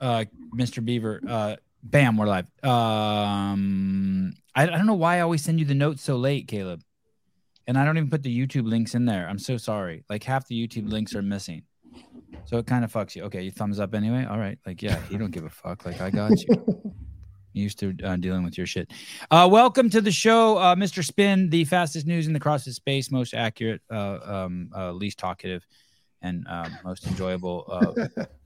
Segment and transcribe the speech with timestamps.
[0.00, 0.24] uh,
[0.54, 0.84] Mr.
[0.84, 1.20] Beaver.
[1.26, 2.46] Uh, bam, we're live.
[2.64, 6.82] Um, I, I don't know why I always send you the notes so late, Caleb.
[7.66, 9.28] And I don't even put the YouTube links in there.
[9.28, 10.04] I'm so sorry.
[10.08, 11.64] Like half the YouTube links are missing.
[12.46, 13.24] So it kind of fucks you.
[13.24, 14.24] Okay, you thumbs up anyway.
[14.24, 14.58] All right.
[14.64, 15.84] Like, yeah, you don't give a fuck.
[15.84, 16.94] Like, I got you.
[17.52, 18.90] used to uh, dealing with your shit.
[19.30, 21.04] Uh, welcome to the show, uh, Mr.
[21.04, 25.66] Spin, the fastest news in the CrossFit space, most accurate, uh, um, uh, least talkative,
[26.22, 27.66] and uh, most enjoyable.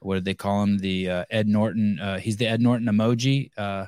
[0.00, 0.78] Uh, what did they call him?
[0.78, 1.98] The uh, Ed Norton.
[2.00, 3.50] Uh, he's the Ed Norton emoji.
[3.56, 3.86] Uh,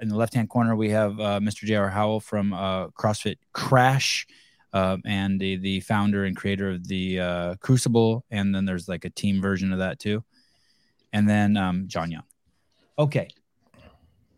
[0.00, 1.64] in the left hand corner, we have uh, Mr.
[1.64, 1.90] J.R.
[1.90, 4.26] Howell from uh, CrossFit Crash.
[4.72, 9.04] Uh, and the, the founder and creator of the uh, Crucible, and then there's like
[9.04, 10.24] a team version of that too,
[11.12, 12.24] and then um, John Young.
[12.98, 13.28] Okay,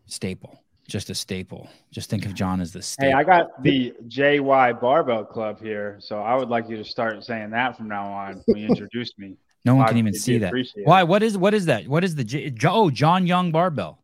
[0.05, 1.67] staple, just a staple.
[1.89, 3.13] Just think of John as the staple.
[3.13, 7.23] Hey, I got the JY Barbell Club here, so I would like you to start
[7.23, 9.37] saying that from now on when you introduce me.
[9.67, 10.53] No one I can even see that.
[10.83, 11.03] Why?
[11.03, 11.87] What is what is that?
[11.87, 13.99] What is the J- oh John Young barbell?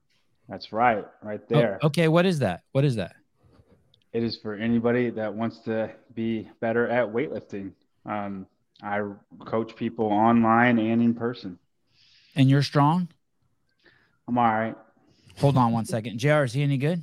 [0.50, 1.80] That's right, right Oh, there.
[1.84, 2.64] okay, what is that?
[2.74, 3.16] What is that?
[4.12, 7.72] It is for anybody that wants to be better at weightlifting.
[8.06, 8.46] Um,
[8.84, 9.02] I
[9.46, 11.58] coach people online and in person.
[12.36, 13.08] And you're strong.
[14.28, 14.76] I'm all right.
[15.40, 16.20] Hold on one second.
[16.20, 16.44] Jr.
[16.44, 17.02] Is he any good?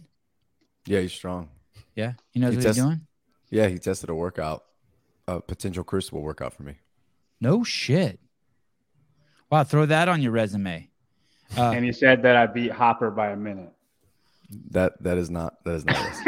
[0.86, 1.48] Yeah, he's strong.
[1.96, 3.00] Yeah, he knows He what test- he's doing.
[3.50, 4.64] Yeah, he tested a workout,
[5.26, 6.74] a potential crucible workout for me.
[7.40, 8.19] No shit.
[9.50, 10.88] Wow, throw that on your resume.
[11.58, 13.72] Uh, And he said that I beat Hopper by a minute.
[14.70, 15.96] That that is not that is not.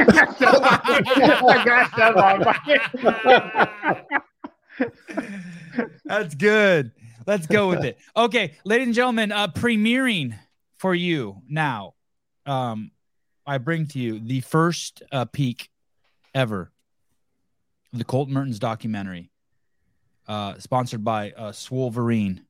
[4.79, 4.83] us.
[6.05, 6.93] That's good.
[7.27, 7.99] Let's go with it.
[8.17, 10.39] Okay, ladies and gentlemen, uh premiering
[10.79, 11.95] for you now.
[12.47, 12.91] Um
[13.47, 15.69] I bring to you the first uh peak
[16.35, 16.71] ever.
[17.93, 19.31] The Colt Mertens documentary.
[20.29, 22.41] Uh sponsored by uh Swolverine.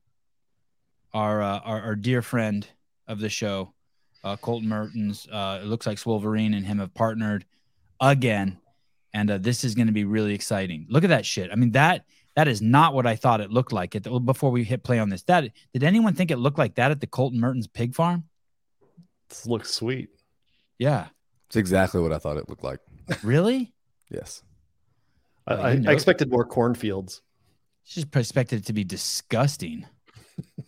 [1.13, 2.65] Our uh, our, our dear friend
[3.07, 3.73] of the show,
[4.23, 5.27] uh Colton Mertens.
[5.31, 7.45] Uh it looks like Swolverine and him have partnered
[7.99, 8.59] again.
[9.15, 10.87] And uh, this is going to be really exciting.
[10.89, 11.51] Look at that shit.
[11.51, 13.93] I mean, that that is not what I thought it looked like.
[13.93, 16.89] It, before we hit play on this, that did anyone think it looked like that
[16.89, 18.23] at the Colton Mertens pig farm?
[19.29, 20.09] This looks sweet.
[20.79, 21.07] Yeah,
[21.47, 22.79] It's exactly what I thought it looked like.
[23.23, 23.71] really.
[24.09, 24.41] Yes.
[25.45, 27.21] I, I, I expected more cornfields.
[27.85, 29.85] Just expected it to be disgusting.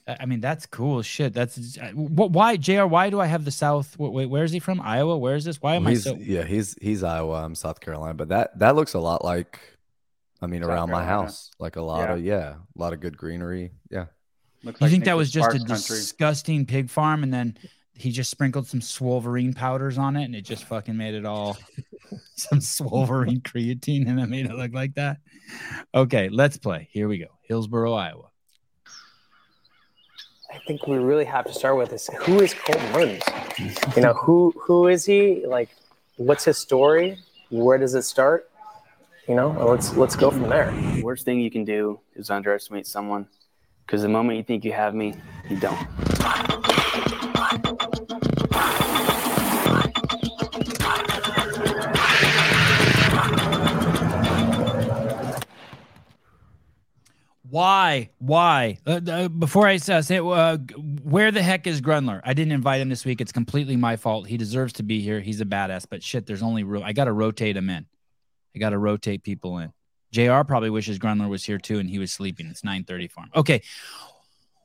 [0.08, 1.34] I I mean, that's cool shit.
[1.34, 2.32] That's what.
[2.32, 2.84] Why, Jr.
[2.86, 3.98] Why do I have the South?
[3.98, 4.80] Wait, wait, where is he from?
[4.82, 5.18] Iowa.
[5.18, 5.62] Where is this?
[5.62, 6.16] Why am Well, I so?
[6.20, 7.44] yeah, he's he's Iowa.
[7.44, 9.60] I'm South Carolina, but that that looks a lot like,
[10.42, 13.18] I mean, South around my house, like a lot of yeah, a lot of good
[13.18, 13.72] greenery.
[13.90, 14.06] Yeah.
[14.64, 15.76] Looks You like think that was just a country.
[15.76, 17.58] disgusting pig farm, and then
[17.98, 21.58] he just sprinkled some Swolverine powders on it, and it just fucking made it all
[22.36, 25.18] some Swolverine creatine, and it made it look like that.
[25.94, 26.88] Okay, let's play.
[26.92, 27.28] Here we go.
[27.44, 28.30] Hillsboro, Iowa.
[30.56, 33.24] I think we really have to start with is who is Colton Mertens?
[33.96, 35.46] You know, who who is he?
[35.46, 35.70] Like,
[36.16, 37.18] what's his story?
[37.50, 38.50] Where does it start?
[39.28, 40.72] You know, let's let's go from there.
[40.72, 43.28] The worst thing you can do is underestimate someone
[43.86, 45.16] because the moment you think you have me,
[45.50, 46.55] you don't.
[57.56, 58.10] Why?
[58.18, 58.80] Why?
[58.86, 60.58] Uh, uh, before I say, uh,
[61.04, 62.20] where the heck is Grunler?
[62.26, 63.22] I didn't invite him this week.
[63.22, 64.28] It's completely my fault.
[64.28, 65.22] He deserves to be here.
[65.22, 66.84] He's a badass, but shit, there's only room.
[66.84, 67.86] I got to rotate him in.
[68.54, 69.72] I got to rotate people in.
[70.12, 70.42] Jr.
[70.46, 72.48] probably wishes Grunler was here too, and he was sleeping.
[72.48, 73.30] It's 9:30 for him.
[73.34, 73.62] Okay.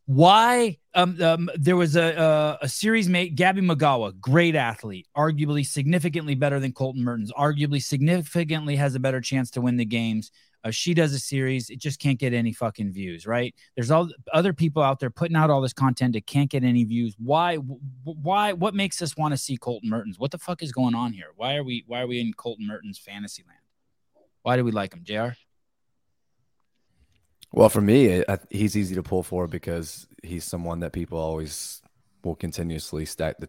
[0.06, 0.78] Why?
[0.92, 6.34] Um, um, there was a, a a series mate, Gabi Migała, great athlete, arguably significantly
[6.34, 10.32] better than Colton Mertens, arguably significantly has a better chance to win the games.
[10.62, 13.54] Uh, she does a series, it just can't get any fucking views, right?
[13.74, 16.84] There's all other people out there putting out all this content that can't get any
[16.84, 17.14] views.
[17.18, 17.56] Why?
[17.56, 18.52] Why?
[18.52, 20.18] What makes us want to see Colton Mertens?
[20.18, 21.28] What the fuck is going on here?
[21.36, 21.84] Why are we?
[21.86, 23.58] Why are we in Colton Mertens fantasy land?
[24.42, 25.36] Why do we like him, Jr?
[27.52, 31.82] Well, for me, I, he's easy to pull for because he's someone that people always
[32.22, 33.48] will continuously stack the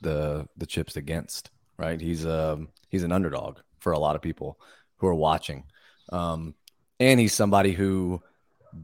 [0.00, 1.50] the, the chips against.
[1.76, 2.00] Right?
[2.00, 4.60] He's um he's an underdog for a lot of people
[4.96, 5.64] who are watching,
[6.12, 6.54] um,
[7.00, 8.22] and he's somebody who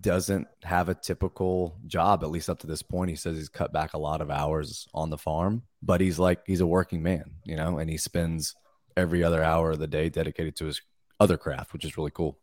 [0.01, 3.11] doesn't have a typical job at least up to this point.
[3.11, 6.41] He says he's cut back a lot of hours on the farm, but he's like
[6.47, 8.55] he's a working man, you know, and he spends
[8.97, 10.83] every other hour of the day dedicated to his
[11.21, 12.39] other craft, which is really cool.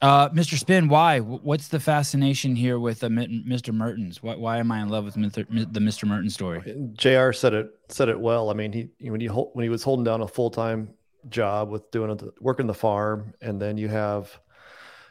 [0.00, 0.58] Uh, Mr.
[0.58, 1.20] Spin, why?
[1.20, 3.72] What's the fascination here with uh, Mr.
[3.72, 4.20] Mertens?
[4.20, 5.48] Why, why am I in love with Mr.
[5.48, 6.08] Mi- the Mr.
[6.08, 6.60] Mertens story?
[6.94, 7.30] Jr.
[7.30, 8.50] said it said it well.
[8.50, 10.88] I mean, he when he hol- when he was holding down a full time
[11.28, 14.38] job with doing working the farm, and then you have,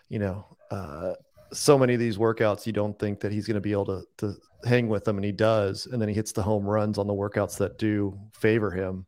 [0.09, 1.13] you know, uh,
[1.53, 4.03] so many of these workouts, you don't think that he's going to be able to
[4.17, 4.35] to
[4.65, 7.13] hang with them, and he does, and then he hits the home runs on the
[7.13, 9.05] workouts that do favor him.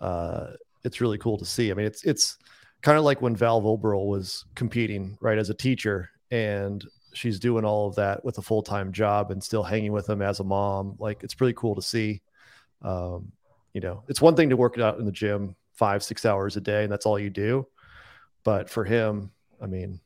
[0.00, 0.48] Uh,
[0.84, 1.70] it's really cool to see.
[1.70, 2.38] I mean, it's it's
[2.82, 6.84] kind of like when Val Voboril was competing, right, as a teacher, and
[7.14, 10.20] she's doing all of that with a full time job and still hanging with him
[10.20, 10.96] as a mom.
[10.98, 12.20] Like, it's pretty cool to see.
[12.82, 13.32] Um,
[13.72, 16.56] you know, it's one thing to work it out in the gym five, six hours
[16.56, 17.66] a day, and that's all you do.
[18.44, 19.30] But for him,
[19.60, 20.00] I mean,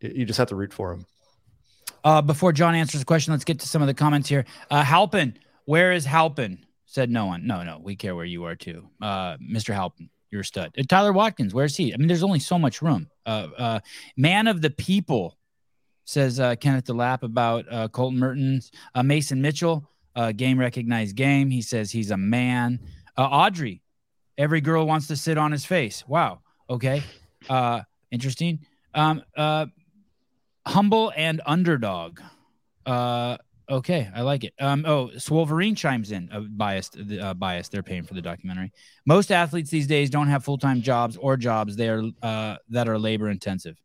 [0.00, 1.06] you just have to root for him.
[2.02, 4.46] Uh, before John answers the question, let's get to some of the comments here.
[4.70, 6.64] Uh, Halpin, where is Halpin?
[6.86, 7.46] Said no one.
[7.46, 8.88] No, no, we care where you are too.
[9.00, 9.72] Uh, Mr.
[9.74, 10.72] Halpin, you're a stud.
[10.78, 11.94] Uh, Tyler Watkins, where's he?
[11.94, 13.08] I mean, there's only so much room.
[13.26, 13.80] Uh, uh,
[14.16, 15.36] man of the people,
[16.10, 18.72] says uh, Kenneth DeLapp about uh, Colton Mertens.
[18.94, 21.50] Uh, Mason Mitchell, uh, game recognized game.
[21.50, 22.80] He says he's a man.
[23.16, 23.80] Uh, Audrey,
[24.40, 26.02] every girl wants to sit on his face.
[26.08, 26.40] Wow.
[26.68, 27.02] Okay.
[27.48, 28.60] Uh, interesting.
[28.94, 29.66] Um, uh,
[30.66, 32.20] humble and underdog.
[32.86, 33.36] Uh,
[33.68, 34.54] okay, I like it.
[34.58, 36.30] Um, oh, Swolverine chimes in.
[36.32, 37.70] Uh, biased, uh, biased.
[37.70, 38.72] They're paying for the documentary.
[39.06, 42.88] Most athletes these days don't have full time jobs or jobs they are uh, that
[42.88, 43.76] are labor intensive.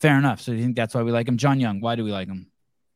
[0.00, 0.40] Fair enough.
[0.40, 1.80] So you think that's why we like him, John Young?
[1.80, 2.50] Why do we like him?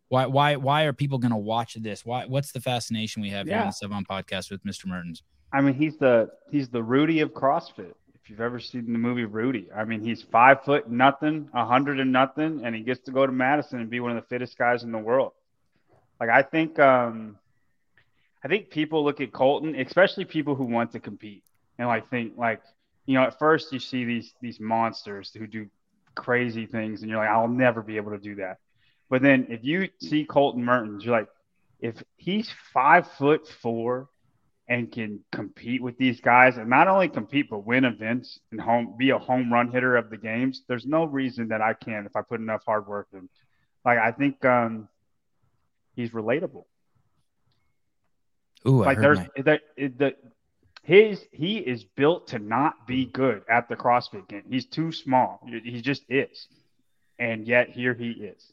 [0.09, 2.05] Why why why are people going to watch this?
[2.05, 3.71] Why what's the fascination we have here on Yeah.
[3.81, 4.87] the Sevan podcast with Mr.
[4.87, 5.23] Mertens?
[5.53, 7.95] I mean, he's the he's the Rudy of CrossFit.
[8.15, 11.99] If you've ever seen the movie Rudy, I mean, he's five foot nothing, a hundred
[11.99, 14.57] and nothing, and he gets to go to Madison and be one of the fittest
[14.57, 15.33] guys in the world.
[16.21, 17.39] Like I think, um,
[18.45, 21.43] I think people look at Colton, especially people who want to compete,
[21.79, 22.63] and like think like,
[23.07, 25.67] you know, at first you see these these monsters who do
[26.15, 28.59] crazy things, and you're like, I'll never be able to do that.
[29.09, 31.29] But then if you see Colton Mertens, you're like,
[31.81, 34.09] if he's five foot four
[34.71, 38.95] and can compete with these guys and not only compete but win events and home
[38.97, 40.63] be a home run hitter of the games.
[40.69, 43.29] There's no reason that i can't if i put enough hard work in.
[43.85, 44.89] Like i think um
[45.97, 46.65] he's relatable.
[48.67, 50.15] Ooh, I like heard there's my- the, the
[50.83, 54.45] his he is built to not be good at the crossfit game.
[54.49, 55.47] He's too small.
[55.47, 56.47] He just is.
[57.19, 58.51] And yet here he is.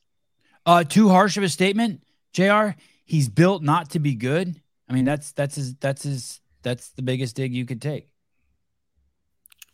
[0.65, 2.01] Uh, too harsh of a statement,
[2.33, 2.71] Jr.
[3.05, 4.61] He's built not to be good.
[4.89, 8.09] I mean, that's that's his that's his that's the biggest dig you could take.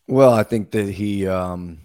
[0.07, 1.79] Well, I think that he, um,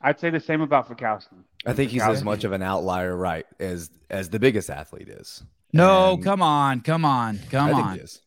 [0.00, 1.42] i'd say the same about Fikowski.
[1.66, 5.42] I think he's as much of an outlier, right, as as the biggest athlete is.
[5.72, 7.94] No, And come on, come on, come I think on.
[7.94, 8.20] he is.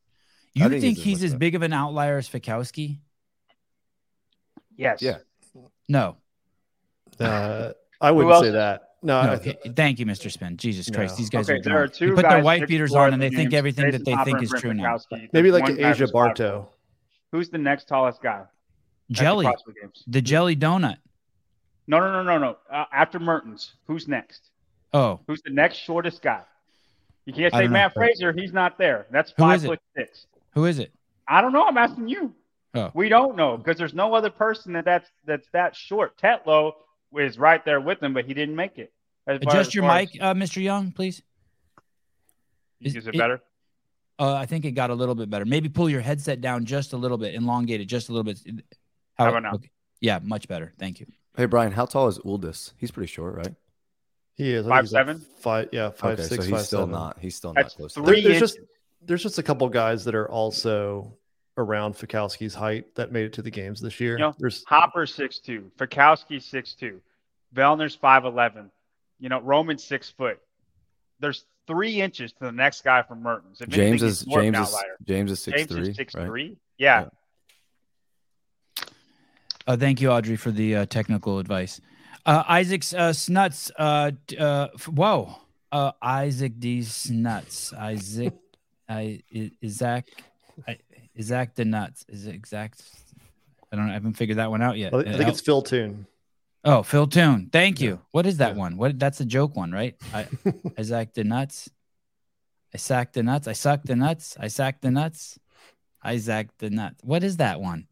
[0.54, 3.00] You I think, think he's, he's as as big of an outlier as Fikowski?
[4.78, 5.18] yes Yeah.
[5.88, 6.18] No.
[7.20, 7.72] Uh,
[8.02, 8.95] I wouldn't say that.
[9.06, 9.38] No, No, I,
[9.76, 10.32] thank you, Mr.
[10.32, 10.58] Spin.
[10.58, 11.18] Jesus Christ, No.
[11.18, 13.14] these guys Okay, are there are two You put guys their white six beaters on
[13.14, 14.98] and the they think games, everything that they Hopper think is true now.
[15.32, 16.12] Maybe like Asia who's.
[16.12, 16.70] Barto.
[17.32, 18.40] Who's the next tallest guy?
[18.42, 18.48] at
[19.10, 19.48] the Jelly,
[20.08, 20.98] the jelly donut.
[21.88, 22.58] No, no, no, no, no.
[22.72, 24.50] Uh, after Mertens, who's next?
[24.94, 26.42] Oh, Who's the next shortest guy?
[27.26, 27.74] You can't say don't know.
[27.74, 28.34] Matt Fraser.
[28.34, 29.06] He's not there.
[29.12, 29.68] That's Who five is it?
[29.68, 30.26] foot six.
[30.56, 30.92] who is it?
[31.28, 31.66] I don't know.
[31.68, 32.34] I'm asking you.
[32.74, 32.92] Oh.
[32.94, 36.18] We don't know because there's no other person that that's that's that short.
[36.18, 36.74] Tetlow
[37.20, 38.92] is right there with him, but he didn't make it.
[39.28, 40.62] As Adjust as your far mic, uh, Mr.
[40.62, 41.22] Young, please.
[42.82, 43.42] Is- Is it it- better?
[44.18, 45.44] Uh, I think it got a little bit better.
[45.44, 48.40] Maybe pull your headset down just a little bit, elongate it just a little bit.
[49.18, 49.54] How about now?
[49.56, 49.70] okay.
[50.00, 50.74] Yeah, much better.
[50.80, 51.08] Thank you.
[51.36, 52.72] Hey, Brian, how tall is Uldis?
[52.78, 53.54] He's pretty short, right?
[54.36, 55.26] He is I Five he's like seven?
[55.40, 56.92] Five, yeah, five okay, six, so he's five, still seven.
[56.94, 57.18] not.
[57.20, 57.94] He's still That's not close.
[57.96, 58.70] to three There- there's just inches.
[59.02, 61.18] there's just a couple guys that are also
[61.58, 64.14] around Fikowski's height that made it to the games this year.
[64.14, 67.02] You know, there's Hopper six two, Fikowski six two,
[67.56, 68.72] Vellner's five eleven.
[69.20, 70.40] You know, Roman six foot.
[71.20, 73.62] There's three inches to the next guy from Mertens.
[73.62, 74.76] If James anything, is he's more of an James is.
[75.06, 76.26] James is six James three, is six right?
[76.26, 76.58] three.
[76.78, 77.02] Yeah.
[77.02, 77.10] Yeah.
[79.68, 81.82] Uh, thank you, Audrey, for the uh, technical advice.
[82.26, 83.72] Uh, Isaac's uh, snuts.
[83.78, 85.38] Uh, uh, f- whoa.
[85.72, 86.84] Uh, Isaac D.
[86.84, 87.74] Snuts.
[87.74, 88.34] Isaac.
[88.88, 90.06] I I- Isaac.
[90.68, 90.78] I,
[91.18, 92.06] Isaac the nuts.
[92.10, 92.82] Is it exact?
[93.72, 93.90] I don't.
[93.90, 94.94] I haven't figured that one out yet.
[94.94, 96.06] I think Uh, it's Phil Toon.
[96.64, 97.50] Oh, Phil Toon.
[97.52, 97.90] Thank you.
[97.92, 97.98] Yeah.
[98.12, 98.60] What is that Yeah.
[98.60, 98.78] one?
[98.78, 98.98] What?
[99.00, 99.96] That's a joke one, right?
[100.14, 100.28] I,
[100.78, 101.70] Isaac the nuts.
[102.74, 103.48] I sack the nuts.
[103.48, 104.36] I suck the nuts.
[104.40, 105.40] I sack the nuts.
[106.04, 107.02] Isaac the nuts.
[107.04, 107.88] What is that one?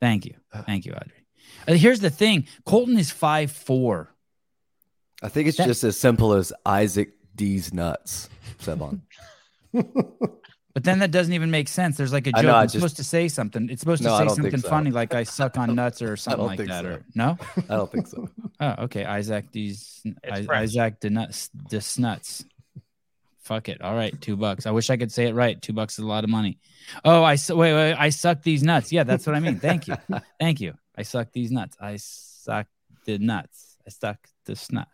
[0.00, 0.34] Thank you.
[0.66, 1.24] Thank you, Audrey.
[1.68, 2.46] Uh, here's the thing.
[2.66, 4.10] Colton is five four.
[5.22, 8.28] I think it's That- just as simple as Isaac D's nuts.
[8.58, 9.00] Sevan.
[10.74, 11.96] But then that doesn't even make sense.
[11.96, 12.42] There's like a joke.
[12.42, 13.70] know, I it's just- supposed to say something.
[13.70, 14.68] It's supposed to No, say something so.
[14.68, 16.82] funny, like I suck on nuts or something like that.
[16.84, 16.88] so.
[16.90, 17.38] Or no?
[17.56, 18.28] I don't think so.
[18.60, 19.04] Oh, okay.
[19.04, 22.44] Isaac these It's Isaac the nuts the snuts.
[23.42, 23.82] Fuck it.
[23.82, 24.64] All right, two bucks.
[24.66, 25.60] I wish I could say it right.
[25.60, 26.58] Two bucks is a lot of money.
[27.04, 27.92] Oh, I su- wait, wait.
[27.94, 28.90] I suck these nuts.
[28.90, 29.58] Yeah, that's what I mean.
[29.60, 29.96] Thank you,
[30.40, 30.74] thank you.
[30.96, 31.76] I suck these nuts.
[31.80, 32.66] I suck
[33.04, 33.76] the nuts.
[33.86, 34.88] I suck the snot.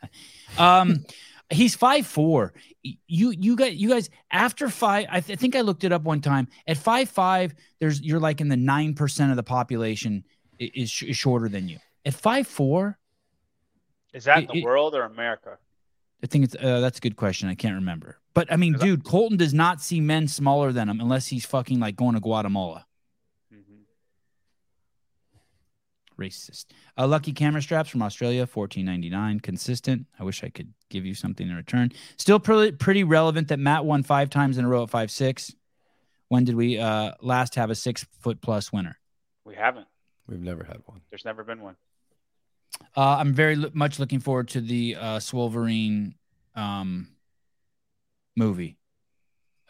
[0.59, 1.05] Um,
[1.51, 2.53] he's five four.
[2.83, 5.07] You you got you guys after five.
[5.11, 6.49] I, th- I think I looked it up one time.
[6.67, 10.25] At five five, there's you're like in the nine percent of the population
[10.59, 11.79] is, sh- is shorter than you.
[12.05, 12.99] At five four,
[14.13, 15.59] Is that It- the it- world or America?
[16.23, 17.49] I think it's uh, that's a good question.
[17.49, 18.19] I can't remember.
[18.35, 21.81] But I mean, dude, Colton does not see men smaller than him unless he's fucking
[21.81, 22.87] like going to Guatemala.
[26.21, 26.67] Racist.
[26.97, 29.41] Uh, lucky camera straps from Australia, fourteen ninety nine.
[29.41, 30.07] Consistent.
[30.19, 31.91] I wish I could give you something in return.
[32.19, 35.55] Still pretty pretty relevant that Matt won five times in a row at five six.
[36.29, 38.99] When did we uh, last have a six foot plus winner?
[39.45, 39.89] We haven't.
[40.29, 41.01] We've never had one.
[41.11, 41.77] There's never been one.
[42.97, 46.15] Uh, I'm very lo- much looking forward to the uh, Swolverine
[46.55, 47.09] um,
[48.37, 48.77] movie.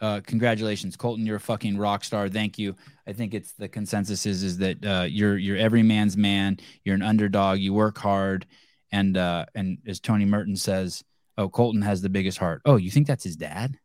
[0.01, 1.27] Uh, congratulations, Colton!
[1.27, 2.27] You're a fucking rock star.
[2.27, 2.75] Thank you.
[3.05, 6.57] I think it's the consensus is is that uh, you're you're every man's man.
[6.83, 7.59] You're an underdog.
[7.59, 8.47] You work hard,
[8.91, 11.03] and uh, and as Tony Merton says,
[11.37, 12.63] oh, Colton has the biggest heart.
[12.65, 13.77] Oh, you think that's his dad?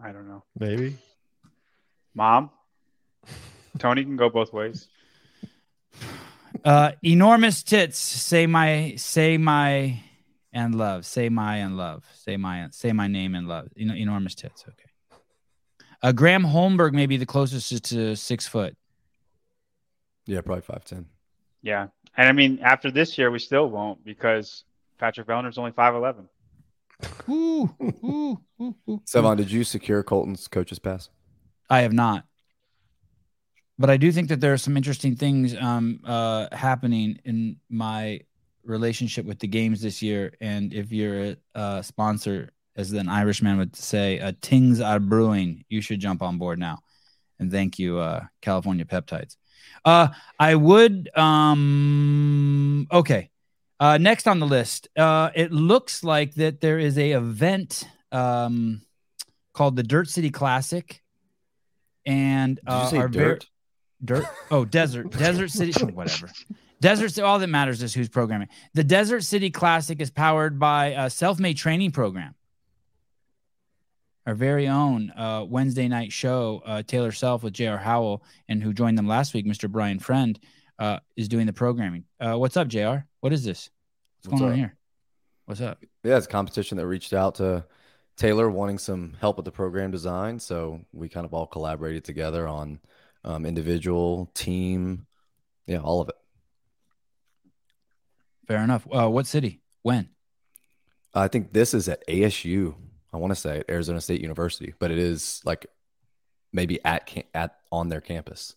[0.00, 0.44] I don't know.
[0.56, 0.96] Maybe.
[2.14, 2.50] Mom,
[3.78, 4.86] Tony can go both ways.
[6.64, 7.98] Uh, enormous tits.
[7.98, 10.00] Say my say my
[10.56, 11.04] and love.
[11.04, 12.04] Say my and love.
[12.14, 13.68] Say my say my name and love.
[13.76, 14.64] You know, enormous tits.
[14.66, 15.20] Okay.
[16.02, 18.74] Uh, Graham Holmberg may be the closest to six foot.
[20.26, 21.06] Yeah, probably five ten.
[21.62, 24.64] Yeah, and I mean after this year we still won't because
[24.98, 26.28] Patrick Vellner's only five eleven.
[27.28, 29.02] Ooh, ooh, ooh, ooh.
[29.04, 31.10] Sevan, did you secure Colton's coach's pass?
[31.68, 32.24] I have not.
[33.78, 38.20] But I do think that there are some interesting things um, uh, happening in my
[38.66, 40.34] relationship with the games this year.
[40.40, 45.64] And if you're a, uh sponsor, as an Irishman would say, uh, things are brewing.
[45.68, 46.80] You should jump on board now.
[47.38, 49.36] And thank you, uh, California Peptides.
[49.84, 50.08] Uh,
[50.38, 51.10] I would.
[51.16, 53.30] Um, okay.
[53.78, 58.80] Uh, next on the list, uh, it looks like that there is a event um,
[59.52, 61.02] called the Dirt City Classic,
[62.06, 63.46] and Did uh, you say our ver- dirt?
[64.02, 64.24] dirt.
[64.50, 66.30] Oh, desert, desert city, whatever.
[66.80, 67.10] Desert.
[67.12, 68.48] Ci- All that matters is who's programming.
[68.74, 72.34] The Desert City Classic is powered by a self-made training program.
[74.26, 77.78] Our very own uh, Wednesday night show, uh, Taylor Self with J.R.
[77.78, 79.70] Howell, and who joined them last week, Mr.
[79.70, 80.38] Brian Friend,
[80.80, 82.04] uh, is doing the programming.
[82.18, 83.06] Uh, what's up, J.R.?
[83.20, 83.70] What is this?
[84.24, 84.58] What's, What's going on up?
[84.58, 84.76] here?
[85.46, 85.84] What's up?
[86.02, 87.64] Yeah, it's a competition that reached out to
[88.16, 90.40] Taylor wanting some help with the program design.
[90.40, 92.80] So we kind of all collaborated together on
[93.22, 95.06] um, individual, team,
[95.68, 96.16] yeah, all of it.
[98.46, 98.86] Fair enough.
[98.92, 99.60] Uh, what city?
[99.82, 100.08] When?
[101.14, 102.74] I think this is at ASU.
[103.12, 105.66] I want to say at Arizona State University, but it is like
[106.52, 108.54] maybe at at on their campus.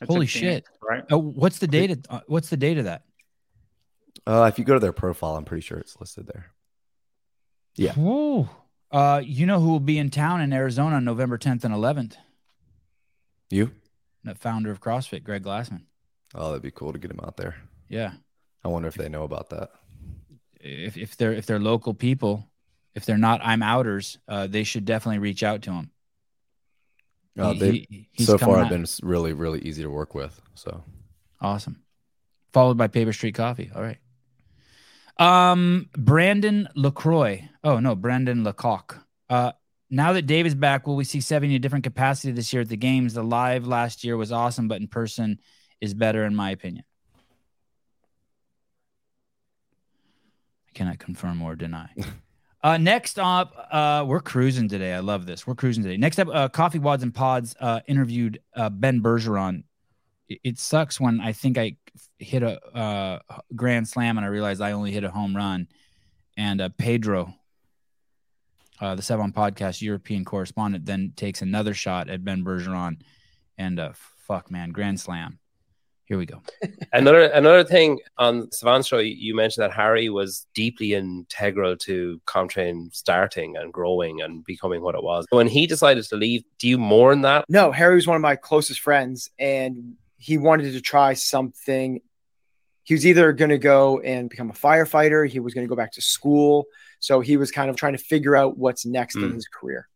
[0.00, 1.04] It's in Holy Phoenix, right?
[1.10, 1.90] Oh, what's the date?
[1.90, 3.04] of- Uh, what's the date of that?
[4.26, 6.46] Uh, if you go to their profile, I'm pretty sure it's listed there.
[7.76, 7.98] Yeah.
[7.98, 8.48] Ooh.
[8.90, 12.14] Uh, you know who will be in town in Arizona on November 10th and 11th?
[13.50, 13.72] You?
[14.24, 15.82] The founder of CrossFit, Greg Glassman.
[16.34, 17.56] Oh, that'd be cool to get him out there.
[17.88, 18.12] Yeah.
[18.66, 19.70] I wonder if they know about that.
[20.60, 22.50] If, if they're if they're local people,
[22.96, 25.90] if they're not I'm outers, uh, they should definitely reach out to him.
[27.38, 30.40] Uh, He- they he- so far have been really really easy to work with.
[30.54, 30.82] So
[31.40, 31.80] Awesome.
[32.52, 33.70] Followed by Paper Street Coffee.
[33.72, 33.98] All right.
[35.18, 37.48] Um, Brandon LaCroix.
[37.62, 38.98] Oh no, Brandon Lecoq.
[39.30, 39.52] Uh,
[39.90, 42.62] now that Dave is back, will we see Sevan in a different capacity this year
[42.62, 43.14] at the games?
[43.14, 45.38] The live last year was awesome, but in person
[45.80, 46.84] is better, in my opinion.
[50.76, 51.88] Cannot confirm or deny.
[52.62, 54.92] Uh, next up, uh, we're cruising today.
[54.92, 55.46] I love this.
[55.46, 55.98] We're cruising today.
[55.98, 59.62] Next up, uh, Coffee Wads and Pods uh, interviewed uh, Ben Bergeron.
[60.28, 61.76] It, it sucks when I think I
[62.18, 63.18] hit a uh,
[63.54, 65.68] grand slam and I realize I only hit a home run.
[66.36, 67.34] And Pedro,
[68.80, 73.00] the Sevan Podcast European correspondent, then takes another shot at Ben Bergeron.
[73.56, 75.38] And fuck, man, grand slam.
[76.06, 76.40] Here we go.
[76.92, 82.94] Another another thing on Sevan's show, you mentioned that Harry was deeply integral to CompTrain
[82.94, 85.26] starting and growing and becoming what it was.
[85.30, 87.44] When he decided to leave, do you mourn that?
[87.48, 92.00] No, Harry was one of my closest friends, and he wanted to try something.
[92.84, 95.74] He was either going to go and become a firefighter, he was going to go
[95.74, 96.66] back to school.
[97.00, 99.34] So he was kind of trying to figure out what's next in Mm.
[99.34, 99.88] his career.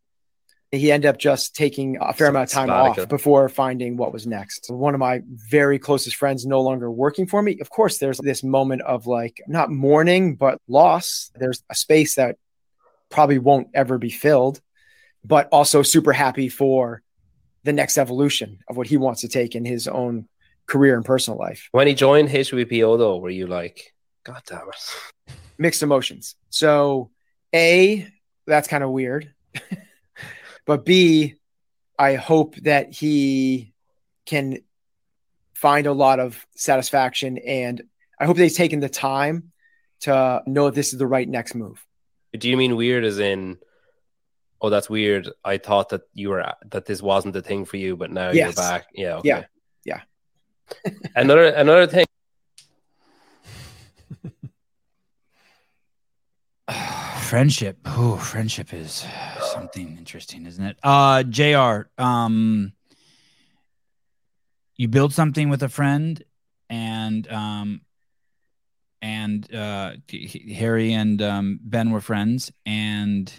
[0.72, 3.02] He ended up just taking a fair amount of time Sabbatical.
[3.02, 4.70] off before finding what was next.
[4.70, 7.58] One of my very closest friends no longer working for me.
[7.60, 11.32] Of course, there's this moment of like not mourning, but loss.
[11.34, 12.36] There's a space that
[13.08, 14.60] probably won't ever be filled,
[15.24, 17.02] but also super happy for
[17.64, 20.28] the next evolution of what he wants to take in his own
[20.66, 21.68] career and personal life.
[21.72, 23.92] When he joined HWPO, though, were you like,
[24.24, 25.34] God damn it?
[25.58, 26.36] Mixed emotions.
[26.48, 27.10] So,
[27.54, 28.06] A,
[28.46, 29.34] that's kind of weird.
[30.70, 31.34] but B,
[31.98, 33.72] I hope that he
[34.24, 34.58] can
[35.52, 37.82] find a lot of satisfaction and
[38.20, 39.50] I hope they've taken the time
[40.02, 41.84] to know this is the right next move.
[42.38, 43.58] Do you mean weird as in,
[44.60, 45.28] oh, that's weird?
[45.44, 48.44] I thought that you were that this wasn't the thing for you, but now Yes.
[48.44, 48.86] you're back.
[48.94, 49.46] Yeah, okay.
[49.84, 50.02] Yeah.
[50.84, 51.00] Yeah.
[51.16, 52.06] another another thing.
[57.30, 57.78] Friendship.
[57.86, 59.06] Oh, friendship is
[59.52, 60.76] something interesting, isn't it?
[60.82, 62.72] Uh JR, um
[64.76, 66.22] you build something with a friend
[66.68, 67.80] and um
[69.00, 69.92] and uh
[70.52, 73.32] Harry and um Ben were friends and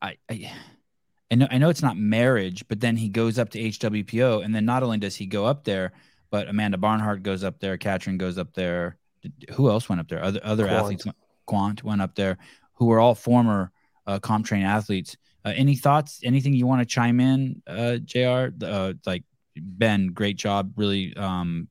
[0.00, 0.52] I I
[1.30, 4.54] I know I know it's not marriage, but then he goes up to HWPO and
[4.54, 5.92] then not only does he go up there,
[6.30, 8.98] but Amanda Barnhart goes up there, Katrin goes up there.
[9.54, 10.22] Who else went up there?
[10.22, 11.16] Other other athletes went-
[11.52, 12.38] Quant went up there,
[12.76, 13.70] who were all former
[14.06, 15.18] uh, CompTrain athletes.
[15.44, 16.20] Uh, any thoughts?
[16.24, 18.48] Anything you want to chime in, uh, Jr.
[18.64, 21.14] Uh, like Ben, great job, really.
[21.14, 21.68] Um,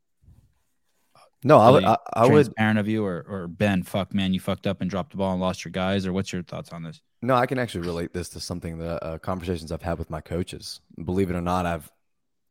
[1.43, 1.83] No, I would.
[1.83, 2.31] really I, I would.
[2.33, 5.31] transparent of you, or or Ben, fuck man, you fucked up and dropped the ball
[5.31, 7.01] and lost your guys, or what's your thoughts on this?
[7.23, 10.21] No, I can actually relate this to something that uh, conversations I've had with my
[10.21, 10.79] coaches.
[11.03, 11.91] Believe it or not, I've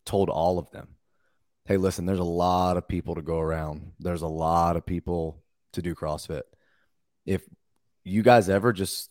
[0.04, 0.88] told all of them,
[1.64, 3.92] "Hey, listen, there's a lot of people to go around.
[4.00, 5.44] There's a lot of people
[5.74, 6.42] to do CrossFit.
[7.26, 7.42] If
[8.04, 9.10] you guys ever just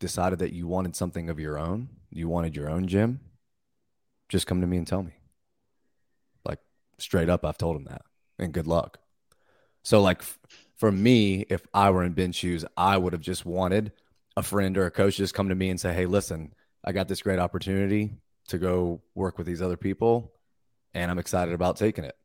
[0.00, 3.20] decided that you wanted something of your own, you wanted your own gym,
[4.28, 5.12] just come to me and tell me.
[6.44, 6.60] Like
[6.98, 8.02] straight up, I've told him that,
[8.38, 8.98] and good luck.
[9.82, 10.38] So, like f-
[10.76, 13.92] for me, if I were in Ben's shoes, I would have just wanted
[14.36, 17.08] a friend or a coach just come to me and say, "Hey, listen, I got
[17.08, 18.16] this great opportunity
[18.48, 20.32] to go work with these other people,
[20.92, 22.16] and I'm excited about taking it."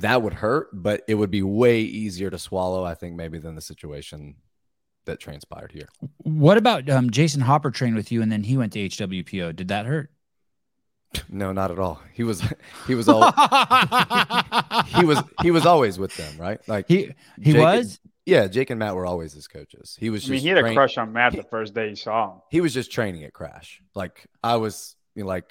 [0.00, 3.54] That would hurt, but it would be way easier to swallow, I think, maybe than
[3.54, 4.36] the situation
[5.06, 5.88] that transpired here.
[6.18, 9.54] What about um, Jason Hopper trained with you, and then he went to HWPO?
[9.56, 10.10] Did that hurt?
[11.30, 12.02] No, not at all.
[12.12, 12.42] He was
[12.86, 13.22] he was all
[14.86, 16.60] he was he was always with them, right?
[16.68, 18.00] Like he he Jake- was.
[18.26, 19.96] Yeah, Jake and Matt were always his coaches.
[19.98, 21.94] He was I mean, he had a crush on Matt he- the first day he
[21.94, 22.40] saw him.
[22.50, 23.80] he was just training at Crash.
[23.94, 25.50] Like I was you know, like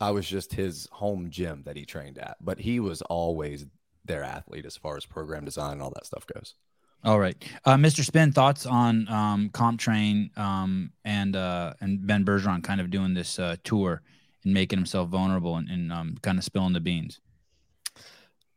[0.00, 3.66] I was just his home gym that he trained at, but he was always
[4.04, 6.54] their athlete as far as program design and all that stuff goes.
[7.02, 8.04] All right, uh, Mr.
[8.04, 13.38] Spin, thoughts on um, CompTrain um, and uh, and Ben Bergeron kind of doing this
[13.38, 14.02] uh, tour
[14.44, 17.20] and making himself vulnerable and, and um, kind of spilling the beans.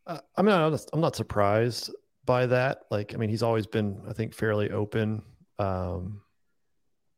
[0.06, 1.92] Uh, I mean, I'm not, I'm not surprised
[2.26, 2.80] by that.
[2.92, 5.22] Like, I mean, he's always been, I think, fairly open,
[5.60, 6.22] um,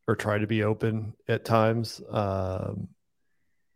[0.08, 2.02] or tried to be open at times.
[2.10, 2.88] Um,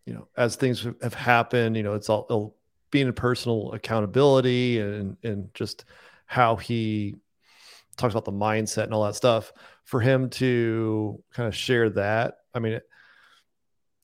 [0.10, 2.56] you know, as things have happened, you know, it's all it'll,
[2.90, 5.86] being a personal accountability and and just
[6.26, 7.16] how he
[7.96, 9.54] talks about the mindset and all that stuff.
[9.84, 12.80] For him to kind of share that, I mean,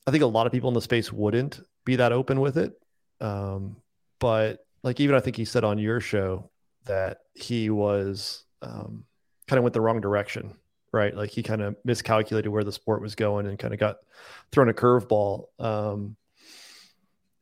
[0.06, 2.80] I think a lot of people in the space wouldn't be that open with it.
[3.20, 3.76] Um,
[4.20, 6.50] but like even I think he said on your show
[6.84, 9.06] that he was um,
[9.48, 10.54] kind of went the wrong direction,
[10.96, 11.14] right?
[11.14, 13.98] Like he kind of miscalculated where the sport was going and kind of got
[14.50, 15.46] thrown a curveball.
[15.58, 16.16] Um,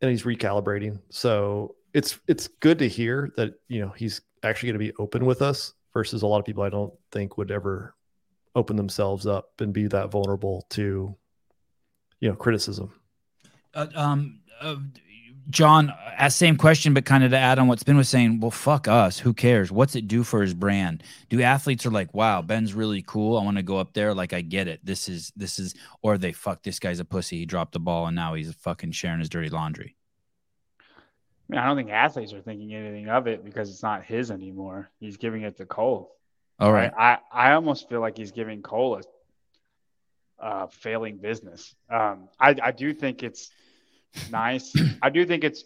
[0.02, 1.00] and he's recalibrating.
[1.08, 5.24] So it's it's good to hear that you know he's actually going to be open
[5.24, 7.94] with us versus a lot of people I don't think would ever
[8.56, 11.16] open themselves up and be that vulnerable to
[12.20, 12.92] you know criticism.
[13.72, 14.76] Uh, um, uh,
[15.50, 18.40] John, uh, same question, but kind of to add on what Spin was saying.
[18.40, 19.18] Well, fuck us.
[19.18, 19.70] Who cares?
[19.70, 21.02] What's it do for his brand?
[21.28, 23.36] Do athletes are like, wow, Ben's really cool.
[23.36, 24.14] I want to go up there.
[24.14, 24.80] Like, I get it.
[24.84, 27.38] This is this is, or they fuck this guy's a pussy.
[27.38, 29.96] He dropped the ball and now he's fucking sharing his dirty laundry.
[30.80, 34.30] I, mean, I don't think athletes are thinking anything of it because it's not his
[34.30, 34.90] anymore.
[34.98, 36.12] He's giving it to Cole.
[36.58, 36.92] All right.
[36.96, 39.00] I, I almost feel like he's giving Cole
[40.40, 41.74] a uh, failing business.
[41.90, 43.50] Um, I, I do think it's
[44.30, 44.74] nice.
[45.02, 45.64] I do think it's.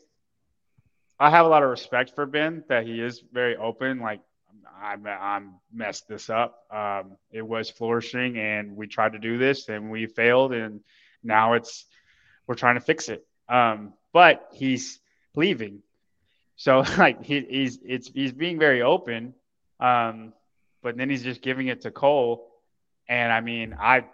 [1.20, 3.98] I have a lot of respect for Ben that he is very open.
[4.00, 4.20] Like
[4.80, 6.64] I'm, I'm messed this up.
[6.70, 10.80] Um, it was flourishing, and we tried to do this, and we failed, and
[11.22, 11.86] now it's
[12.46, 13.26] we're trying to fix it.
[13.48, 15.00] Um, but he's
[15.34, 15.82] leaving,
[16.56, 19.34] so like he, he's it's he's being very open.
[19.80, 20.32] Um,
[20.82, 22.48] but then he's just giving it to Cole.
[23.08, 24.04] And I mean, I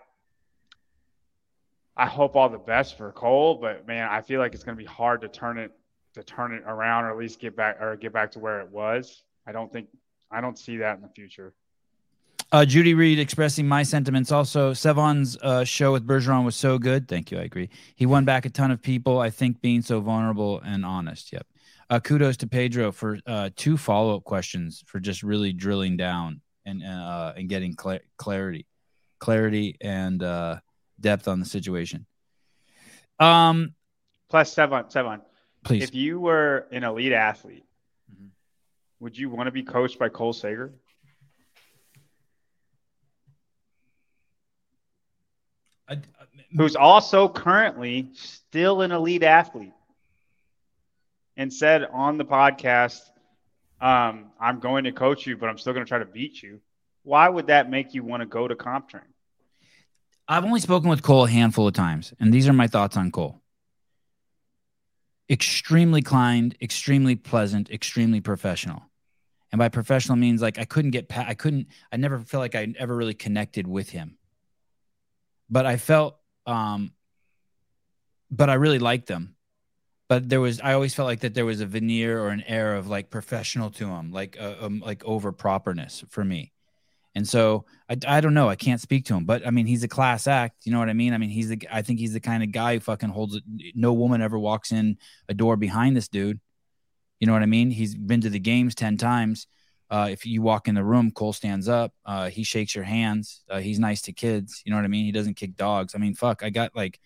[1.97, 4.83] I hope all the best for Cole, but man, I feel like it's going to
[4.83, 5.71] be hard to turn it
[6.15, 8.71] to turn it around or at least get back or get back to where it
[8.71, 9.23] was.
[9.47, 9.89] I don't think
[10.31, 11.55] I don't see that in the future.
[12.53, 14.31] Uh, Judy Reed expressing my sentiments.
[14.31, 17.09] Also, Sevan's uh, show with Bergeron was so good.
[17.09, 17.39] Thank you.
[17.39, 17.69] I agree.
[17.97, 19.19] He won back a ton of people.
[19.19, 21.33] I think being so vulnerable and honest.
[21.33, 21.47] Yep.
[21.91, 26.41] Uh, kudos to Pedro for uh, two follow up questions for just really drilling down
[26.65, 28.67] and uh, and getting cl- clarity,
[29.19, 30.59] clarity and uh,
[31.05, 32.07] depth on the situation.
[33.21, 33.75] Um,
[34.31, 35.21] Plus, Sevan, Sevan,
[35.63, 35.83] please.
[35.85, 37.67] if you were an elite athlete,
[38.11, 38.31] Mhm.
[39.01, 40.73] would you want to be coached by Cole Sager?
[45.87, 45.99] I-
[46.57, 49.75] who's also currently still an elite athlete
[51.37, 53.03] and said on the podcast,
[53.81, 56.63] um, I'm going to coach you, but I'm still going to try to beat you.
[57.03, 59.14] Why would that make you want to go to CompTrain?
[60.27, 63.11] I've only spoken with Cole a handful of times, and these are my thoughts on
[63.11, 63.43] Cole.
[65.29, 68.83] Extremely kind, extremely pleasant, extremely professional.
[69.53, 72.75] And by professional means like I couldn't get I couldn't, I never felt like I
[72.79, 74.19] ever really connected with him.
[75.51, 76.93] But I felt, um,
[78.31, 79.37] but I really liked them.
[80.09, 82.75] But there was, I always felt like that there was a veneer or an air
[82.75, 86.54] of like professional to him, like, uh, um, like over properness for me.
[87.15, 88.49] And so I, I don't know.
[88.49, 90.67] I can't speak to him, but I mean, he's a class act.
[90.67, 91.15] You know what I mean?
[91.15, 93.45] I mean, he's the, I think he's the kind of guy who fucking holds it.
[93.75, 94.99] No woman ever walks in
[95.29, 96.41] a door behind this dude.
[97.21, 97.71] You know what I mean?
[97.71, 99.47] He's been to the games 10 times.
[99.91, 101.93] Uh, if you walk in the room, Cole stands up.
[102.05, 103.45] Uh, he shakes your hands.
[103.49, 104.63] Uh, he's nice to kids.
[104.65, 105.05] You know what I mean?
[105.05, 105.95] He doesn't kick dogs.
[105.95, 106.99] I mean, fuck, I got like,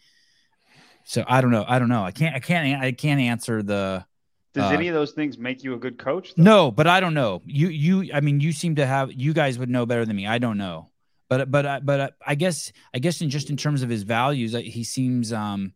[1.05, 1.65] so I don't know.
[1.69, 2.03] I don't know.
[2.03, 4.07] I can't, I can't, I can't answer the,
[4.55, 6.35] Does Uh, any of those things make you a good coach?
[6.35, 6.43] though?
[6.43, 7.43] no, but I don't know.
[7.45, 10.27] You you I mean you seem to have you guys would know better than me.
[10.27, 10.91] I don't know.
[11.29, 14.03] But but I- but I- I guess I guess in just in terms of his
[14.05, 15.75] values, he seems um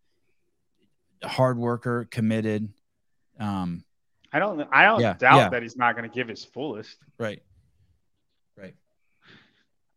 [1.23, 2.73] hard worker, committed.
[3.39, 3.85] Um
[4.35, 4.67] I don't.
[4.73, 5.49] I don't Yeah, doubt yeah.
[5.51, 6.97] that he's not going to give his fullest.
[7.19, 7.43] right.
[8.57, 8.75] Right.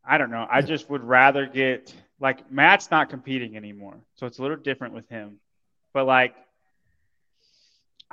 [0.04, 0.46] I don't know.
[0.50, 4.94] I just would rather get like Matt's not competing anymore, so it's a little different
[4.94, 5.40] with him.
[5.94, 6.36] But like,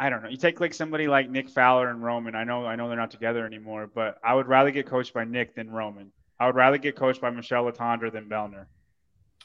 [0.03, 0.29] I don't know.
[0.29, 2.35] You take like somebody like Nick Fowler and Roman.
[2.35, 5.23] I know, I know they're not together anymore, but I would rather get coached by
[5.23, 6.11] Nick than Roman.
[6.41, 8.67] I would rather get coached by Michele Letendre than Vellner.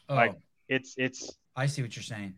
[0.09, 0.33] Oh, Like,
[0.67, 1.37] It's, it's.
[1.55, 2.33] I see what you're saying.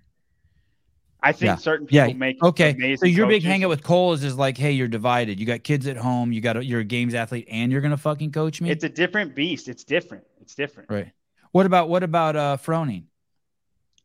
[1.24, 1.56] I think Yeah.
[1.56, 2.14] certain people Yeah.
[2.14, 2.72] make Okay.
[2.72, 3.52] Amazing So your big coaches.
[3.52, 5.40] hangout with Cole is is like, hey, you're divided.
[5.40, 6.34] You got kids at home.
[6.34, 8.70] You got a, you're a games athlete, and you're gonna fucking coach me.
[8.70, 9.70] It's a different beast.
[9.70, 10.26] It's different.
[10.42, 10.90] It's different.
[10.92, 11.12] right.
[11.54, 13.04] What about what about uh Froning?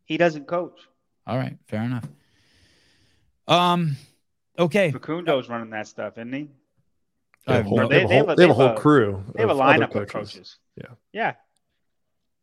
[0.04, 0.78] He doesn't coach.
[1.26, 2.04] All right, fair enough.
[3.46, 3.96] Um,
[4.58, 4.90] okay.
[4.92, 6.48] Facundo's running that stuff, isn't he?
[7.46, 9.22] They have a whole, they have they have a- they have a whole crew.
[9.34, 10.56] They have a of other lineup of coaches.
[10.76, 10.86] Yeah.
[11.12, 11.34] Yeah.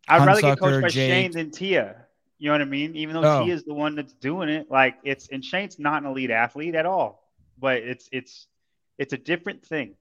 [0.07, 1.09] I'd rather get coached by Jake.
[1.11, 1.95] Shane than Tia.
[2.37, 2.95] You know what I mean?
[2.95, 3.45] Even though Oh.
[3.45, 6.75] Tia is the one that's doing it, like it's and Shane's not an elite athlete
[6.75, 7.29] at all.
[7.59, 8.47] But it's it's
[8.97, 9.95] it's a different thing.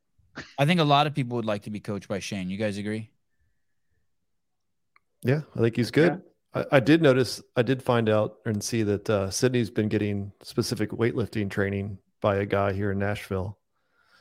[0.58, 2.48] I think a lot of people would like to be coached by Shane.
[2.50, 3.10] You guys agree?
[5.22, 6.22] Yeah, I think he's good.
[6.54, 10.32] I, I did notice, I did find out and see that uh, Sydney's been getting
[10.42, 13.58] specific weightlifting training by a guy here in Nashville.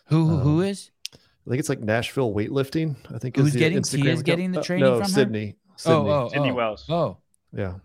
[0.08, 0.92] Who who, who Um, is?
[1.14, 2.96] I think it's like Nashville weightlifting.
[3.14, 4.26] I think Who's is getting- Instagram Tia's account.
[4.26, 5.08] getting the Uh, training no, from her?
[5.10, 5.56] Sydney.
[5.78, 5.96] Sydney.
[5.98, 6.56] Oh, oh, Sydney oh.
[6.56, 6.86] Wells.
[6.90, 7.18] Oh,
[7.52, 7.76] Yeah,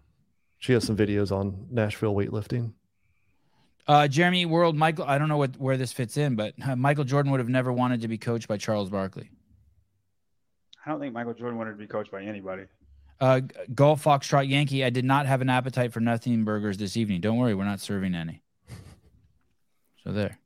[0.59, 2.73] she has some videos on Nashville weightlifting.
[3.87, 5.05] uh, Jeremy World, Michael.
[5.07, 7.73] I don't know what where this fits in, but uh, Michael Jordan would have never
[7.73, 9.31] wanted to be coached by Charles Barkley.
[10.85, 12.65] I don't think Michael Jordan wanted to be coached by anybody.
[13.21, 13.41] Uh,
[13.75, 14.85] Golf Foxtrot Yankee.
[14.85, 17.21] I did not have an appetite for nothing burgers this evening.
[17.21, 18.43] Don't worry, we're not serving any.
[20.03, 20.39] So there,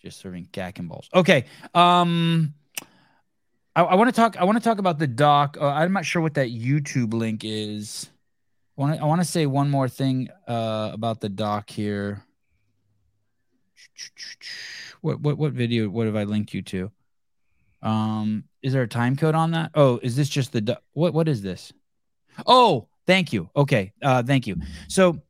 [0.00, 1.08] just serving gack and balls.
[1.12, 1.46] Okay.
[1.74, 2.54] Um,
[3.74, 4.36] I, I want to talk.
[4.36, 5.56] I want to talk about the doc.
[5.60, 8.08] Uh, I'm not sure what that YouTube link is.
[8.76, 9.02] I want to.
[9.02, 12.24] I want to say one more thing uh, about the doc here.
[15.00, 15.88] What what what video?
[15.88, 16.92] What have I linked you to?
[17.82, 19.70] Um, is there a time code on that?
[19.74, 21.12] Oh, is this just the what?
[21.14, 21.72] What is this?
[22.46, 23.50] Oh, thank you.
[23.56, 24.56] Okay, uh, thank you.
[24.88, 25.20] So,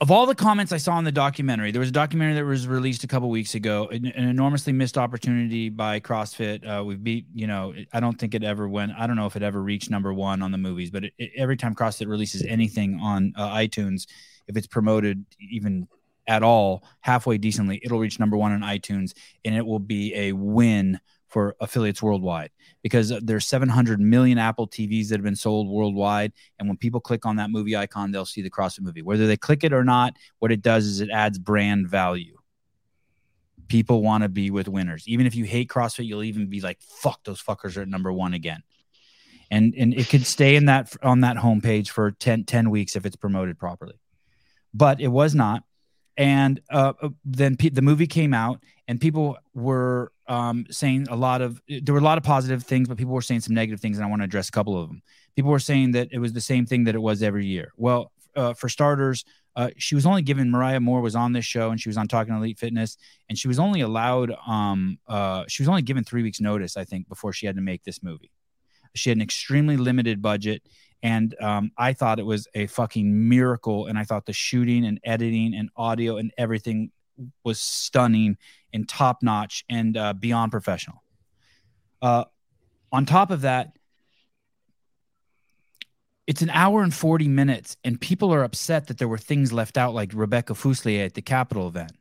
[0.00, 2.66] of all the comments I saw in the documentary, there was a documentary that was
[2.66, 3.88] released a couple weeks ago.
[3.88, 6.66] An, an enormously missed opportunity by CrossFit.
[6.66, 8.92] Uh, we've beat, you know, I don't think it ever went.
[8.98, 11.32] I don't know if it ever reached number one on the movies, but it, it-
[11.36, 14.06] every time CrossFit releases anything on uh, iTunes,
[14.46, 15.86] if it's promoted even
[16.30, 19.12] at all halfway decently, it'll reach number one on iTunes,
[19.44, 22.50] and it will be a win for affiliates worldwide
[22.82, 26.32] because there's 700 million Apple TVs that have been sold worldwide.
[26.58, 29.02] And when people click on that movie icon, they'll see the CrossFit movie.
[29.02, 32.36] Whether they click it or not, what it does is it adds brand value.
[33.66, 35.06] People want to be with winners.
[35.08, 38.12] Even if you hate CrossFit, you'll even be like, fuck, those fuckers are at number
[38.12, 38.62] one again.
[39.52, 43.04] And and it could stay in that on that homepage for 10, 10 weeks if
[43.04, 43.98] it's promoted properly.
[44.72, 45.64] But it was not.
[46.20, 46.92] And uh,
[47.24, 51.94] then pe- the movie came out, and people were um, saying a lot of there
[51.94, 54.10] were a lot of positive things, but people were saying some negative things, and I
[54.10, 55.00] want to address a couple of them.
[55.34, 57.72] People were saying that it was the same thing that it was every year.
[57.78, 59.24] Well, uh, for starters,
[59.56, 62.06] uh, she was only given Mariah Moore was on this show and she was on
[62.06, 62.98] Talking Elite Fitness,
[63.30, 66.84] and she was only allowed um uh she was only given three weeks notice, I
[66.84, 68.30] think, before she had to make this movie.
[68.94, 70.64] She had an extremely limited budget,
[71.02, 73.86] and um, I thought it was a fucking miracle.
[73.86, 76.90] And I thought the shooting and editing and audio and everything
[77.44, 78.36] was stunning
[78.72, 81.02] and top notch and uh, beyond professional.
[82.02, 82.24] Uh,
[82.92, 83.76] on top of that,
[86.26, 89.76] it's an hour and 40 minutes, and people are upset that there were things left
[89.76, 91.92] out, like Rebecca Fuselier at the Capitol event.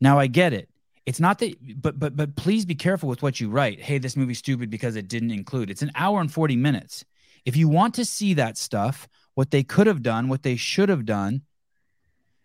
[0.00, 0.70] Now, I get it.
[1.04, 3.80] It's not that, but but but please be careful with what you write.
[3.80, 5.68] Hey, this movie's stupid because it didn't include.
[5.68, 7.04] It's an hour and 40 minutes.
[7.44, 10.88] If you want to see that stuff, what they could have done, what they should
[10.88, 11.42] have done,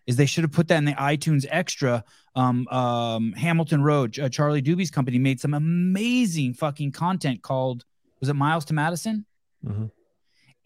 [0.06, 2.04] is they should have put that in the iTunes extra.
[2.34, 7.84] Um, um, Hamilton Road, uh, Charlie Doobie's company made some amazing fucking content called
[8.20, 9.24] was it Miles to Madison?
[9.64, 9.90] Mhm.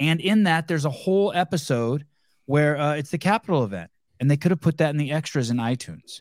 [0.01, 2.05] And in that, there's a whole episode
[2.47, 5.51] where uh, it's the Capitol event, and they could have put that in the extras
[5.51, 6.20] in iTunes.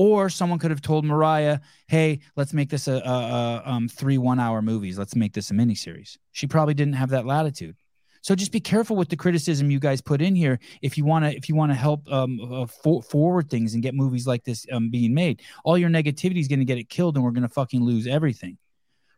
[0.00, 4.16] Or someone could have told Mariah, "Hey, let's make this a, a, a um, three
[4.16, 4.98] one-hour movies.
[4.98, 7.76] Let's make this a miniseries." She probably didn't have that latitude.
[8.22, 11.26] So just be careful with the criticism you guys put in here if you want
[11.26, 14.42] to if you want to help um, uh, for, forward things and get movies like
[14.42, 15.42] this um, being made.
[15.64, 18.06] All your negativity is going to get it killed, and we're going to fucking lose
[18.06, 18.56] everything.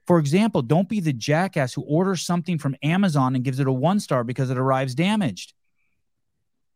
[0.08, 3.72] For example, don't be the jackass who orders something from Amazon and gives it a
[3.72, 5.54] one star because it arrives damaged.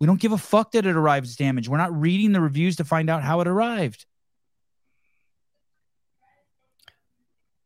[0.01, 1.69] We don't give a fuck that it arrives damaged.
[1.69, 4.05] We're not reading the reviews to find out how it arrived.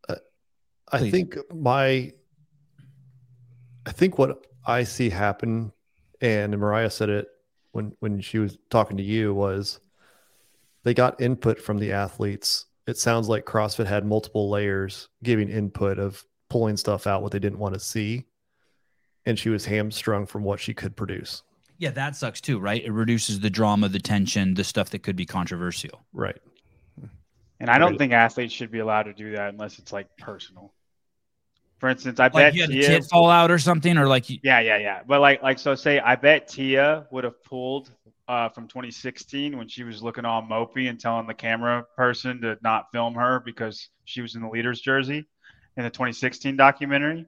[0.08, 0.16] Uh,
[0.92, 1.10] I Please.
[1.10, 2.12] think my,
[3.84, 5.72] I think what I see happen,
[6.20, 7.26] and Mariah said it
[7.72, 9.80] when when she was talking to you was,
[10.84, 12.66] they got input from the athletes.
[12.86, 17.38] It sounds like CrossFit had multiple layers giving input of pulling stuff out what they
[17.38, 18.26] didn't want to see,
[19.26, 21.42] and she was hamstrung from what she could produce.
[21.80, 22.84] Yeah, that sucks too, right?
[22.84, 26.04] It reduces the drama, the tension, the stuff that could be controversial.
[26.12, 26.36] Right.
[27.58, 27.98] And I don't Right.
[27.98, 30.74] think athletes should be allowed to do that unless it's like personal.
[31.78, 34.06] For instance, I Like bet you had a Tia, tit fall out or something, or
[34.06, 35.00] like you, yeah, yeah, yeah.
[35.06, 37.90] But like, like, so say I bet Tia would have pulled
[38.28, 42.58] uh, from 2016 when she was looking all mopey and telling the camera person to
[42.62, 45.26] not film her because she was in the leader's jersey
[45.78, 47.24] in the 2016 documentary.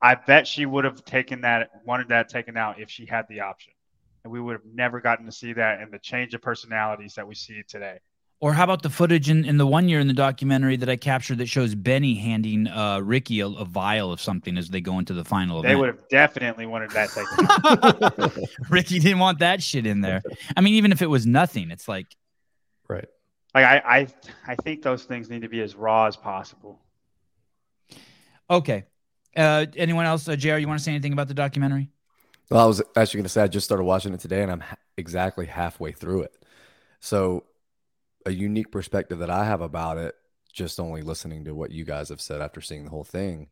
[0.00, 3.40] I bet she would have taken that, wanted that taken out if she had the
[3.40, 3.72] option,
[4.24, 7.26] and we would have never gotten to see that and the change of personalities that
[7.26, 7.98] we see today.
[8.40, 10.96] Or how about the footage in, in the one year in the documentary that I
[10.96, 14.98] captured that shows Benny handing uh, Ricky a, a vial of something as they go
[14.98, 15.78] into the final They event?
[15.80, 18.44] would have definitely wanted that taken.
[18.68, 20.22] Ricky didn't want that shit in there.
[20.56, 22.06] I mean, even if it was nothing, it's like,
[22.88, 23.06] Right.
[23.54, 24.06] Like I, I,
[24.48, 26.80] I think those things need to be as raw as possible.
[28.50, 28.84] okay.
[29.36, 30.28] Uh, anyone else?
[30.28, 31.90] Uh, JR, you want to say anything about the documentary?
[32.52, 34.60] Well, I was actually going to say I just started watching it today, and I'm
[34.60, 36.36] ha- exactly halfway through it.
[37.00, 37.44] So,
[38.26, 40.14] a unique perspective that I have about it,
[40.52, 43.48] just only listening to what you guys have said after seeing the whole thing,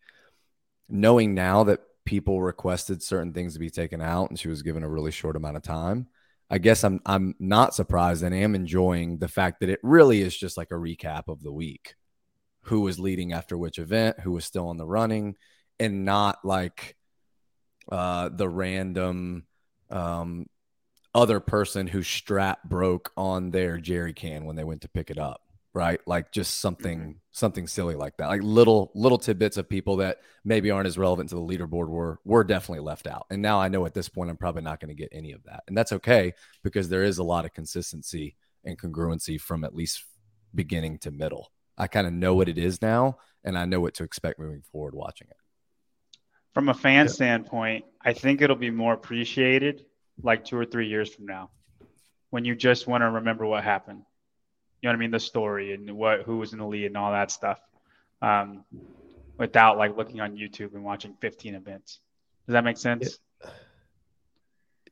[0.89, 4.83] knowing now that people requested certain things to be taken out, and she was given
[4.83, 6.07] a really short amount of time.
[6.51, 10.37] I guess I'm I'm not surprised and am enjoying the fact that it really is
[10.37, 11.95] just like a recap of the week.
[12.65, 15.37] Who was leading after which event, who was still in the running,
[15.79, 16.97] and not like
[17.91, 19.45] uh, the random
[19.91, 20.47] um,
[21.15, 25.19] other person whose strap broke on their jerry can when they went to pick it
[25.19, 26.01] up right?
[26.07, 28.27] Like just something something silly like that.
[28.27, 32.19] Like little little tidbits of people that maybe aren't as relevant to the leaderboard were
[32.25, 33.27] were definitely left out.
[33.31, 35.45] And now i know at this point i'm probably not going to get any of
[35.45, 35.63] that.
[35.69, 36.33] And that's okay
[36.65, 40.05] because there is a lot of consistency and congruency from at least
[40.55, 41.53] beginning to middle.
[41.79, 44.63] I kind of know what it is now and i know what to expect moving
[44.73, 45.37] forward watching it
[46.55, 47.13] From a fan Yeah.
[47.13, 49.85] standpoint, I think it'll be more appreciated
[50.23, 51.51] like two or three years from now,
[52.31, 54.03] when you just want to remember what happened.
[54.83, 55.11] You know what I mean?
[55.11, 57.61] The story and what who was in the lead and all that stuff,
[58.23, 58.65] um,
[59.39, 62.01] without like looking on YouTube and watching 15 events.
[62.47, 63.19] Does that make sense?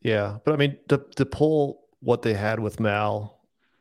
[0.01, 3.41] Yeah, but I mean to to pull what they had with Mal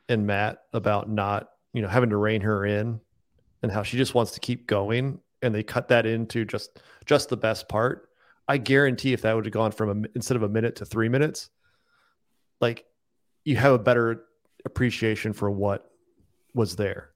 [0.10, 3.00] and Matt about not, you know, having to rein her in
[3.62, 7.30] and how she just wants to keep going and they cut that into just just
[7.30, 8.10] the best part.
[8.47, 11.10] I guarantee if that would have gone from a, instead of a minute to 3
[11.10, 11.50] minutes,
[12.62, 12.86] like
[13.43, 14.23] you have a better
[14.65, 15.89] appreciation for what
[16.54, 17.10] was there.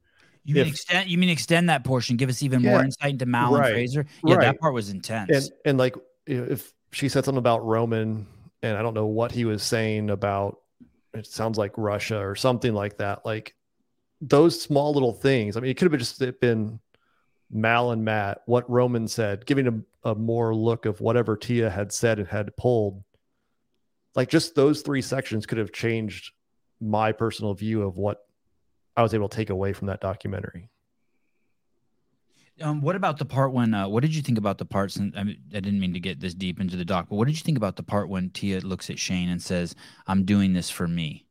[0.44, 1.10] You mean If- extend?
[1.10, 2.18] You mean extend that portion?
[2.18, 3.66] Give us even more insight into Mal Right.
[3.68, 4.06] and Fraser?
[4.26, 4.42] Yeah, Right.
[4.46, 5.32] that part was intense.
[5.32, 5.96] And and like
[6.28, 8.28] if she said something about Roman
[8.64, 10.60] and I don't know what he was saying about
[11.14, 13.26] it sounds like Russia or something like that.
[13.26, 13.54] Like
[14.22, 15.58] those small little things.
[15.58, 16.80] I mean, it could have just been
[17.52, 19.68] Mal and Matt, what Roman said, giving
[20.04, 23.04] a, a more look of whatever Tia had said and had pulled.
[24.16, 26.32] Like just those three sections could have changed
[26.80, 28.26] my personal view of what
[28.96, 30.70] I was able to take away from that documentary.
[32.60, 33.74] Um, what about the part when?
[33.74, 34.98] Uh, what did you think about the parts?
[34.98, 37.28] And I, mean, I didn't mean to get this deep into the doc, but what
[37.28, 40.54] did you think about the part when Tia looks at Shane and says, "I'm doing
[40.54, 41.26] this for me."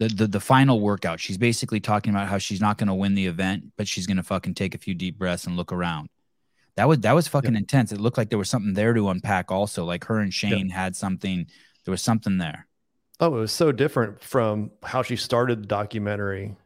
[0.00, 1.20] The, the the final workout.
[1.20, 4.16] She's basically talking about how she's not going to win the event, but she's going
[4.16, 6.08] to fucking take a few deep breaths and look around.
[6.76, 7.92] That was that was fucking intense.
[7.92, 9.52] It looked like there was something there to unpack.
[9.52, 11.46] Also, like her and Shane had something.
[11.84, 12.66] There was something there.
[13.20, 16.56] Oh, it was so different from how she started the documentary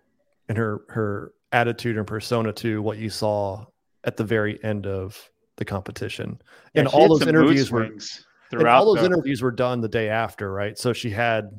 [0.49, 3.65] and her her attitude and persona to what you saw
[4.05, 6.41] at the very end of the competition.
[6.75, 8.03] Yeah, and all those interviews were and
[8.51, 10.79] throughout all those the- interviews were done the day after, right?
[10.79, 11.51] So she had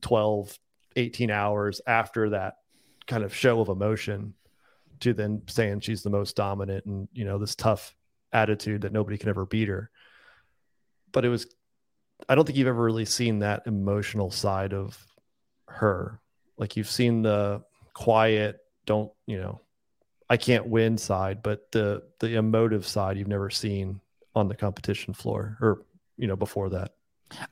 [0.00, 0.58] 12,
[0.96, 2.58] 18 hours after that
[3.06, 4.34] kind of show of emotion
[5.00, 7.94] to then saying she's the most dominant and, you know, this tough
[8.32, 9.90] attitude that nobody can ever beat her.
[11.10, 11.46] But it was,
[12.28, 14.96] I don't think you've ever really seen that emotional side of
[15.68, 16.20] her.
[16.56, 17.62] Like you've seen the
[17.94, 19.60] quiet, don't, you know,
[20.32, 24.00] I can't win side, but the the emotive side you've never seen
[24.34, 25.82] on the competition floor or
[26.16, 26.94] you know before that.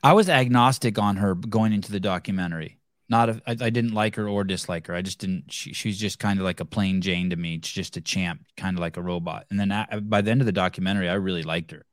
[0.01, 2.79] I was agnostic on her going into the documentary.
[3.11, 4.95] Not a, I, I didn't like her or dislike her.
[4.95, 5.51] I just didn't.
[5.51, 7.59] She, she's just kind of like a plain Jane to me.
[7.61, 9.47] She's just a champ, kind of like a robot.
[9.49, 11.85] And then a by the end of the documentary, I really liked her.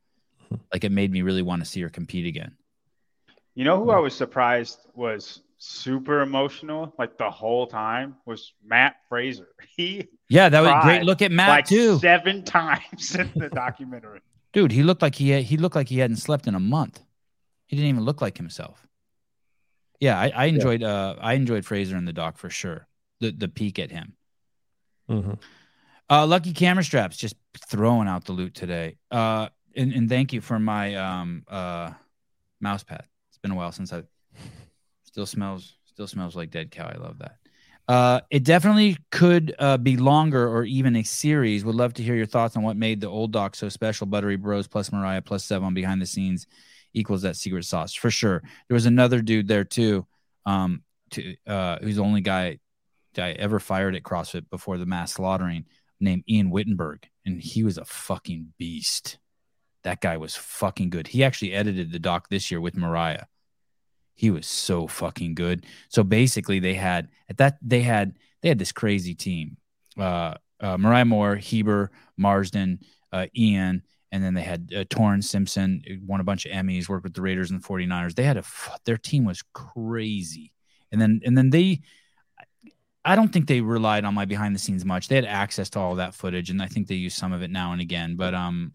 [0.49, 0.55] Hmm.
[0.73, 2.53] Like it made me really want to see her compete again.
[3.57, 3.97] You know who hmm.
[3.97, 9.49] I was surprised was super emotional like the whole time was Matt Fraser.
[9.77, 11.03] He Yeah, that was great.
[11.03, 14.21] Look at Matt like too, seven times in the documentary.
[14.53, 14.71] dude.
[14.71, 17.01] He looked like he had, he looked like he hadn't slept in a month.
[17.67, 18.88] He didn't even look like himself.
[20.01, 22.87] Yeah, I, I enjoyed uh I enjoyed Fraser in the doc for sure.
[23.21, 24.15] The the peek at him.
[25.11, 25.35] Mm-hmm.
[26.11, 27.37] Uh, Lucky Camera Straps just
[27.69, 28.97] throwing out the loot today.
[29.11, 31.93] Uh, and, and thank you for my um uh
[32.61, 33.05] mouse pad.
[33.31, 34.03] It's been a while since I
[35.05, 36.87] still smells still smells like dead cow.
[36.87, 37.37] I love that.
[37.89, 41.65] Uh, it definitely could uh, be longer or even a series.
[41.65, 44.07] Would love to hear your thoughts on what made the old doc so special.
[44.07, 46.47] Buttery Bros plus Mariah plus seven behind the scenes
[46.95, 48.43] equals that secret sauce for sure.
[48.69, 50.07] There was another dude there too,
[50.47, 52.59] um, to uh, who's the only guy
[53.17, 55.65] I ever fired at CrossFit before the mass slaughtering,
[56.01, 59.19] named Ian Wittenberg, and he was a fucking beast.
[59.85, 61.09] That guy was fucking good.
[61.09, 63.25] He actually edited the doc this year with Mariah.
[64.15, 65.65] He was so fucking good.
[65.89, 69.57] So basically, they had at that they had they had this crazy team:
[69.99, 72.81] uh, uh, Mariah Moore, Heber, Marsden,
[73.13, 77.05] uh, Ian, and then they had uh, Torrance Simpson, won a bunch of Emmys, worked
[77.05, 78.15] with the Raiders and the 49ers.
[78.15, 78.45] They had a
[78.85, 80.53] their team was crazy.
[80.91, 81.83] And then and then they
[83.05, 85.09] I don't think they relied on my behind the scenes much.
[85.09, 87.51] They had access to all that footage and I think they use some of it
[87.51, 88.73] now and again, but um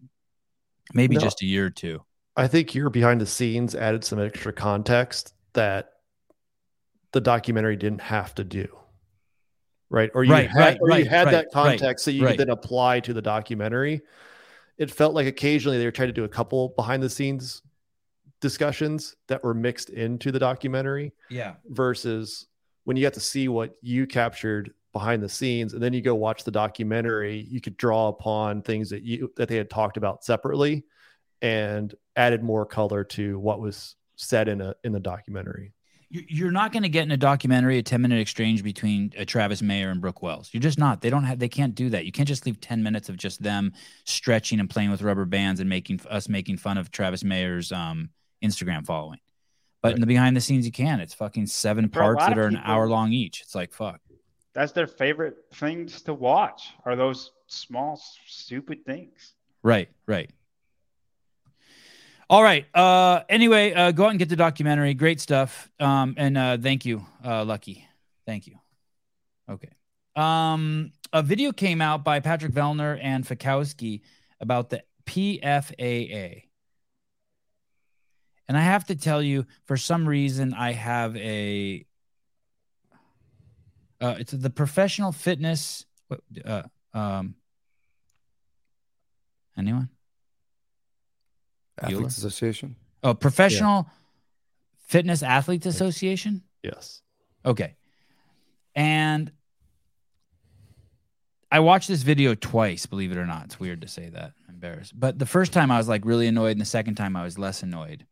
[0.92, 1.20] maybe No.
[1.20, 2.02] just a year or two.
[2.36, 5.90] I think your behind the scenes added some extra context that
[7.12, 8.66] the documentary didn't have to do.
[9.88, 10.10] Right.
[10.14, 12.50] Or you Right, had, right, or you right, had that context that you could then
[12.50, 14.02] apply to the documentary.
[14.78, 17.62] It felt like occasionally they were trying to do a couple behind the scenes
[18.40, 21.54] discussions that were mixed into the documentary Yeah.
[21.68, 22.46] versus
[22.84, 26.14] when you got to see what you captured behind the scenes and then you go
[26.14, 30.24] watch the documentary you could draw upon things that you that they had talked about
[30.24, 30.84] separately
[31.42, 35.72] and added more color to what was said in a in the documentary
[36.14, 39.62] You're not going to get in a documentary a 10 minute exchange between uh, Travis
[39.62, 40.48] Mayer and Brooke Wells.
[40.52, 41.00] You're just not.
[41.00, 41.40] They don't have.
[41.40, 42.04] They can't do that.
[42.04, 43.72] You can't just leave 10 minutes of just them
[44.04, 48.10] stretching and playing with rubber bands and making us making fun of Travis Mayer's um,
[48.44, 49.18] Instagram following.
[49.82, 51.00] But in the behind the scenes, you can.
[51.00, 53.42] It's fucking seven For parts that are an hour long each.
[53.42, 54.00] It's like fuck.
[54.54, 56.70] That's their favorite things to watch.
[56.84, 59.34] Are those small stupid things?
[59.64, 60.30] Right, right.
[62.30, 62.66] All right.
[62.74, 64.94] Uh anyway, uh go out and get the documentary.
[64.94, 65.70] Great stuff.
[65.78, 67.86] Um and uh thank you, uh Lucky.
[68.26, 68.58] Thank you.
[69.48, 69.70] Okay.
[70.16, 74.00] Um a video came out by Patrick Vellner and Fikowski
[74.40, 76.44] about the PFAA.
[78.48, 81.84] And I have to tell you, for some reason, I have a
[84.00, 85.84] uh it's the professional fitness
[86.44, 86.62] uh
[86.94, 87.34] um
[89.56, 89.90] anyone?
[91.80, 92.76] Athletes Association.
[93.02, 93.86] Oh, Professional
[94.86, 96.42] Fitness Athletes Association?
[96.62, 97.02] yes
[97.44, 97.76] Okay.
[98.74, 99.30] And
[101.50, 103.44] I watched this video twice, believe it or not.
[103.44, 104.32] It's weird to say that.
[104.48, 104.98] I'm embarrassed.
[104.98, 107.38] But the first time I was like really annoyed, and the second time I was
[107.38, 108.06] less annoyed.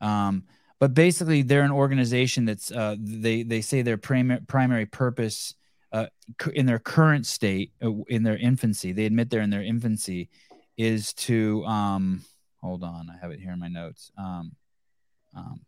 [0.00, 0.44] Um,
[0.78, 5.54] but basically, they're an organization that's uh, they they say their primary primary purpose
[5.92, 6.06] uh,
[6.54, 10.30] in their current state, uh, in their infancy, they admit they're in their infancy,
[10.76, 12.22] is to um,
[12.62, 14.10] hold on, I have it here in my notes.
[14.16, 14.52] Um,
[15.36, 15.60] um,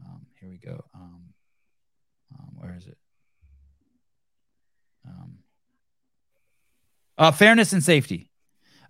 [0.00, 0.84] um, here we go.
[0.94, 1.22] Um,
[2.38, 2.98] um, where is it?
[5.06, 5.38] Um,
[7.18, 8.30] uh, fairness and safety.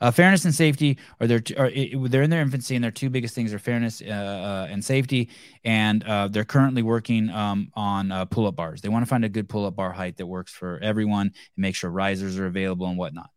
[0.00, 1.70] Uh, fairness and safety are their are,
[2.08, 5.30] they're in their infancy, and their two biggest things are fairness uh, uh, and safety.
[5.64, 8.80] And uh, they're currently working um, on uh, pull-up bars.
[8.80, 11.74] They want to find a good pull-up bar height that works for everyone, and make
[11.74, 13.30] sure risers are available and whatnot.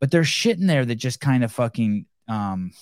[0.00, 2.72] But there's shit in there that just kind of fucking um,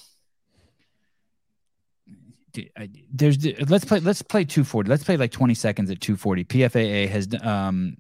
[3.13, 7.27] there's let's play let's play 240 let's play like 20 seconds at 240 pfaa has
[7.43, 7.97] um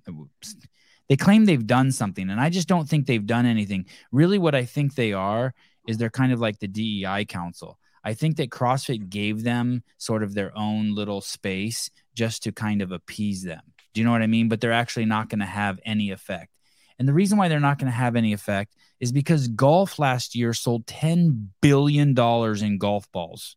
[1.09, 3.87] they claim they've done something and i just don't think they've done anything.
[4.11, 5.55] Really what i think they are
[5.87, 7.79] is they're kind of like the dei council.
[8.05, 12.83] I think that crossfit gave them sort of their own little space just to kind
[12.83, 13.63] of appease them.
[13.95, 14.49] Do you know what i mean?
[14.49, 16.52] But they're actually not going to have any effect
[16.99, 20.35] and the reason why they're not going to have any effect is because golf last
[20.35, 23.57] year sold 10 billion dollars in golf balls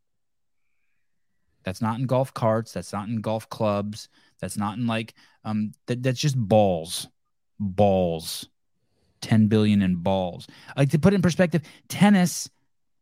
[1.66, 2.72] that's not in golf carts.
[2.72, 4.08] That's not in golf clubs.
[4.40, 5.74] That's not in like um.
[5.88, 7.08] That, that's just balls,
[7.60, 8.48] balls.
[9.20, 10.48] Ten billion in balls.
[10.78, 12.50] Like to put it in perspective, tennis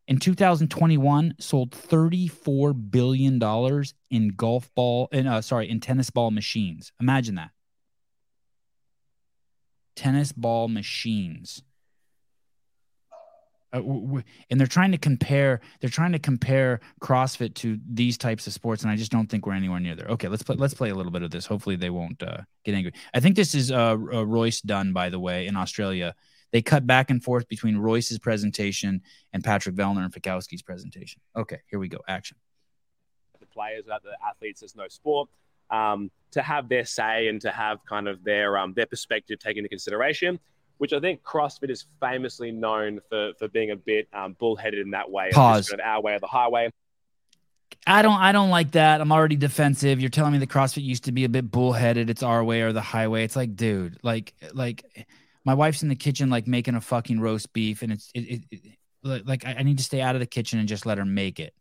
[0.07, 6.31] in 2021 sold 34 billion dollars in golf ball in uh, sorry in tennis ball
[6.31, 6.93] machines.
[7.01, 7.51] Imagine that.
[9.95, 11.63] Tennis ball machines.
[13.71, 18.19] Uh, w- w- and they're trying to compare they're trying to compare CrossFit to these
[18.19, 20.05] types of sports, and I just don't think we're anywhere near there.
[20.09, 21.47] Okay, let's play let's play a little bit of this.
[21.47, 22.93] Hopefully, they won't uh, get angry.
[23.15, 26.13] I think this is uh, uh, Royce Dunn, by the way, in Australia.
[26.51, 29.01] They cut back and forth between Royce's presentation
[29.33, 31.19] and Patrick Vellner and Fikowski's presentation.
[31.35, 31.97] Okay, here we go.
[32.07, 32.37] Action.
[33.39, 35.29] the players, about the athletes, there's no sport.
[35.69, 39.59] Um, to have their say and to have kind of their um, their perspective taken
[39.59, 40.39] into consideration,
[40.79, 44.91] which I think CrossFit is famously known for for being a bit um, bullheaded in
[44.91, 45.29] that way.
[45.29, 45.69] of Pause.
[45.69, 46.69] kind of our way or the highway.
[47.85, 49.01] I don't I don't like that.
[49.01, 49.99] I'm already defensive.
[49.99, 52.09] You're telling me the CrossFit used to be a bit bullheaded.
[52.09, 53.23] It's our way or the highway.
[53.23, 55.07] It's like, dude, like like
[55.45, 58.41] my wife's in the kitchen like making a fucking roast beef and it's it, it,
[59.03, 61.05] it like- I I need to stay out of the kitchen and just let her
[61.05, 61.53] make it.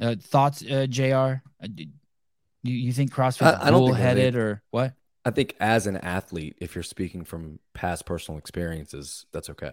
[0.00, 1.34] Uh, thoughts, uh, Jr.
[2.64, 4.94] D- you you think CrossFit I- I don't think bullheaded they- or what?
[5.26, 9.72] I think as an athlete, if you're speaking from past personal experiences, that's okay.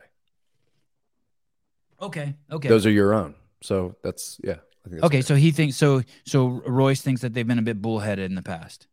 [2.01, 3.35] Okay, okay, Those are your own.
[3.61, 4.53] So that's yeah.
[4.85, 5.21] I think that's okay.
[5.21, 6.01] So he thinks so.
[6.25, 8.87] So Royce thinks that they've been a bit bullheaded in the past.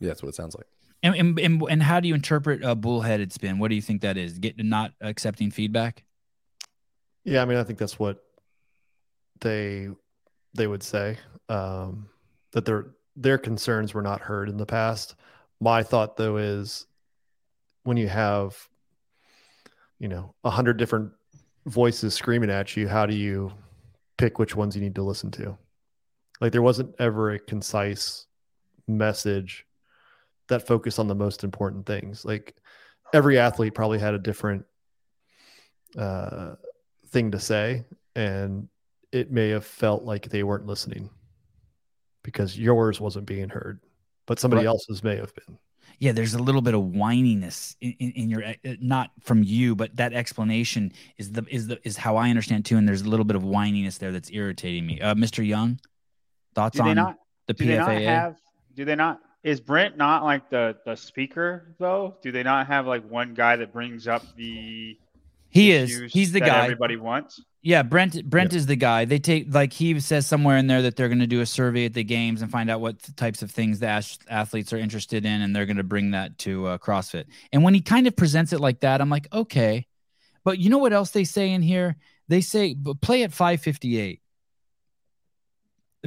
[0.00, 0.66] yeah, that's what it sounds like.
[1.02, 3.58] And and, and, and how do you interpret a bullheaded spin?
[3.58, 4.38] What do you think that is?
[4.38, 6.04] Get not accepting feedback?
[7.24, 8.24] Yeah, I mean, I think that's what
[9.40, 9.88] they
[10.54, 12.08] they would say um,
[12.52, 15.14] that their their concerns were not heard in the past.
[15.60, 16.86] My thought, though, is
[17.84, 18.68] when you have
[19.98, 21.12] you know a hundred different
[21.66, 23.52] voices screaming at you, how do you
[24.16, 25.56] pick which ones you need to listen to?
[26.40, 28.26] Like there wasn't ever a concise
[28.88, 29.66] message
[30.48, 32.24] that focused on the most important things.
[32.24, 32.56] Like
[33.12, 34.64] every athlete probably had a different
[35.96, 36.54] uh,
[37.08, 37.84] thing to say,
[38.16, 38.68] and
[39.12, 41.10] it may have felt like they weren't listening
[42.32, 43.80] because yours wasn't being heard,
[44.26, 44.68] but somebody Right.
[44.68, 45.58] else's may have been.
[45.98, 49.76] Yeah, there's a little bit of whininess in, in, in your uh, not from you,
[49.76, 52.78] but that explanation is the is the is how I understand too.
[52.78, 54.98] And there's a little bit of whininess there that's irritating me.
[55.00, 55.46] Uh, Mr.
[55.46, 55.78] Young,
[56.54, 57.16] thoughts Do on not?
[57.48, 58.36] the Do they not have?
[58.74, 59.20] Do they not?
[59.42, 62.16] Is Brent not like the the speaker though?
[62.22, 64.96] Do they not have like one guy that brings up the?
[65.50, 66.12] he is.
[66.12, 66.62] He's the guy.
[66.62, 67.42] everybody wants.
[67.62, 68.24] Yeah, Brent.
[68.24, 69.04] Brent is the guy.
[69.04, 71.84] They take like he says somewhere in there that they're going to do a survey
[71.84, 75.26] at the games and find out what types of things the ath- athletes are interested
[75.26, 77.26] in, and they're going to bring that to uh, CrossFit.
[77.52, 79.86] And when he kind of presents it like that, I'm like, okay.
[80.42, 81.96] But you know what else they say in here?
[82.28, 84.22] They say "But play at 558.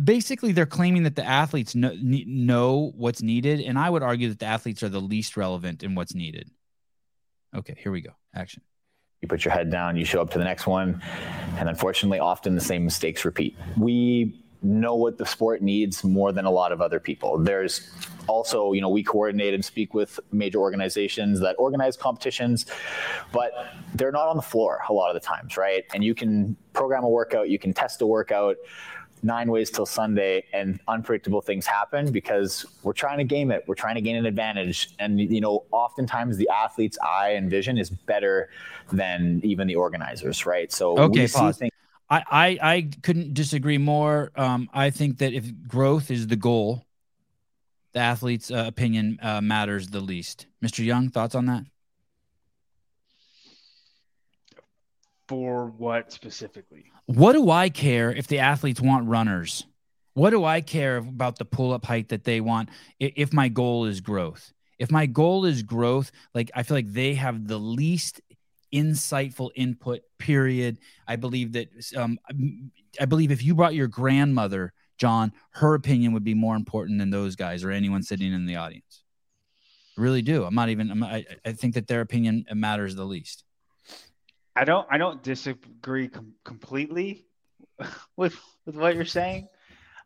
[0.04, 4.40] Basically, they're claiming that the athletes know, know what's needed, and I would argue that
[4.40, 6.50] the athletes are the least relevant in what's needed.
[7.56, 8.14] Okay, here we go.
[8.34, 8.64] Action.
[9.24, 11.02] You put your head down, you show up to the next one,
[11.58, 13.58] and unfortunately, often the same mistakes repeat.
[13.78, 17.38] We know what the sport needs more than a lot of other people.
[17.38, 17.92] There's
[18.28, 22.66] also, you know, we coordinate and speak with major organizations that organize competitions,
[23.32, 23.52] but
[23.96, 25.84] they're not on the floor a lot of the times, right?
[25.94, 28.56] And you can program a workout, you can test a workout
[29.24, 33.64] nine ways till Sunday, and unpredictable things happen because we're trying to game it.
[33.68, 37.78] We're trying to gain an advantage, and you know, oftentimes the athlete's eye and vision
[37.78, 38.50] is better
[38.92, 40.72] than even the organizers, right?
[40.72, 41.58] So Okay, pause.
[41.58, 41.72] things.
[42.10, 44.32] I, I I couldn't disagree more.
[44.36, 46.86] Um, I think that if growth is the goal,
[47.94, 50.48] the athlete's uh, opinion uh, matters the least.
[50.64, 50.84] Mr.
[50.84, 51.64] Young, thoughts on that?
[55.34, 56.86] For what specifically?
[57.08, 59.66] What do I care if the athletes want runners?
[60.14, 62.70] What do I care about the pull up height that they want
[63.00, 64.54] if my goal is growth?
[64.78, 68.22] If my goal is growth, like I feel like they have the least
[68.72, 70.78] insightful input, period.
[71.08, 72.20] I believe that, um,
[73.02, 77.10] I believe if you brought your grandmother, John, her opinion would be more important than
[77.10, 79.04] those guys or anyone sitting in the audience.
[79.98, 80.44] I really do.
[80.44, 83.44] I'm not even, I'm, I, I think that their opinion matters the least.
[84.56, 87.26] I don't I don't disagree com- completely
[88.18, 89.48] with with what you're saying.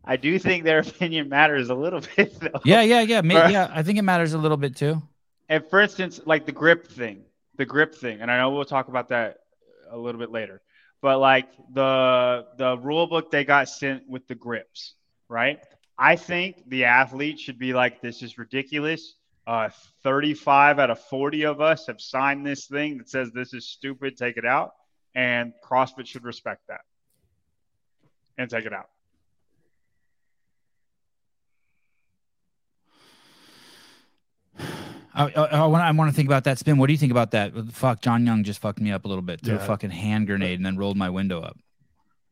[0.05, 2.59] I do think their opinion matters a little bit though.
[2.63, 3.21] Yeah, yeah, yeah.
[3.21, 3.51] May, Right.
[3.51, 5.01] yeah, I think it matters a little bit too.
[5.49, 7.23] And for instance, like the grip thing,
[7.57, 9.39] the grip thing, and I know we'll talk about that
[9.89, 10.61] a little bit later.
[11.01, 14.95] But like the the rule book they got sent with the grips,
[15.29, 15.59] right?
[15.97, 19.15] I think the athlete should be like, this is ridiculous.
[19.47, 19.69] Uh,
[20.03, 24.17] 35 out of 40 of us have signed this thing that says this is stupid.
[24.17, 24.73] Take it out,
[25.15, 26.81] and CrossFit should respect that
[28.37, 28.89] and take it out.
[35.13, 36.77] I, I, I want I want to think about that spin.
[36.77, 37.53] What do you think about that?
[37.71, 39.41] Fuck, John Young just fucked me up a little bit.
[39.41, 41.57] Threw a fucking hand grenade and then rolled my window up.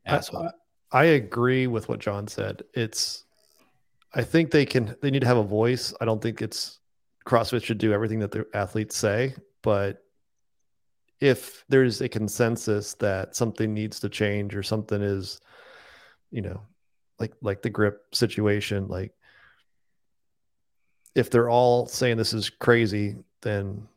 [0.06, 0.50] I- Asshole.
[0.92, 2.62] I, I agree with what John said.
[2.74, 3.24] It's,
[4.14, 5.92] I think they can, they need to have a voice.
[6.00, 6.78] I don't think it's
[7.26, 10.02] CrossFit should do everything that the athletes say, but
[11.20, 15.40] if there's a consensus that something needs to change or something is,
[16.30, 16.62] you know,
[17.18, 19.12] like like the grip situation, like
[21.14, 23.88] if they're all saying this is crazy, then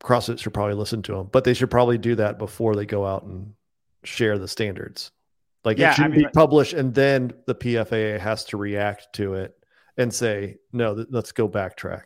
[0.00, 1.28] CrossFit should probably listen to them.
[1.32, 3.54] But they should probably do that before they go out and
[4.04, 5.10] share the standards.
[5.64, 9.12] Like Yeah, I it shouldn't mean, be published and then the PFAA has to react
[9.14, 9.56] to it
[9.96, 12.02] and say, no, th- let's go backtrack.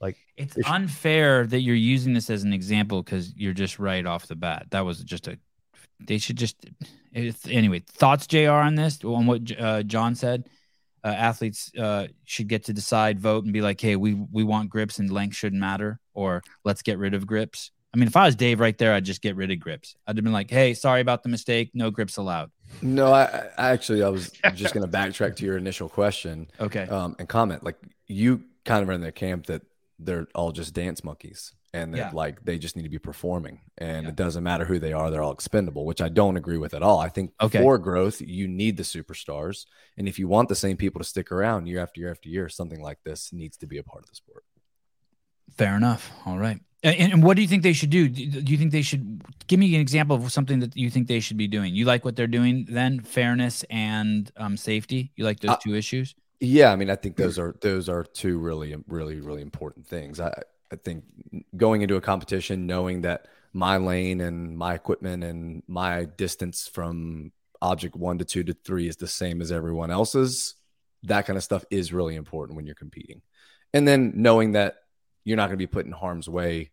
[0.00, 4.04] Like It's they unfair that you're using this as an example because you're just right
[4.06, 4.66] off the bat.
[4.70, 5.38] That was just a.
[6.00, 6.56] They should just.
[7.12, 8.50] It's, anyway, thoughts, Jr.
[8.50, 10.48] on this on what uh, John said.
[11.04, 14.68] Uh, athletes uh, should get to decide, vote, and be like, "Hey, we we want
[14.68, 18.26] grips and length shouldn't matter," or "Let's get rid of grips." I mean, if I
[18.26, 19.96] was Dave right there, I'd just get rid of grips.
[20.06, 21.70] I'd have been like, "Hey, sorry about the mistake.
[21.72, 22.50] No grips allowed."
[22.82, 26.48] No, I, I actually I was just going to backtrack to your initial question.
[26.60, 26.82] Okay.
[26.82, 27.76] Um, and comment like
[28.06, 29.62] you kind of are in the camp that
[29.98, 32.10] they're all just dance monkeys and Yeah.
[32.14, 35.22] like they just need to be performing and it doesn't matter who they are, they're
[35.22, 36.98] all expendable, which I don't agree with at all.
[37.00, 37.58] I think Okay.
[37.60, 39.66] for growth, you need the superstars.
[39.96, 42.48] And if you want the same people to stick around year after year after year,
[42.48, 44.44] something like this needs to be a part of the sport.
[45.56, 46.10] Fair enough.
[46.26, 46.60] All right.
[46.84, 48.08] And, and what do you think they should do?
[48.08, 51.08] Do do you think they should give me an example of something that you think
[51.08, 51.74] they should be doing?
[51.74, 53.00] You like what they're doing then?
[53.00, 55.10] Fairness and um, safety.
[55.16, 56.14] You like those Uh, two issues?
[56.40, 60.20] Yeah, I mean, I think those are those are two really, really, really important things.
[60.20, 60.32] I
[60.72, 61.04] I think
[61.56, 67.32] going into a competition, knowing that my lane and my equipment and my distance from
[67.60, 70.54] object one to two to three is the same as everyone else's,
[71.02, 73.22] that kind of stuff is really important when you're competing.
[73.72, 74.76] And then knowing that
[75.24, 76.70] you're not going to be put in harm's way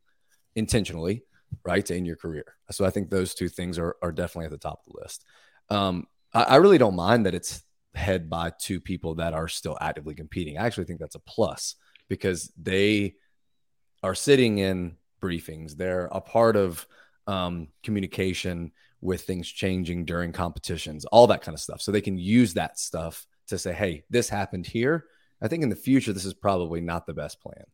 [0.56, 1.24] intentionally,
[1.64, 2.46] right, in your career.
[2.70, 5.26] So I think those two things are are definitely at the top of the list.
[5.70, 7.64] Um, I, I really don't mind that it's
[7.96, 10.58] head by two people that are still actively competing.
[10.58, 11.76] I actually think that's a plus
[12.08, 13.16] because they
[14.04, 15.76] are sitting in briefings.
[15.76, 16.86] They're a part of
[17.28, 18.72] um, communication
[19.02, 21.82] with things changing during competitions, all that kind of stuff.
[21.82, 25.06] So they can use that stuff to say, hey, this happened here.
[25.42, 27.66] I think in the future, this is probably not the best plan.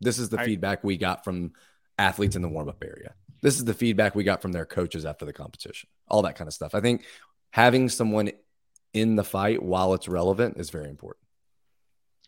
[0.00, 1.52] This is the I- feedback we got from
[1.98, 3.14] athletes in the warm up area.
[3.42, 6.48] This is the feedback we got from their coaches after the competition, all that kind
[6.48, 6.74] of stuff.
[6.74, 7.04] I think
[7.50, 8.30] having someone
[8.94, 11.24] in the fight while it's relevant is very important.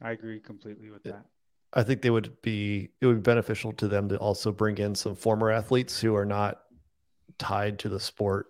[0.02, 1.24] I agree completely with that.
[1.72, 4.94] I think they would be it would be beneficial to them to also bring in
[4.94, 6.60] some former athletes who are not
[7.38, 8.46] tied to the sport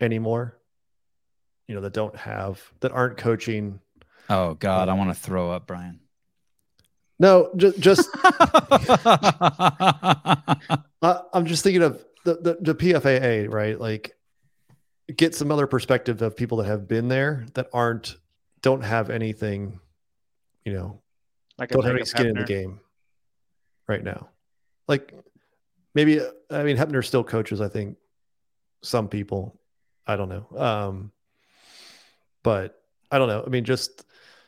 [0.00, 0.58] anymore.
[1.66, 3.80] You know, that don't have that aren't coaching.
[4.28, 6.00] Oh God, I um, want to throw up, Brian.
[7.18, 8.82] No, just just I,
[11.32, 13.80] I'm just thinking of the, the the PFAA, right?
[13.80, 14.14] Like
[15.16, 18.16] get some other perspective of people that have been there that aren't
[18.62, 19.80] don't have anything,
[20.64, 21.00] you know,
[21.58, 22.80] Like don't have any skin in the game
[23.88, 24.28] right now.
[24.88, 25.12] Like
[25.94, 27.96] maybe I mean Hepner still coaches, I think
[28.82, 29.58] some people.
[30.06, 30.58] I don't know.
[30.58, 31.12] Um
[32.42, 33.42] but I don't know.
[33.44, 34.04] I mean just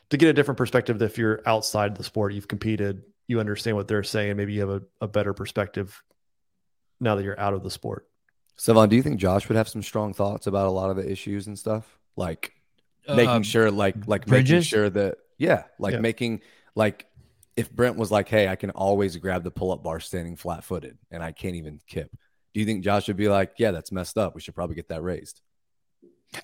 [0.09, 3.87] to get a different perspective if you're outside the sport, you've competed, you understand what
[3.87, 6.03] they're saying, maybe you have a, a better perspective
[6.99, 8.07] now that you're out of the sport.
[8.57, 11.09] Sevan, do you think Josh would have some strong thoughts about a lot of the
[11.09, 11.99] issues and stuff?
[12.15, 12.53] Like
[13.07, 15.99] making Um, sure like like making sure that Yeah, like Yeah.
[15.99, 16.41] making
[16.75, 17.05] like
[17.57, 21.23] if Brent was like, "Hey, I can always grab the pull-up bar standing flat-footed, and
[21.23, 22.11] I can't even kip."
[22.53, 24.35] Do you think Josh would be like, "Yeah, that's messed up.
[24.35, 25.41] We should probably get that raised"?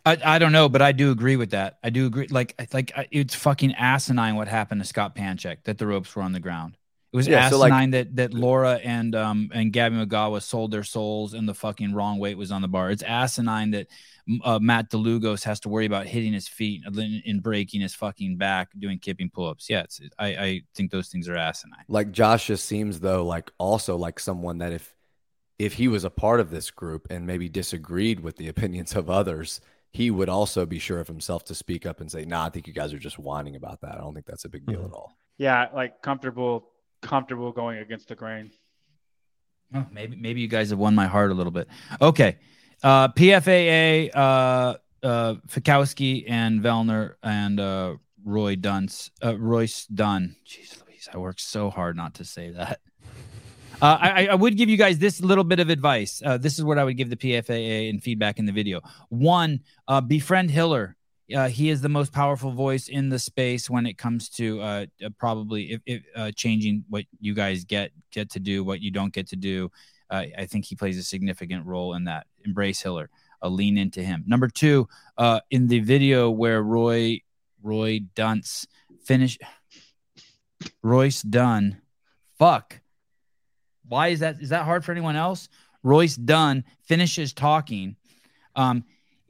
[0.06, 1.78] I, I don't know, but I do agree with that.
[1.84, 2.28] I do agree.
[2.28, 6.32] Like like it's fucking asinine what happened to Scott Panchik that the ropes were on
[6.32, 6.78] the ground.
[7.14, 10.72] It was Yeah, so, like- asinine that that Laura and um and Gabi Migała sold
[10.72, 12.90] their souls and the fucking wrong weight was on the bar.
[12.90, 13.88] It's asinine that
[14.44, 18.70] uh, Matt DeLugos has to worry about hitting his feet and, breaking his fucking back
[18.78, 19.70] doing kipping pull-ups.
[19.70, 21.84] Yeah, it's, I I think those things are asinine.
[21.90, 24.96] Like Josh just seems though like also like someone that if
[25.60, 29.10] if he was a part of this group and maybe disagreed with the opinions of
[29.10, 29.60] others,
[29.92, 32.68] he would also be sure of himself to speak up and say, "Nah, I think
[32.68, 33.96] you guys are just whining about that.
[33.96, 36.70] I don't think that's a big deal at all." Yeah, like comfortable,
[37.02, 38.52] comfortable going against the grain.
[39.92, 41.68] Maybe maybe you guys have won my heart a little bit.
[42.02, 42.38] Okay.
[42.84, 50.36] Uh PFAA uh uh Fikowski and Vellner and uh Roy Dunce uh Royce Dunn.
[50.46, 52.80] Jeez Louise, I worked so hard not to say that.
[53.82, 56.22] Uh, I, I would give you guys this little bit of advice.
[56.24, 58.82] Uh, this is what I would give the PFAA and feedback in the video.
[59.10, 60.96] One, uh, befriend Hiller.
[61.34, 64.86] Uh, he is the most powerful voice in the space when it comes to uh,
[65.04, 68.92] uh, probably if, if, uh, changing what you guys get get to do, what you
[68.92, 69.72] don't get to do.
[70.10, 72.28] Uh, I think he plays a significant role in that.
[72.44, 73.10] Embrace Hiller.
[73.44, 74.24] Uh, lean into him.
[74.28, 77.22] Number two, uh, in the video where Roy
[77.64, 78.68] Roy Dunce
[79.04, 79.38] finish
[80.84, 81.82] Royce Dunn,
[82.38, 82.82] fuck.
[83.88, 84.42] Why is that?
[84.42, 85.50] Is that hard for anyone else?
[85.84, 87.96] Royce Dunn finishes talking.
[88.56, 88.84] Um,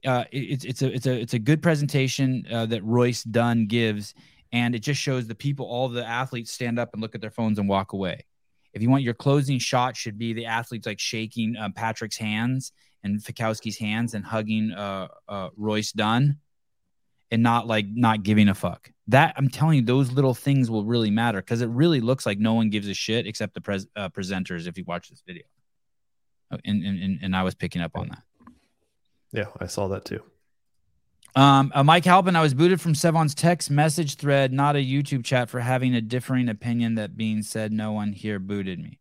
[0.05, 4.13] uh, it's it's a it's a it's a good presentation uh, that Royce Dunn gives,
[4.51, 7.31] and it just shows the people, all the athletes stand up and look at their
[7.31, 8.25] phones and walk away.
[8.73, 12.71] If you want your closing shot, should be the athletes like shaking uh, Patrick's hands
[13.03, 16.37] and Fikowski's hands and hugging uh, uh, Royce Dunn,
[17.29, 18.91] and not like not giving a fuck.
[19.07, 22.39] That I'm telling you, those little things will really matter because it really looks like
[22.39, 24.67] no one gives a shit except the pres- uh, presenters.
[24.67, 25.43] If you watch this video,
[26.51, 28.23] Oh, and and and I was picking up on that.
[29.31, 30.23] Yeah, I saw that too.
[31.35, 35.23] Um, uh, Mike Halpin, I was booted from Sevan's text message thread, not a YouTube
[35.23, 36.95] chat, for having a differing opinion.
[36.95, 38.99] That being said, no one here booted me.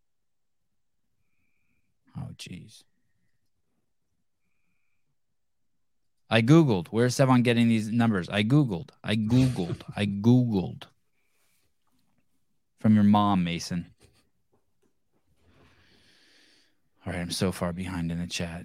[2.17, 2.83] Oh, jeez.
[6.29, 6.87] I Googled.
[6.87, 8.29] Where's Sevon getting these numbers?
[8.29, 8.89] I Googled.
[9.03, 9.81] I Googled.
[9.97, 10.83] I Googled.
[12.79, 13.87] From your mom, Mason.
[17.05, 18.63] All right, I'm so far behind in the chat.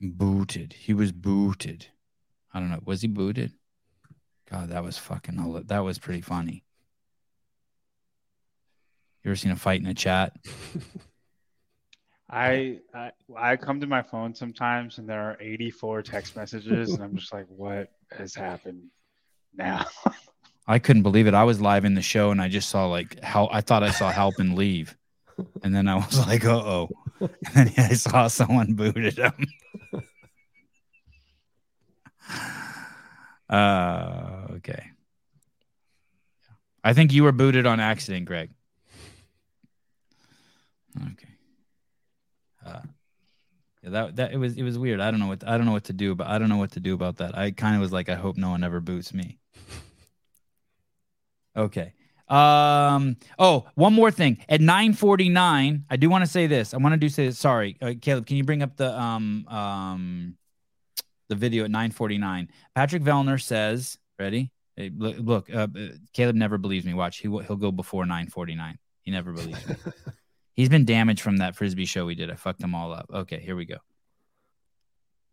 [0.00, 0.72] Booted.
[0.72, 1.86] He was booted.
[2.52, 2.80] I don't know.
[2.84, 3.52] Was he booted?
[4.50, 5.64] God, that was fucking.
[5.66, 6.64] That was pretty funny.
[9.22, 10.36] You ever seen a fight in a chat?
[12.30, 17.02] I, I I come to my phone sometimes and there are 84 text messages and
[17.02, 18.84] I'm just like, what has happened
[19.56, 19.86] now?
[20.66, 21.32] I couldn't believe it.
[21.32, 23.90] I was live in the show and I just saw like how I thought I
[23.90, 24.94] saw help and leave,
[25.62, 26.90] and then I was like, uh oh,
[27.54, 29.32] and then I saw someone booted him.
[33.50, 34.90] uh, okay.
[36.84, 38.50] I think you were booted on accident, Greg.
[40.96, 41.28] Okay.
[42.64, 42.80] Uh,
[43.82, 45.00] yeah, that that it was it was weird.
[45.00, 46.72] I don't know what I don't know what to do, but I don't know what
[46.72, 47.36] to do about that.
[47.36, 49.38] I kind of was like, I hope no one ever boots me.
[51.56, 51.92] Okay.
[52.28, 53.16] Um.
[53.38, 54.38] Oh, one more thing.
[54.48, 56.74] At 9:49, I do want to say this.
[56.74, 57.38] I want to do say this.
[57.38, 58.26] Sorry, uh, Caleb.
[58.26, 60.36] Can you bring up the um um
[61.28, 62.48] the video at 9:49?
[62.74, 64.50] Patrick Vellner says, "Ready?
[64.76, 66.94] Hey, look, look uh, uh, Caleb never believes me.
[66.94, 67.18] Watch.
[67.18, 68.76] He he'll go before 9:49.
[69.02, 69.74] He never believes me.
[70.54, 72.30] He's been damaged from that frisbee show we did.
[72.30, 73.06] I fucked them all up.
[73.12, 73.76] Okay, here we go.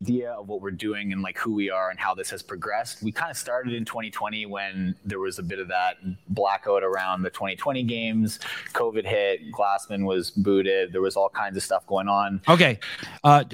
[0.06, 3.01] Idea of what we're doing and like who we are and how this has progressed.
[3.01, 5.97] We kind of started in 2020 when there was a bit of that
[6.30, 8.39] blackout around the 2020 games.
[8.74, 10.93] COVID hit, Glassman was booted.
[10.93, 12.39] There was all kinds of stuff going on.
[12.47, 12.80] Okay.
[13.24, 13.45] Uh,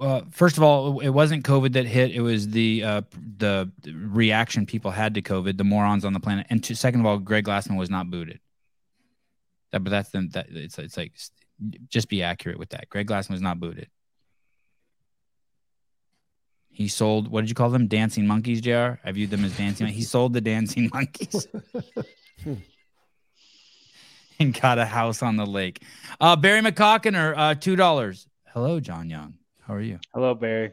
[0.00, 2.10] uh, first of all, it wasn't COVID that hit.
[2.10, 3.02] It was the uh,
[3.38, 6.46] the reaction people had to COVID, the morons on the planet.
[6.50, 8.40] And second of all, Greg Glassman was not booted.
[9.72, 11.12] That, but that's the, that it's it's like
[11.88, 12.90] just be accurate with that.
[12.90, 13.88] Greg Glassman was not booted.
[16.80, 17.88] He sold what did you call them?
[17.88, 18.92] Dancing monkeys, Jr.
[19.04, 19.86] I viewed them as dancing.
[19.88, 21.46] He sold the dancing monkeys
[24.40, 25.82] and got a house on the lake.
[26.22, 28.26] Uh, Barry McCockiner, uh, two dollars.
[28.54, 29.34] Hello, John Young.
[29.60, 29.98] How are you?
[30.14, 30.72] Hello, Barry.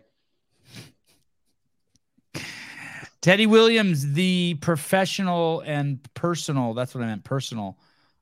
[3.19, 7.77] Teddy Williams, the professional and personal, that's what I meant, personal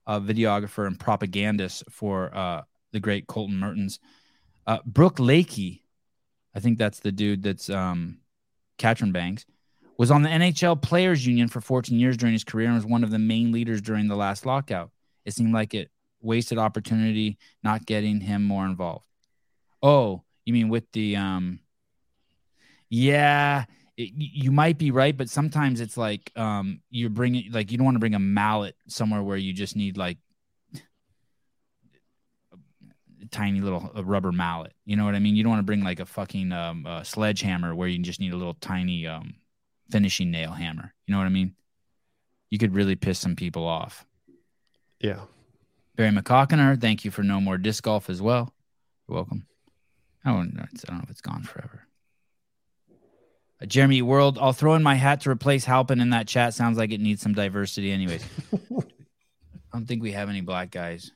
[0.07, 2.63] uh, videographer and propagandist for uh,
[2.93, 3.99] the great Colten Mertens.
[4.65, 5.81] Uh, Brooke Lakey,
[6.55, 8.19] I think that's the dude that's um,
[8.77, 9.45] Katrin Banks,
[9.97, 13.03] Was on the NHL Players Union for 14 years during his career and was one
[13.03, 14.91] of the main leaders during the last lockout.
[15.25, 15.91] It seemed like it
[16.21, 19.05] wasted opportunity not getting him more involved.
[19.83, 21.59] Oh, you mean with the um
[22.89, 23.65] yeah,
[23.97, 27.85] it, you might be right, but sometimes it's like um you're bringing like you don't
[27.85, 30.17] want to bring a mallet somewhere where you just need like
[32.51, 32.57] a
[33.31, 34.73] tiny little rubber mallet.
[34.85, 35.35] You know what I mean?
[35.35, 38.37] You don't want to bring like a fucking um sledgehammer where you just need a
[38.37, 39.35] little tiny um
[39.89, 40.93] finishing nail hammer.
[41.05, 41.55] You know what I mean?
[42.49, 44.05] You could really piss some people off.
[44.99, 45.21] Yeah.
[45.95, 48.53] Barry McCockiner, thank you for no more disc golf as well.
[49.07, 49.45] You're welcome.
[50.23, 51.87] I don't, I don't know if it's gone forever.
[53.61, 56.53] Uh, Jeremy World, I'll throw in my hat to replace Halpin in that chat.
[56.53, 58.23] Sounds like it needs some diversity, anyways.
[58.53, 61.11] I don't think we have any black guys.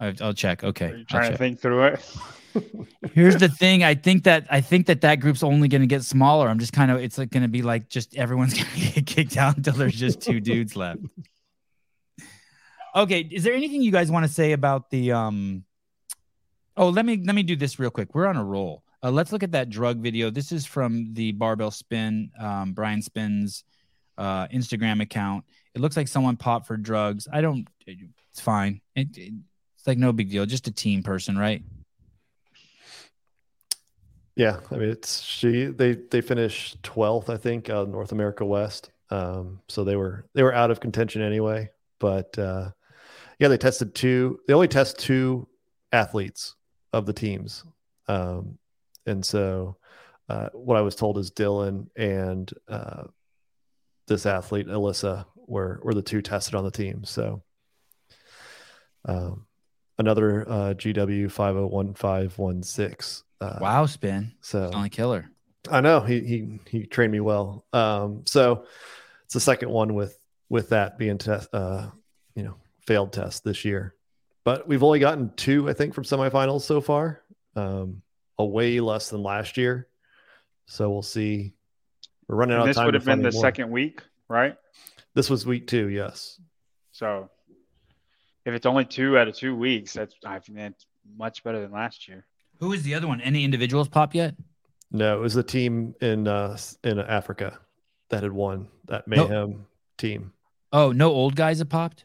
[0.00, 0.64] I'll check.
[0.64, 2.16] Okay, Are you trying to think through it?
[3.14, 3.82] Here's the thing.
[3.82, 6.48] I think that I think that that group's only going to get smaller.
[6.48, 6.98] I'm just kind of.
[6.98, 9.96] It's like going to be like just everyone's going to get kicked out until there's
[9.96, 11.00] just two dudes left.
[12.94, 13.20] Okay.
[13.30, 15.64] Is there anything you guys want to say about the um?
[16.76, 18.14] Oh, let me let me do this real quick.
[18.14, 18.82] We're on a roll.
[19.02, 20.30] Uh, let's look at that drug video.
[20.30, 23.64] This is from the Barbell Spin, um, Brian Spin's
[24.16, 25.44] uh, Instagram account.
[25.74, 27.28] It looks like someone popped for drugs.
[27.30, 27.66] I don't.
[27.86, 28.80] It's fine.
[28.94, 29.34] It, it-
[29.84, 30.46] it's like no big deal.
[30.46, 31.62] Just a team person, right?
[34.34, 38.90] Yeah, I mean it's she they they finished 12th I think of North America West.
[39.10, 41.68] Um so they were they were out of contention anyway,
[42.00, 42.70] but uh
[43.38, 45.46] yeah, they tested two they only test two
[45.92, 46.54] athletes
[46.94, 47.62] of the teams.
[48.08, 48.56] Um
[49.04, 49.76] and so
[50.30, 53.02] uh what I was told is Dylan and uh
[54.06, 57.04] this athlete Alyssa were were the two tested on the team.
[57.04, 57.42] So
[59.04, 59.44] um
[59.98, 64.32] another uh GW 501516 uh, Wow, spin.
[64.40, 65.30] so Only killer.
[65.70, 67.64] I know he he he trained me well.
[67.72, 68.66] Um, so
[69.24, 70.18] it's the second one with
[70.48, 71.88] with that being test, uh,
[72.34, 73.94] you know, failed test this year.
[74.44, 77.22] But we've only gotten two, I think, from semifinals so far.
[77.56, 78.02] Um,
[78.38, 79.88] a way less than last year.
[80.66, 81.54] So we'll see.
[82.28, 82.86] We're running out And of this time.
[82.86, 83.40] would have been the more.
[83.40, 84.56] second week, right?
[85.14, 85.88] This was week two.
[85.88, 86.38] Yes.
[86.92, 87.30] So
[88.44, 90.86] if it's only two out of two weeks, that's I think that's
[91.16, 92.26] much better than last year.
[92.60, 93.20] Who is the other one?
[93.20, 94.34] Any individuals pop yet?
[94.90, 97.58] No, it was the team in uh in Africa
[98.10, 99.26] that had won that No.
[99.28, 99.66] mayhem
[99.98, 100.32] team.
[100.72, 102.04] Oh, no old guys have popped.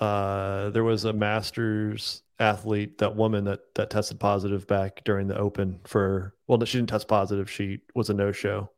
[0.00, 5.36] uh, there was a masters athlete, that woman that that tested positive back during the
[5.38, 7.48] open for well, she didn't test positive.
[7.50, 8.70] She was a no show,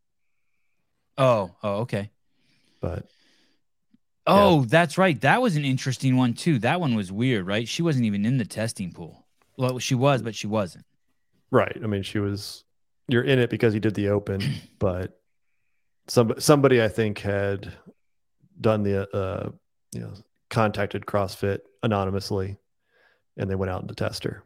[1.16, 2.10] Oh, oh, okay.
[2.80, 3.06] but
[4.26, 5.20] Oh, that's right.
[5.20, 6.58] That was an interesting one too.
[6.60, 7.68] That one was weird, right?
[7.68, 9.26] She wasn't even in the testing pool.
[9.56, 10.84] Well, she was, but she wasn't.
[11.50, 11.76] right.
[11.82, 12.64] I mean, she was.
[13.08, 14.40] You're in it because you did the open,
[14.78, 15.20] but
[16.08, 17.72] some somebody I think had
[18.60, 19.50] done the uh,
[19.92, 20.14] you know
[20.50, 22.56] contacted CrossFit anonymously,
[23.36, 24.42] and they went out to test her.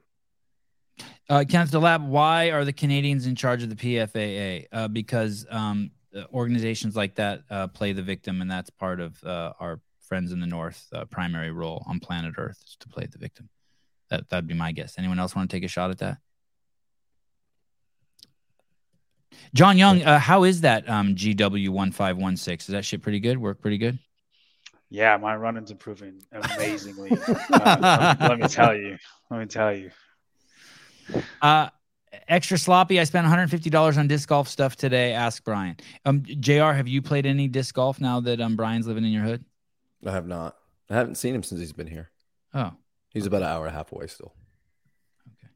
[1.31, 4.66] Uh, Kenneth DeLab, why are the Canadians in charge of the PFAA?
[4.72, 5.91] Uh, because um,
[6.33, 10.41] organizations like that uh, play the victim, and that's part of uh, our friends in
[10.41, 13.49] the North uh, primary role on planet Earth is to play the victim.
[14.11, 14.95] That that'd be my guess.
[14.99, 16.19] Anyone else want to take a shot at that?
[19.55, 22.69] John Young, uh, how is that um, GW one five one six?
[22.69, 23.39] Is that shit pretty good?
[23.39, 23.99] Work pretty good?
[24.91, 27.11] Yeah, my running's improving amazingly.
[27.51, 28.97] Uh, let, me, let me tell you.
[29.31, 29.91] Let me tell you.
[31.43, 31.69] Uh,
[32.29, 32.99] extra sloppy.
[33.01, 35.12] I spent 150 dollars on disc golf stuff today.
[35.12, 35.77] Ask Brian.
[36.05, 36.73] Um, Jr.
[36.73, 39.45] Have you played any disc golf now that um Brian's living in your hood?
[40.07, 40.57] I have not.
[40.91, 42.11] I haven't seen him since he's been here.
[42.55, 42.73] Oh,
[43.11, 44.33] He's about an hour and a half away still.
[45.27, 45.53] Okay.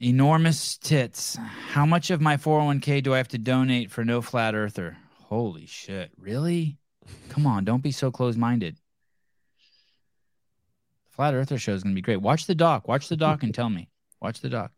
[0.00, 1.36] Enormous tits.
[1.70, 4.96] How much of my 401k do I have to donate for no flat earther?
[5.24, 6.10] Holy shit!
[6.16, 6.78] Really?
[7.28, 8.76] Come on, don't be so close minded.
[11.18, 12.22] Flat Earther show is going to be great.
[12.22, 12.86] Watch the doc.
[12.86, 13.88] Watch the doc and tell me.
[14.22, 14.70] Watch the doc.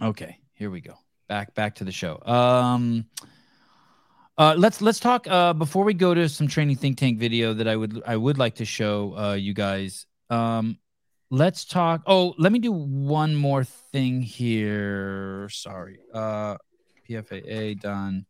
[0.00, 0.94] Okay, here we go.
[1.28, 2.22] Back back to the show.
[2.24, 3.06] Um
[4.38, 7.66] uh let's let's talk uh before we go to some training think tank video that
[7.66, 10.06] I would I would like to show uh you guys.
[10.30, 10.78] Um
[11.30, 15.48] let's talk oh let me do one more thing here.
[15.50, 15.98] Sorry.
[16.14, 16.56] Uh
[17.08, 18.26] PFAA done.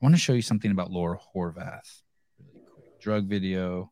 [0.00, 2.02] I want to show you something about Laura Horvath.
[2.38, 3.00] Really quick.
[3.00, 3.90] Drug video.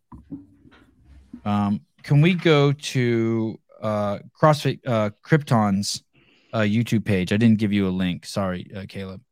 [1.45, 6.03] Um, can we go to uh, CrossFit uh, Krypton's
[6.53, 7.33] uh, YouTube page?
[7.33, 8.27] I didn't give you a link.
[8.27, 9.23] Sorry, uh, Caleb.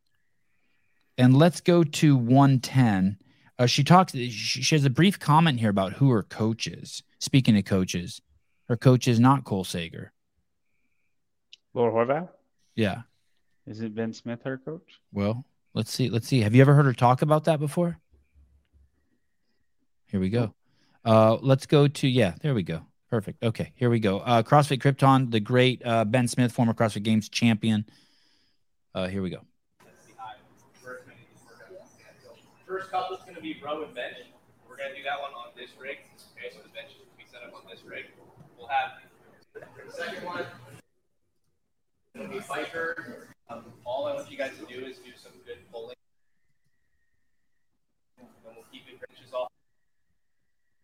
[1.17, 3.19] And let's go to 110.
[3.59, 4.13] Uh, she talks.
[4.13, 7.03] She, she has a brief comment here about who her coach is.
[7.19, 8.21] Speaking of coaches,
[8.69, 10.13] her coach is not Cole Sager.
[11.75, 12.29] Laura Horvath?
[12.77, 13.03] Yeah.
[13.67, 15.01] Is it Ben Smith her coach?
[15.13, 15.45] Well,
[15.75, 16.09] let's see.
[16.09, 16.41] Let's see.
[16.41, 17.99] Have you ever heard her talk about that before?
[20.07, 20.55] Here we go.
[21.09, 22.35] Uh, let's go to yeah.
[22.43, 22.83] There we go.
[23.09, 23.43] Perfect.
[23.43, 24.19] Okay, here we go.
[24.19, 27.87] Uh, CrossFit Krypton, the great uh, Ben Smith, former CrossFit Games champion.
[28.95, 29.41] Uh, here we go.
[32.67, 34.17] First couple is going to be row and bench.
[34.69, 35.97] We're going to do that one on this rig.
[36.37, 38.05] Okay, so the bench will be set up on this rig.
[38.59, 39.01] We'll have
[39.55, 40.45] the second one.
[42.15, 43.33] It'll be biker.
[43.49, 45.97] Um, all I want you guys to do is do some good pulling.
[48.19, 49.08] And we'll keep it.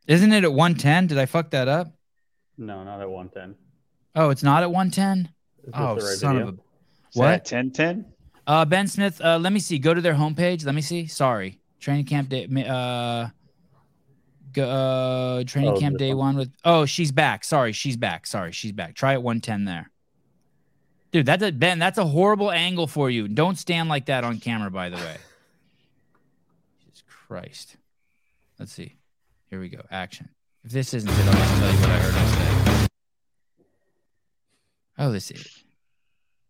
[0.07, 1.07] Isn't it at 110?
[1.09, 1.93] Did I fuck that up?
[2.59, 3.55] No, not at 110.
[4.15, 5.33] Oh, it's not at 110?
[5.73, 6.49] Oh, right son video?
[6.49, 6.59] of a.
[7.19, 7.45] What?
[7.45, 8.05] 10 10?
[8.47, 9.79] Uh, Ben Smith, uh, let me see.
[9.79, 10.67] Go to their homepage.
[10.67, 11.07] Let me see.
[11.07, 11.59] Sorry.
[11.81, 12.45] Training camp day.
[12.69, 13.29] Uh,
[14.53, 16.19] go, uh, training Oh, camp day one.
[16.19, 16.53] one with.
[16.65, 17.45] Oh, she's back.
[17.45, 18.27] Sorry, she's back.
[18.27, 18.95] Sorry, she's back.
[18.95, 19.91] Try at 110 there.
[21.13, 21.79] Dude, that's a Ben.
[21.79, 23.29] That's a horrible angle for you.
[23.29, 25.17] Don't stand like that on camera, by the way.
[26.85, 27.77] Jesus Christ.
[28.59, 28.95] Let's see.
[29.51, 29.83] Here we go.
[29.91, 30.29] Action.
[30.65, 32.89] If this isn't it, I'll just tell you what I heard her say.
[34.97, 35.65] Oh, this is.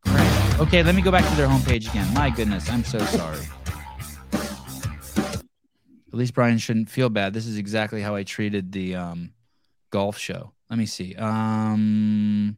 [0.07, 0.61] Crap.
[0.61, 2.13] Okay, let me go back to their homepage again.
[2.15, 3.41] My goodness, I'm so sorry.
[4.33, 7.35] At least Brian shouldn't feel bad.
[7.35, 9.33] This is exactly how I treated the um,
[9.91, 10.53] golf show.
[10.71, 11.17] Let me see.
[11.17, 12.57] Um,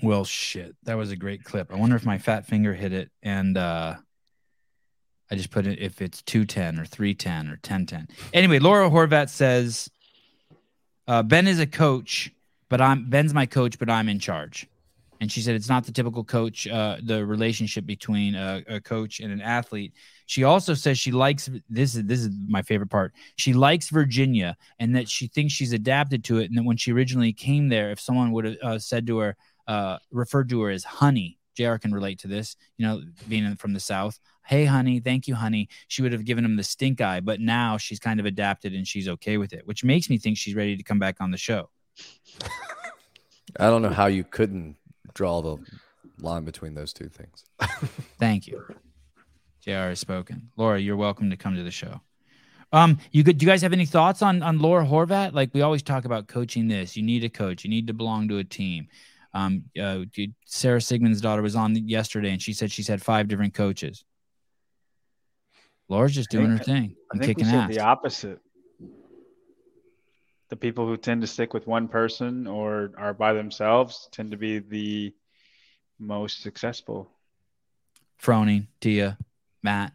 [0.00, 0.76] well, shit.
[0.84, 1.72] That was a great clip.
[1.72, 3.96] I wonder if my fat finger hit it and uh,
[5.30, 8.08] I just put it if it's 210 or 310 or 1010.
[8.32, 9.90] Anyway, Laura Horvath says
[11.08, 12.32] uh, Ben is a coach,
[12.68, 14.68] but I'm Ben's my coach, but I'm in charge.
[15.20, 19.20] And she said it's not the typical coach, uh, the relationship between a, a coach
[19.20, 19.94] and an athlete.
[20.26, 23.12] She also says she likes this is this is my favorite part.
[23.36, 26.50] She likes Virginia and that she thinks she's adapted to it.
[26.50, 29.36] And that when she originally came there, if someone would have uh, said to her,
[29.66, 33.72] uh, referred to her as honey, JR can relate to this, you know, being from
[33.72, 34.20] the South.
[34.46, 35.68] Hey, honey, thank you, honey.
[35.88, 38.86] She would have given him the stink eye, but now she's kind of adapted and
[38.86, 41.36] she's okay with it, which makes me think she's ready to come back on the
[41.36, 41.68] show.
[43.58, 44.76] I don't know how you couldn't
[45.14, 45.56] draw the
[46.20, 47.44] line between those two things.
[48.18, 48.64] Thank you.
[49.64, 50.50] JR has spoken.
[50.56, 52.00] Laura, you're welcome to come to the show.
[52.72, 55.32] Um, you could, do you guys have any thoughts on on Laura Horvath?
[55.32, 56.96] Like we always talk about coaching this.
[56.96, 57.64] You need a coach.
[57.64, 58.88] You need to belong to a team.
[59.34, 60.00] Um, uh,
[60.46, 64.04] Sara Sigmundsdottir was on yesterday, and she said she's had five different coaches.
[65.88, 67.70] Laura's just doing her thing I think we said ass.
[67.70, 68.40] the opposite.
[70.48, 74.36] The people who tend to stick with one person or are by themselves tend to
[74.36, 75.14] be the
[75.98, 77.10] most successful.
[78.22, 79.18] Froning, Tia,
[79.62, 79.92] Matt.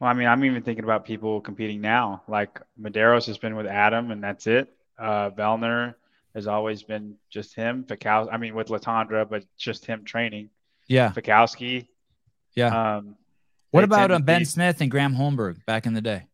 [0.00, 2.22] Well, I mean, I'm even thinking about people competing now.
[2.28, 4.72] Like Medeiros has been with Adam, and that's it.
[4.98, 5.94] Uh, Vellner
[6.34, 7.84] has always been just him.
[7.84, 10.50] Fikow, I mean, with Letendre, but just him training.
[10.86, 11.12] Yeah.
[11.12, 11.88] Fikowski.
[12.54, 12.96] Yeah.
[12.96, 13.16] Um,
[13.70, 16.26] What about tend uh, Ben be- Smith and Graham Holmberg back in the day?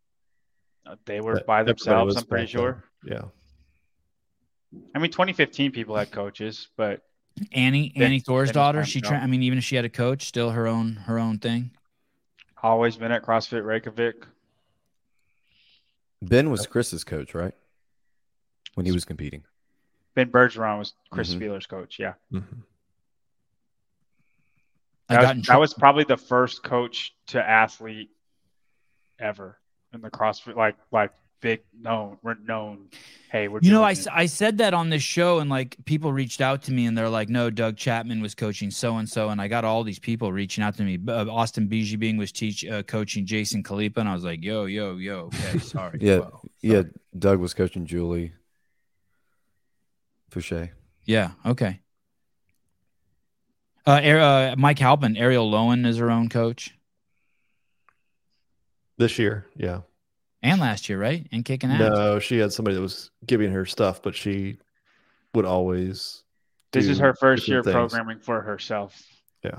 [1.04, 2.16] They were That- by themselves.
[2.16, 2.60] I'm pretty back then.
[2.62, 2.84] sure.
[3.04, 3.22] Yeah.
[4.94, 7.02] I mean, 2015 people had coaches, but
[7.52, 8.84] Annie, Ben- Annie Thorisdottir.
[8.84, 11.18] She, fine, tra- I mean, even if she had a coach, still her own, her
[11.18, 11.70] own thing.
[12.62, 14.26] always been at CrossFit Reykjavik.
[16.22, 17.54] Ben was Chris's coach, right?
[18.74, 19.44] When he was competing.
[20.14, 21.38] Ben Bergeron was Chris Mhm.
[21.38, 21.98] Spealler's coach.
[21.98, 22.14] Yeah.
[25.08, 28.10] I That got was, in that was probably the first coach to athlete
[29.18, 29.58] ever
[29.92, 32.88] in the CrossFit, like like big known, we're known.
[33.30, 33.98] Hey, we're You know, doing I, it.
[33.98, 36.96] s- I said that on this show, and like people reached out to me, and
[36.98, 39.98] they're like, "No, Doug Chapman was coaching so and so," and I got all these
[39.98, 40.96] people reaching out to me.
[40.96, 44.64] B- Uh, Austin Bijibing was teach uh, coaching Jason Khalipa, and I was like, "Yo,
[44.64, 46.40] yo, yo, okay, sorry." Yeah, Whoa.
[46.62, 46.82] yeah.
[47.18, 48.32] Doug was coaching Julie
[50.30, 50.70] Foucher.
[51.04, 51.80] yeah, okay.
[53.86, 56.74] Uh, uh, Mike Halpin, Arielle Loewen is her own coach,
[58.98, 59.82] This year, yeah.
[60.42, 61.26] and last year, right?
[61.30, 61.78] And kicking ass.
[61.78, 64.58] No, she had somebody that was giving her stuff, but she
[65.34, 66.24] would always.
[66.72, 67.74] this is her first year things.
[67.74, 69.00] programming for herself.
[69.44, 69.58] Yeah.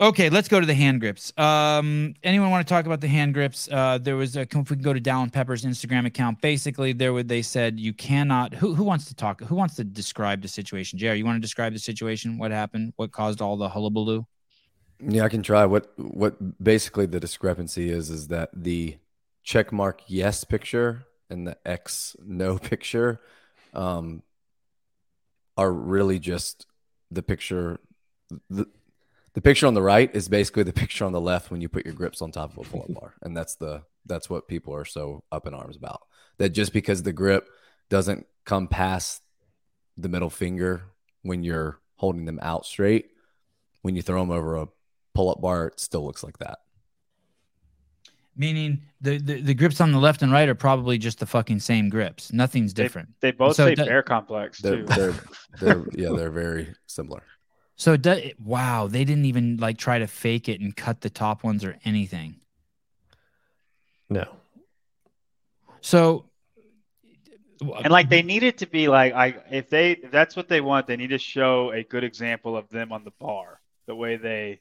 [0.00, 1.30] Okay, let's go to the hand grips.
[1.36, 3.68] Um, anyone want to talk about the hand grips?
[3.70, 6.40] Uh, there was a, if we can go to Dallin Pepper's Instagram account.
[6.40, 8.54] Basically, there would they said you cannot.
[8.54, 9.42] Who who wants to talk?
[9.42, 10.98] Who wants to describe the situation?
[10.98, 12.38] Jerry, you want to describe the situation?
[12.38, 12.94] What happened?
[12.96, 14.24] What caused all the hullabaloo?
[15.06, 15.66] Yeah, I can try.
[15.66, 18.96] What what basically the discrepancy is is that the
[19.42, 23.20] check mark yes picture and the X no picture
[23.74, 24.22] um,
[25.58, 26.64] are really just
[27.10, 27.80] the picture.
[28.48, 28.66] The,
[29.34, 31.84] the picture on the right is basically the picture on the left when you put
[31.84, 34.84] your grips on top of a pull-up bar, and that's the That's what people are
[34.84, 36.02] so up in arms about.
[36.38, 37.48] That just because the grip
[37.88, 39.22] doesn't come past
[39.96, 40.84] the middle finger
[41.22, 43.10] when you're holding them out straight,
[43.82, 44.68] when you throw them over a
[45.14, 46.60] pull up bar, it still looks like that.
[48.36, 51.60] Meaning the, the the grips on the left and right are probably just the fucking
[51.60, 52.32] same grips.
[52.32, 53.10] Nothing's different.
[53.20, 54.84] They, both So say it bear complex They're, too.
[54.84, 55.14] they're,
[55.60, 57.22] they're, yeah, they're very similar.
[57.80, 61.08] So it does, wow, they didn't even like try to fake it and cut the
[61.08, 62.36] top ones or anything.
[64.10, 64.36] No.
[65.80, 66.26] So
[67.62, 70.60] and like they need it to be like I if they if that's what they
[70.60, 74.16] want, they need to show a good example of them on the bar, the way
[74.16, 74.60] they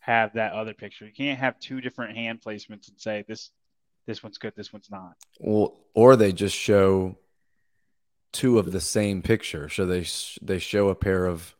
[0.00, 1.06] have that other picture.
[1.06, 3.52] You can't have two different hand placements and say this
[4.06, 5.14] this one's good, this one's not.
[5.38, 7.16] Well, or they just show
[8.32, 9.70] two of the same picture.
[9.70, 10.04] So they
[10.42, 11.54] they show a pair of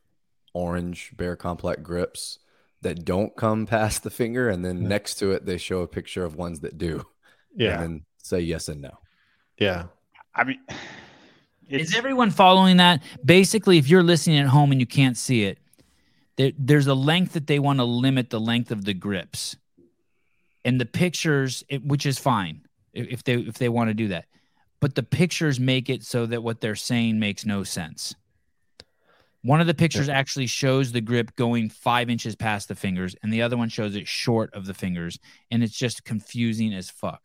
[0.53, 2.39] orange Bear KompleX grips
[2.83, 6.25] that don't come past the finger, and then next to it they show a picture
[6.25, 7.07] of ones that do.
[7.55, 7.75] Yeah.
[7.75, 8.99] and then say yes and no.
[9.59, 9.87] Yeah.
[10.35, 10.61] I mean,
[11.69, 13.03] is everyone following that?
[13.25, 15.59] Basically, if you're listening at home and you can't see it,
[16.37, 19.57] there, there's a length that they want to limit the length of the grips,
[20.65, 24.09] and the pictures, it, which is fine if, if they if they want to do
[24.09, 24.27] that,
[24.81, 28.15] but the pictures make it so that what they're saying makes no sense.
[29.43, 33.33] One of the pictures actually shows the grip going five inches past the fingers, and
[33.33, 35.19] the other one shows it short of the fingers,
[35.51, 37.23] and it's just confusing as fuck.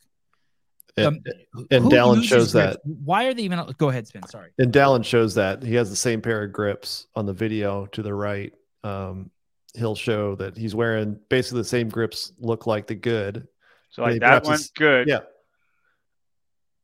[0.98, 2.78] And, Um, and who Dallin shows grips?
[2.78, 2.80] that.
[2.86, 3.60] Why are they even?
[3.78, 4.24] Go ahead, Spin.
[4.28, 4.52] Sorry.
[4.58, 8.02] And Dallin shows that he has the same pair of grips on the video to
[8.02, 8.54] the right.
[8.86, 9.30] Um,
[9.74, 13.46] he'll show that he's wearing basically the same grips, look like the good.
[13.90, 15.10] So like that one's his- good.
[15.10, 15.20] Yeah.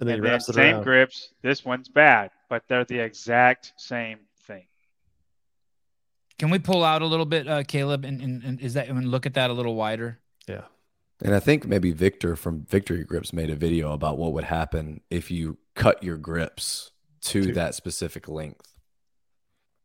[0.01, 0.83] And then And he then it same around.
[0.83, 1.29] grips.
[1.41, 4.25] This one's bad, but they're the exact same thing.
[6.41, 9.11] Can we pull out a little bit, uh, Caleb, and, and, and is that and
[9.11, 10.17] look at that a little wider?
[10.47, 10.63] Yeah.
[11.23, 15.01] And I think maybe Victor from Victory Grips made a video about what would happen
[15.11, 16.89] if you cut your grips
[17.25, 18.73] to that specific length.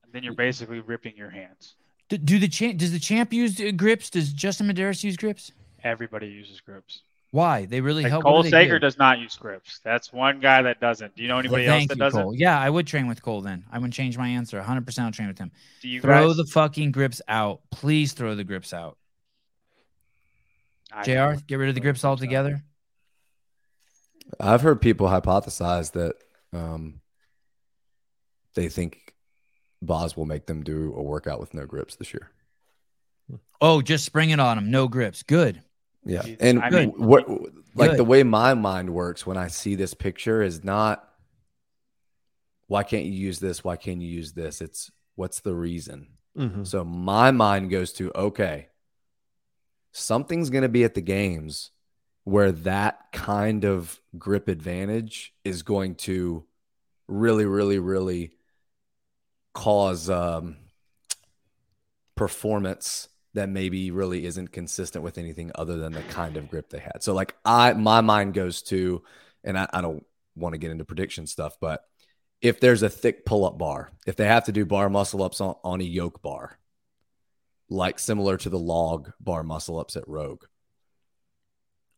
[0.03, 1.75] And then you're basically ripping your hands.
[2.09, 4.09] Do, do the champ does the champ use uh, grips?
[4.09, 5.53] Does Justin Medeiros use grips?
[5.85, 7.03] Everybody uses grips.
[7.37, 7.67] Why?
[7.67, 8.23] They really Like help.
[8.25, 8.87] Cole they Sager do?
[8.87, 9.81] does not use grips.
[9.85, 11.15] That's one guy that doesn't.
[11.17, 12.23] Do you know Well, anybody else that you, doesn't?
[12.23, 12.35] Cole.
[12.35, 13.67] Yeah, I would train with Cole then.
[13.71, 14.59] I would change my answer.
[14.59, 15.51] 100% I'll train with him.
[15.83, 17.61] Do you throw guys- the fucking grips out.
[17.71, 18.97] Please throw the grips out.
[20.91, 22.63] I JR, get rid of the grips altogether.
[24.41, 26.15] I've heard people hypothesize that
[26.55, 27.01] um,
[28.55, 29.15] they think
[29.83, 32.31] Boz will make them do a workout with no grips this year.
[33.61, 34.71] Oh, just spring it on them.
[34.71, 35.23] No grips.
[35.23, 35.61] Good.
[36.07, 37.29] Yeah, and I mean- what
[37.75, 37.99] like Good.
[37.99, 41.03] the way my mind works when I see this picture is not
[42.69, 43.63] why can't you use this?
[43.63, 44.61] Why can't you use this?
[44.61, 46.09] It's what's the reason?
[46.37, 46.67] Mhm.
[46.67, 48.69] So my mind goes to okay,
[49.93, 51.71] something's going to be at the games
[52.25, 56.45] where that kind of grip advantage is going to
[57.07, 58.33] really, really, really
[59.55, 60.57] cause um,
[62.17, 66.79] performance that maybe really isn't consistent with anything other than the kind of grip they
[66.79, 67.03] had.
[67.03, 69.03] So like I my mind goes to,
[69.45, 71.83] and I, I don't want to get into prediction stuff, but
[72.43, 75.55] if there's a thick pull-up bar, if they have to do bar muscle ups on,
[75.65, 76.59] on a yoke bar,
[77.69, 80.45] like similar to the log bar muscle ups at Rogue,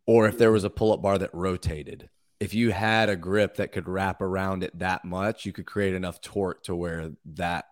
[0.07, 2.09] or if there was a pull-up bar that rotated,
[2.41, 5.95] if you had a grip that could wrap around it that much, you could create
[5.95, 7.67] enough torque to where that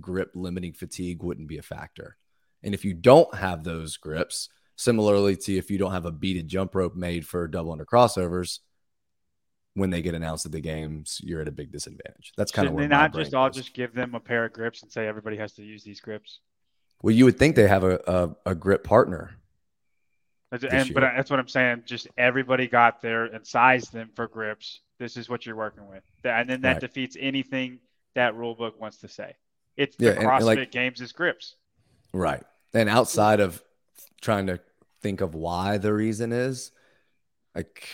[0.00, 2.16] grip limiting fatigue wouldn't be a factor.
[2.62, 6.48] And if you don't have those grips, similarly to if you don't have a beaded
[6.48, 8.60] jump rope made for double under crossovers,
[9.74, 12.32] when they get announced at the games, you're at a big disadvantage.
[12.36, 14.52] That's kind of Shouldn't where they not just all just give them a pair of
[14.52, 16.40] grips and say everybody has to use these grips?
[17.00, 18.00] Well, you would think they have a,
[18.44, 19.36] a, a grip partner.
[20.50, 21.82] And, but that's what I'm saying.
[21.84, 24.80] Just everybody got there and sized them for grips.
[24.98, 26.80] This is what you're working with, and then that Right.
[26.80, 27.78] defeats anything
[28.14, 29.36] that rule book wants to say.
[29.76, 31.54] It's Yeah, the CrossFit like- games is grips.
[32.12, 32.42] Right.
[32.74, 33.62] And outside of
[34.20, 34.60] trying to
[35.02, 36.72] think of why the reason is,
[37.54, 37.86] like,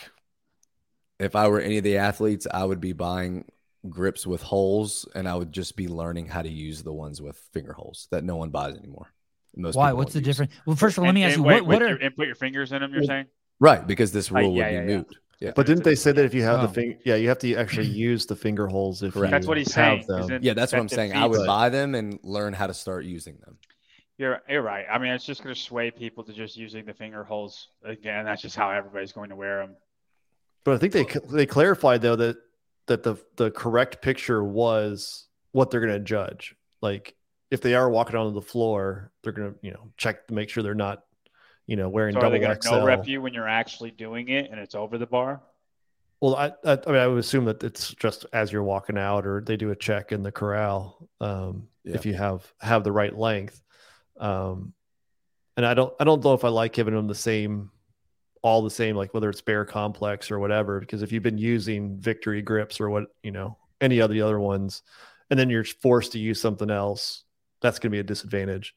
[1.19, 3.45] if I were any of the athletes, I would be buying
[3.89, 7.37] grips with holes and I would just be learning how to use the ones with
[7.53, 9.13] finger holes that no one buys anymore.
[9.55, 9.93] Most Why?
[9.93, 10.25] What's the use.
[10.27, 10.53] difference?
[10.65, 11.97] Well, first of all, let And- me ask and you wait, what, what are your-
[11.97, 12.93] and put your fingers in them.
[12.93, 13.27] You're saying?
[13.59, 14.97] Right, because this Uh, rule yeah, would yeah, be yeah.
[14.97, 15.15] moot.
[15.39, 15.51] Yeah.
[15.55, 16.67] But didn't they say that if you have Oh.
[16.67, 19.29] the finger, yeah, you have to actually use the finger holes if Correct.
[19.29, 20.31] you That's what he's saying, is them.
[20.31, 21.13] it- Yeah, that's what I'm saying.
[21.13, 23.57] I would buy them and learn how to start using them.
[24.17, 24.85] You're you're right.
[24.89, 28.25] I mean, it's just going to sway people to just using the finger holes again.
[28.25, 29.75] That's just how everybody's going to wear them.
[30.63, 32.37] But I think they they clarified though that
[32.87, 36.55] that the the correct picture was what they're going to judge.
[36.81, 37.15] Like
[37.51, 40.49] if they are walking onto the floor, they're going to you know check to make
[40.49, 41.03] sure they're not
[41.67, 42.75] you know, wearing So are they double XL.
[42.75, 45.41] no rep you when you're actually doing it and it's over the bar?
[46.21, 49.25] Well, I, I, I mean, I would assume that it's just as you're walking out,
[49.25, 51.95] or they do a check in the corral um, Yeah.
[51.95, 53.61] if you have have the right length.
[54.19, 54.73] Um,
[55.57, 57.71] and I don't, I don't know if I like giving them the same,
[58.41, 60.79] all the same, like whether it's Bear KompleX or whatever.
[60.79, 64.39] Because if you've been using Victory grips or what, you know, any of the other
[64.39, 64.83] ones,
[65.29, 67.23] and then you're forced to use something else,
[67.61, 68.75] that's going to be a disadvantage.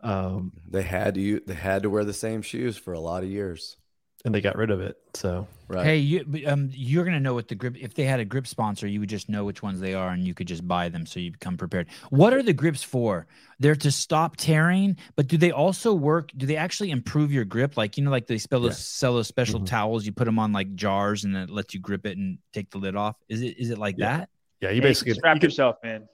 [0.00, 3.30] Um, They had to they had to wear the same shoes for a lot of
[3.30, 3.76] years.
[4.24, 4.96] And they got rid of it.
[5.14, 5.86] So Right.
[5.86, 7.76] Hey, you um, you're gonna know what the grip.
[7.80, 10.26] If they had a grip sponsor, you would just know which ones they are, and
[10.26, 11.86] you could just buy them, so you become prepared.
[12.10, 13.26] What are the grips for?
[13.60, 16.30] They're to stop tearing, but do they also work?
[16.36, 17.78] Do they actually improve your grip?
[17.78, 18.76] Like you know, like they sell those, Yeah.
[18.76, 19.66] sell those special Mhm.
[19.66, 20.04] towels.
[20.04, 22.76] You put them on like jars, and it lets you grip it and take the
[22.78, 23.16] lid off.
[23.30, 24.18] Is it is it like Yeah.
[24.18, 24.28] that?
[24.60, 26.06] yeah, you Yeah, basically can strap you can- yourself man.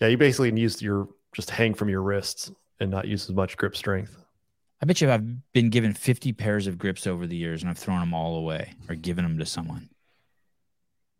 [0.00, 2.50] yeah, you basically can use your just hang from your wrists
[2.80, 4.23] and not use as much grip strength.
[4.84, 7.78] I bet you I've been given 50 pairs of grips over the years, and I've
[7.78, 9.88] thrown them all away or given them to someone.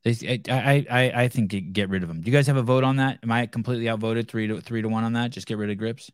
[0.05, 2.21] I, I, I, I think get- rid of them.
[2.21, 3.21] Do you guys have a vote on that?
[3.23, 5.31] Am I completely outvoted three to three to one on that?
[5.31, 6.11] Just get rid of grips.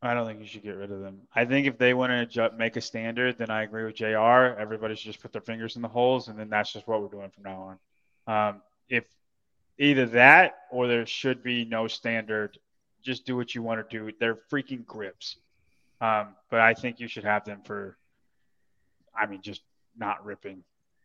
[0.00, 1.22] I don't think you should get rid of them.
[1.34, 4.54] I think if they want to make a standard, then I agree with JR.
[4.60, 7.08] Everybody should just put their fingers in the holes, and then that's just what we're
[7.08, 7.76] doing from now
[8.28, 8.48] on.
[8.48, 9.06] Um, if
[9.76, 12.58] either that or there should be no standard,
[13.02, 14.12] just do what you want to do.
[14.20, 15.36] They're freaking grips.
[16.00, 17.96] Um, but I think you should have them for,
[19.14, 19.62] I mean, just
[19.96, 20.62] not ripping.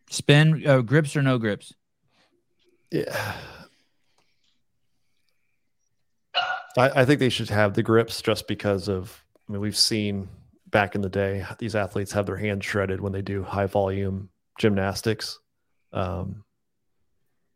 [0.10, 1.74] Spin uh, grips or no grips?
[2.92, 3.36] Yeah.
[6.78, 10.28] I, I think they should have the grips just because of I mean we've seen
[10.68, 14.30] back in the day these athletes have their hands shredded when they do high volume
[14.60, 15.40] gymnastics.
[15.94, 16.44] Um,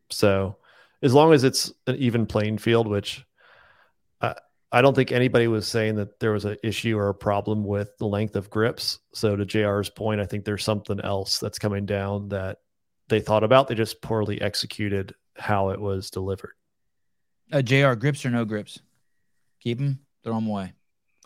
[0.09, 0.57] so
[1.01, 3.25] as long as it's an even playing field, which
[4.71, 7.63] I, I don't think anybody was saying that there was an issue or a problem
[7.63, 8.99] with the length of grips.
[9.13, 12.59] So to JR's point, I think there's something else that's coming down that
[13.07, 13.67] they thought about.
[13.67, 16.53] They just poorly executed how it was delivered.
[17.51, 17.93] Uh, Jr.
[17.93, 18.79] Grips or no grips?
[19.59, 19.99] Keep them.
[20.23, 20.73] Throw them away.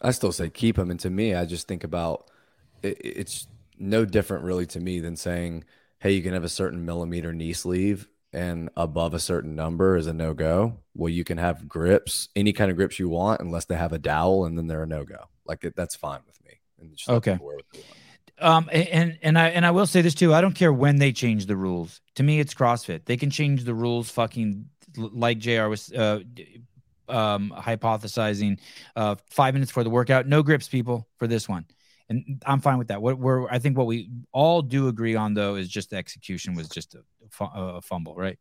[0.02, 0.92] I still say keep them.
[0.92, 2.30] And to me, I just think about
[2.82, 5.66] it, it's no different really to me than saying,
[6.00, 10.08] hey, you can have a certain millimeter knee sleeve and above a certain number is
[10.08, 10.80] a no go.
[10.96, 14.00] Well, you can have grips, any kind of grips you want, unless they have a
[14.00, 15.30] dowel and then they're a no go.
[15.46, 16.60] Like it, that's fine with me.
[16.80, 17.34] And just Okay.
[17.34, 17.90] people wear what they want.
[18.40, 20.34] Um, and and I and I will say this too.
[20.34, 22.02] I don't care when they change the rules.
[22.16, 23.06] To me, it's CrossFit.
[23.06, 24.66] They can change the rules, fucking
[24.98, 25.68] like Jr.
[25.68, 26.22] was uh,
[27.08, 28.60] um, hypothesizing.
[28.96, 31.66] Uh, five minutes for the workout, no grips, people, for this one,
[32.10, 33.02] and I'm fine with that.
[33.02, 36.56] What we're I think what we all do agree on though is just the execution
[36.56, 37.04] was just a,
[37.40, 38.38] a fumble, right?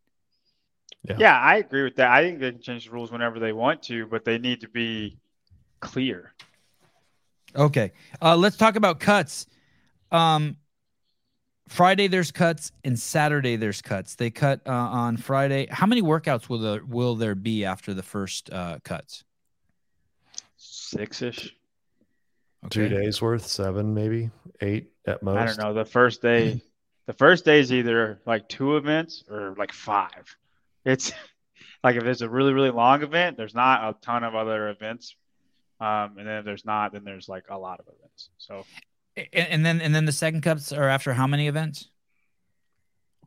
[1.09, 1.16] Yeah.
[1.18, 2.11] Yeah, I agree with that.
[2.11, 4.68] I think they can change the rules whenever they want to, but they need to
[4.68, 5.18] be
[5.80, 6.32] clear.
[7.57, 7.93] Okay.
[8.20, 9.47] Uh, let's talk about cuts.
[10.11, 10.57] Um,
[11.68, 14.14] Friday there's cuts and Saturday there's cuts.
[14.14, 15.66] They cut uh, on Friday.
[15.70, 19.24] How many workouts will there will there be after the first uh, cuts?
[20.57, 21.57] Six ish.
[22.70, 24.30] Two days worth, seven maybe,
[24.61, 25.36] eight at most.
[25.36, 25.74] I don't know.
[25.74, 26.61] The first day,
[27.07, 30.36] the first day is either like two events or like five.
[30.84, 31.12] It's
[31.84, 35.16] like if there's a really really long event, there's not a ton of other events,
[35.80, 38.30] um, and then if there's not, then there's like a lot of events.
[38.38, 38.64] So
[39.16, 41.88] A- And, then and then the second cups are after how many events?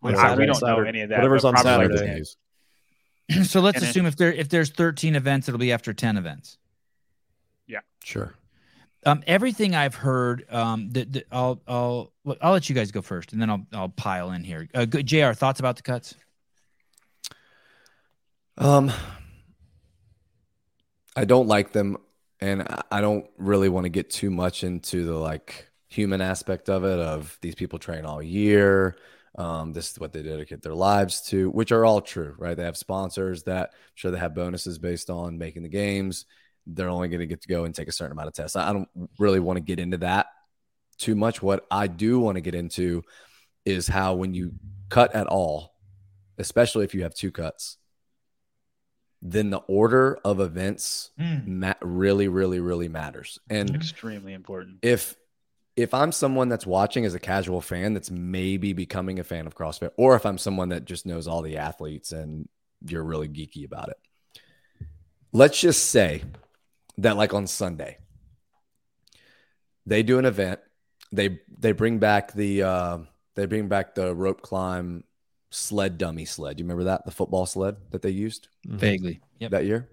[0.03, 1.17] I- Whatever's we don't know any of that.
[1.17, 2.23] Whatever's on Saturday.
[3.29, 5.93] like- so let's And then- assume if there if there's 13 events, it'll be after
[5.93, 6.57] 10 events.
[7.67, 7.79] Yeah.
[8.03, 8.35] Sure.
[9.07, 12.11] Um, everything I've heard, um, that that I'll I'll
[12.41, 14.67] I'll let you guys go first, and then I'll I'll pile in here.
[14.73, 15.33] Uh, good, Jr.
[15.33, 16.15] Thoughts about the cuts?
[18.57, 18.91] Um,
[21.15, 21.97] I don't like them,
[22.39, 26.69] and I- I don't really want to get too much into the like human aspect
[26.69, 26.99] of it.
[26.99, 28.97] Of these people train all year.
[29.37, 32.55] Um, this is what they dedicate their lives to, which are all true, right?
[32.55, 36.25] They have sponsors that I'm sure they have bonuses based on making the games.
[36.67, 38.55] They're only going to get to go and take a certain amount of tests.
[38.55, 38.89] I don't
[39.19, 40.27] really want to get into that
[40.97, 41.41] too much.
[41.41, 43.03] What I do want to get into
[43.65, 44.53] is how when you
[44.89, 45.75] cut at all,
[46.37, 47.77] especially if you have two cuts,
[49.21, 51.59] then the order of events hmm.
[51.59, 53.39] ma- really, really, really matters.
[53.49, 54.79] And extremely important.
[54.81, 55.15] if
[55.75, 59.55] if I'm someone that's watching as a casual fan that's maybe becoming a fan of
[59.55, 62.47] CrossFit, or if I'm someone that just knows all the athletes and
[62.87, 63.97] you're really geeky about it,
[65.33, 66.23] let's just say
[66.97, 67.97] that like on Sunday,
[69.85, 70.59] they do an event,
[71.11, 72.97] they they bring back the uh,
[73.35, 75.03] they bring back the rope climb
[75.55, 76.59] sled dummy sled.
[76.59, 79.21] You remember that the football sled that they used Vaguely.
[79.39, 79.51] Yep.
[79.51, 79.89] that year?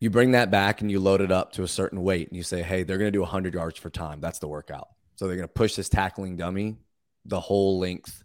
[0.00, 2.42] You bring that back and you load it up to a certain weight and you
[2.42, 4.20] say, hey, they're going to do 100 yards for time.
[4.20, 4.88] That's the workout.
[5.14, 6.78] So they're going to push this tackling dummy
[7.24, 8.24] the whole length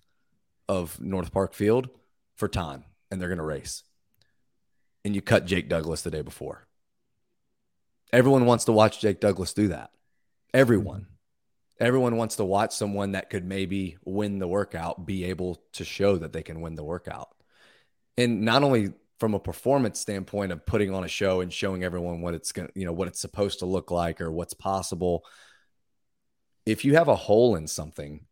[0.67, 1.89] of North Park Field
[2.35, 3.83] for time and they're going to race.
[5.05, 6.66] And you cut Jake Douglas the day before.
[8.13, 9.91] Everyone wants to watch Jake Douglas do that.
[10.53, 11.07] Everyone.
[11.79, 16.17] Everyone wants to watch someone that could maybe win the workout be able to show
[16.17, 17.29] that they can win the workout.
[18.17, 22.21] And not only from a performance standpoint of putting on a show and showing everyone
[22.21, 25.25] what it's going you know, what it's supposed to look like or what's possible.
[26.65, 28.25] If you have a hole in something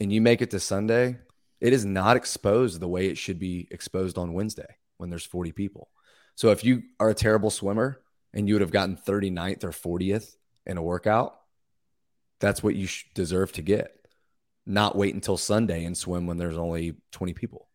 [0.00, 1.18] and you make it to Sunday,
[1.60, 5.52] it is not exposed the way it should be exposed on Wednesday when there's 40
[5.52, 5.90] people.
[6.36, 8.00] So if you are a terrible swimmer
[8.32, 10.36] and you would have gotten 39th or 40th
[10.66, 11.36] in a workout,
[12.38, 13.94] that's what you deserve to get.
[14.66, 17.68] Not wait until Sunday and swim when there's only 20 people.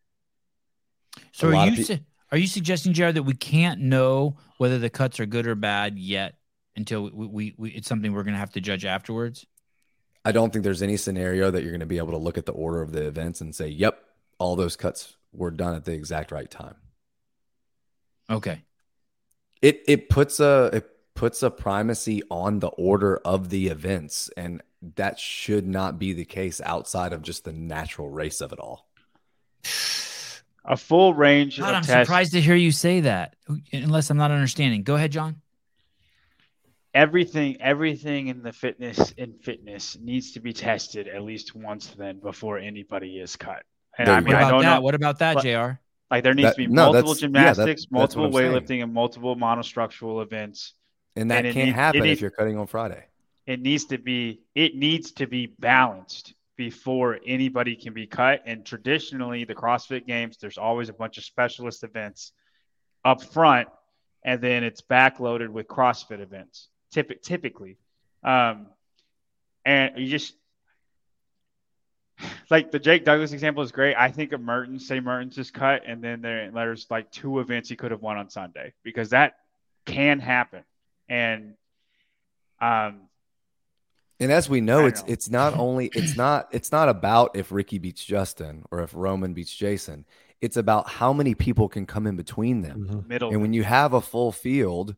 [1.32, 1.98] So are you su-
[2.32, 5.98] are you suggesting, Jared, that we can't know whether the cuts are good or bad
[5.98, 6.34] yet
[6.74, 9.46] until we, we, we it's something we're going to have to judge afterwards?
[10.24, 12.46] I don't think there's any scenario that you're going to be able to look at
[12.46, 13.98] the order of the events and say, "Yep,
[14.38, 16.74] all those cuts were done at the exact right time."
[18.28, 18.62] Okay.
[19.62, 24.62] It it puts a it puts a primacy on the order of the events and
[24.96, 28.86] that should not be the case outside of just the natural race of it all.
[30.64, 32.08] A full range God, of I'm tests.
[32.08, 33.34] surprised to hear you say that.
[33.72, 34.82] Unless I'm not understanding.
[34.82, 35.40] Go ahead, John.
[36.94, 42.18] everything everything in the fitness in fitness needs to be tested at least once then
[42.20, 43.62] before anybody is cut.
[43.98, 44.74] And There I mean, What I about don't that?
[44.76, 44.80] know.
[44.82, 45.78] What about that, but- Jr.
[46.10, 48.52] Like there needs That- to be no, multiple that's- yeah, that- gymnastics, multiple I'm saying.
[48.52, 50.74] weightlifting, and multiple monostructural events.
[51.16, 53.04] And that And can't happen need- if you're cutting on Friday.
[53.46, 58.42] It needs to be it needs to be balanced before anybody can be cut.
[58.46, 62.32] And traditionally, the CrossFit Games, there's always a bunch of specialist events
[63.04, 63.68] up front,
[64.24, 66.68] and then it's backloaded with CrossFit events.
[66.94, 67.76] Typ- typically,
[68.24, 68.68] um,
[69.64, 70.34] and you just
[72.50, 73.96] like the Jake Douglas example is great.
[73.96, 77.68] I think of Mertens, say Mertens is cut, and then there, there's like two events
[77.68, 79.36] he could have won on Sunday because that
[79.84, 80.64] can happen.
[81.08, 81.54] And
[82.60, 83.08] um,
[84.20, 85.12] And as we know, I it's know.
[85.12, 89.34] it's not only it's not it's not about if Ricky beats Justin or if Roman
[89.34, 90.04] beats Jason.
[90.40, 93.04] It's about how many people can come in between them.
[93.08, 94.94] middle And when you have a full field,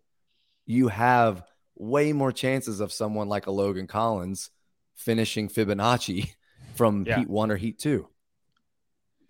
[0.66, 1.44] you have
[1.76, 4.50] way more chances of someone like a Logan Collins
[4.96, 6.34] finishing Fibonacci
[6.78, 7.18] from Yeah.
[7.18, 8.08] heat one or heat two.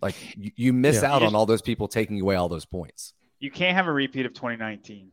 [0.01, 1.11] Like you, you miss Yeah.
[1.13, 3.13] out You on all those people taking away all those points.
[3.39, 5.11] you can't have a repeat of 2019.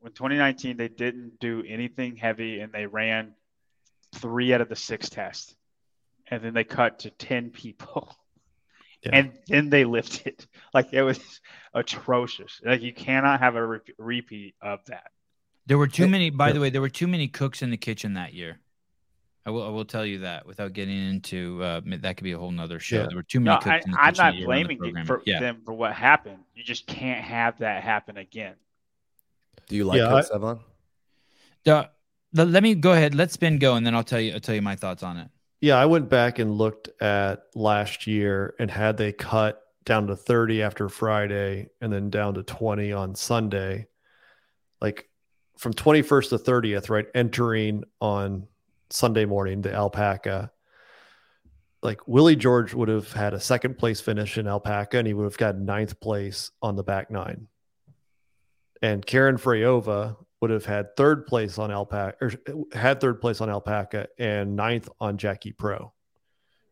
[0.00, 3.34] When 2019 they didn't do anything heavy and they ran
[4.14, 5.54] three out of the six tests,
[6.28, 8.14] and then they cut to 10 people,
[9.02, 9.10] Yeah.
[9.14, 10.46] and then they lifted.
[10.74, 11.40] Like it was
[11.74, 12.60] atrocious.
[12.64, 15.10] Like you cannot have a re- repeat of that.
[15.66, 16.30] There were too many.
[16.30, 16.52] By yeah.
[16.54, 18.58] the way, there were too many cooks in the kitchen that year.
[19.46, 19.62] I will.
[19.62, 22.80] I will tell you that without getting into uh, that could be a whole nother
[22.80, 23.00] show.
[23.02, 23.06] Yeah.
[23.08, 24.74] There were too many No, cooks I, in the I'm not that year around the
[24.76, 25.40] blaming for yeah.
[25.40, 26.38] them for what happened.
[26.54, 28.54] You just can't have that happen again.
[29.68, 30.60] Do you like Yeah, Coach I- Sevan?
[31.64, 31.90] The,
[32.32, 33.14] the, let me go ahead.
[33.14, 34.32] Let spin go, and then I'll tell you.
[34.34, 35.28] I'll tell you my thoughts on it.
[35.60, 40.16] Yeah, I went back and looked at last year and had they cut down to
[40.16, 43.86] 30 after Friday and then down to 20 on Sunday.
[44.80, 45.08] Like
[45.58, 47.06] from 21st to 30th, right?
[47.14, 48.46] Entering on
[48.94, 50.52] Sunday morning, the alpaca.
[51.82, 55.24] Like Willie George would have had a second place finish in alpaca and he would
[55.24, 57.48] have got ninth place on the back nine.
[58.80, 62.32] And Karin Freyová would have had third place on alpaca or
[62.72, 65.92] had third place on alpaca and ninth on Jackie Pro.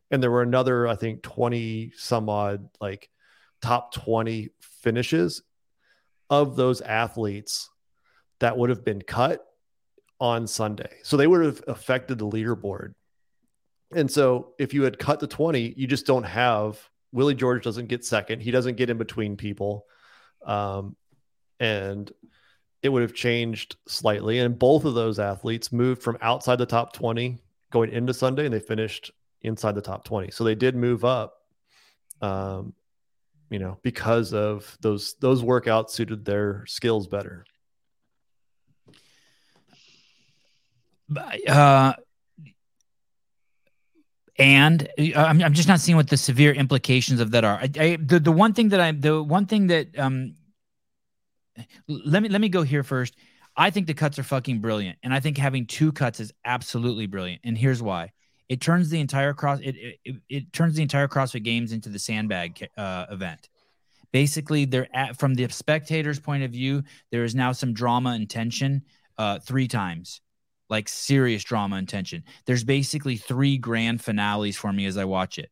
[0.09, 3.09] And there were another, I think, 20 some odd like
[3.61, 5.43] top 20 finishes
[6.29, 7.69] of those athletes
[8.39, 9.45] that would have been cut
[10.23, 10.99] on Sunday.
[11.03, 12.93] So they would have affected the leaderboard.
[13.93, 16.79] And so if you had cut the 20, you just don't have
[17.11, 18.41] Willie George doesn't get second.
[18.41, 19.85] He doesn't get in between people.
[20.45, 20.95] Um,
[21.59, 22.09] and
[22.81, 24.39] it would have changed slightly.
[24.39, 27.37] And both of those athletes moved from outside the top 20
[27.69, 30.31] going into Sunday and they finished inside the top 20.
[30.31, 31.33] So they did move up.
[32.21, 32.73] Um,
[33.49, 37.45] you know, because of those those workouts suited their skills better.
[41.47, 41.93] Uh,
[44.39, 47.57] and uh, I'm, I'm just not seeing what the severe implications of that are.
[47.57, 50.35] I, I, the the one thing that I the one thing that um
[51.87, 53.15] let me let me go here first.
[53.55, 57.05] I think the cuts are fucking brilliant, and I think having two cuts is absolutely
[57.05, 57.41] brilliant.
[57.43, 58.11] And here's why:
[58.49, 61.89] it turns the entire cross it it, it, it turns the entire CrossFit Games into
[61.89, 63.49] the sandbag uh, event
[64.11, 68.29] basically they're at from the spectator's point of view there is now some drama and
[68.29, 68.83] tension
[69.17, 70.21] uh three times
[70.69, 72.23] like serious drama and tension.
[72.45, 75.49] There's basically three grand finales for me as i watch it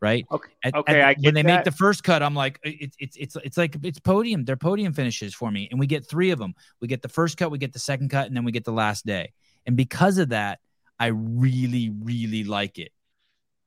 [0.00, 0.24] right?
[0.30, 3.36] Okay, At- okay, at- when they make the first cut i'm like it's it's it's
[3.44, 6.54] it's like it's podium they're podium finishes for me and we get three of them
[6.80, 8.72] we get the first cut we get the second cut and then we get the
[8.72, 9.32] last day.
[9.66, 10.60] And because of that
[11.00, 12.92] i really really like it.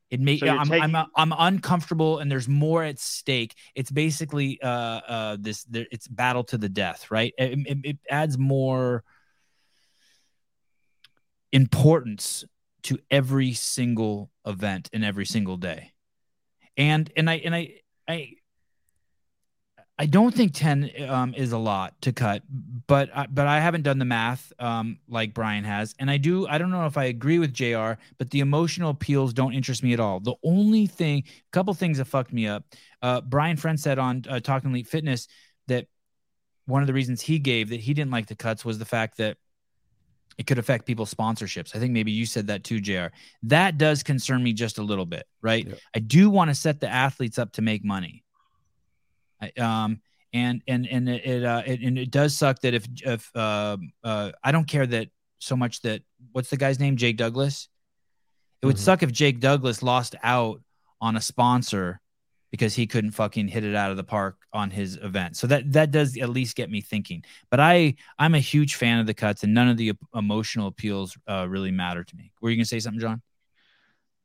[0.09, 3.55] It may So I'm, taking- I'm I'm uncomfortable and there's more at stake.
[3.75, 7.33] It's basically uh uh this there, it's battle to the death, right?
[7.37, 9.03] It, it, it adds more
[11.51, 12.43] importance
[12.83, 15.91] to every single event and every single day.
[16.77, 18.35] And and I and I I
[20.01, 22.41] I don't think 10 um, is a lot to cut,
[22.87, 26.47] but I, but I haven't done the math um, like Brian has, and I do.
[26.47, 27.91] I don't know if I agree with Jr.
[28.17, 30.19] But the emotional appeals don't interest me at all.
[30.19, 32.63] The only thing, a couple things that fucked me up.
[33.03, 35.27] Uh, Brian Friend said on uh, Talking Elite Fitness
[35.67, 35.85] that
[36.65, 39.17] one of the reasons he gave that he didn't like the cuts was the fact
[39.17, 39.37] that
[40.37, 41.75] it could affect people's sponsorships.
[41.75, 43.07] I think maybe you said that too, Jr.
[43.43, 45.67] That does concern me just a little bit, right?
[45.95, 48.23] I do want to set the athletes up to make money.
[49.41, 50.01] I- um
[50.33, 53.75] and and and it, it uh it, and it does suck that if if uh
[54.03, 55.09] uh I don't care that
[55.39, 57.67] so much that what's the guy's name Jake Douglas
[58.61, 60.61] it would suck if Jake Douglas lost out
[61.01, 61.99] on a sponsor
[62.51, 65.71] because he couldn't fucking hit it out of the park on his event so that
[65.71, 69.13] that does at least get me thinking but I I'm a huge fan of the
[69.13, 72.65] cuts and none of the emotional appeals uh really matter to me were you gonna
[72.65, 73.21] say something John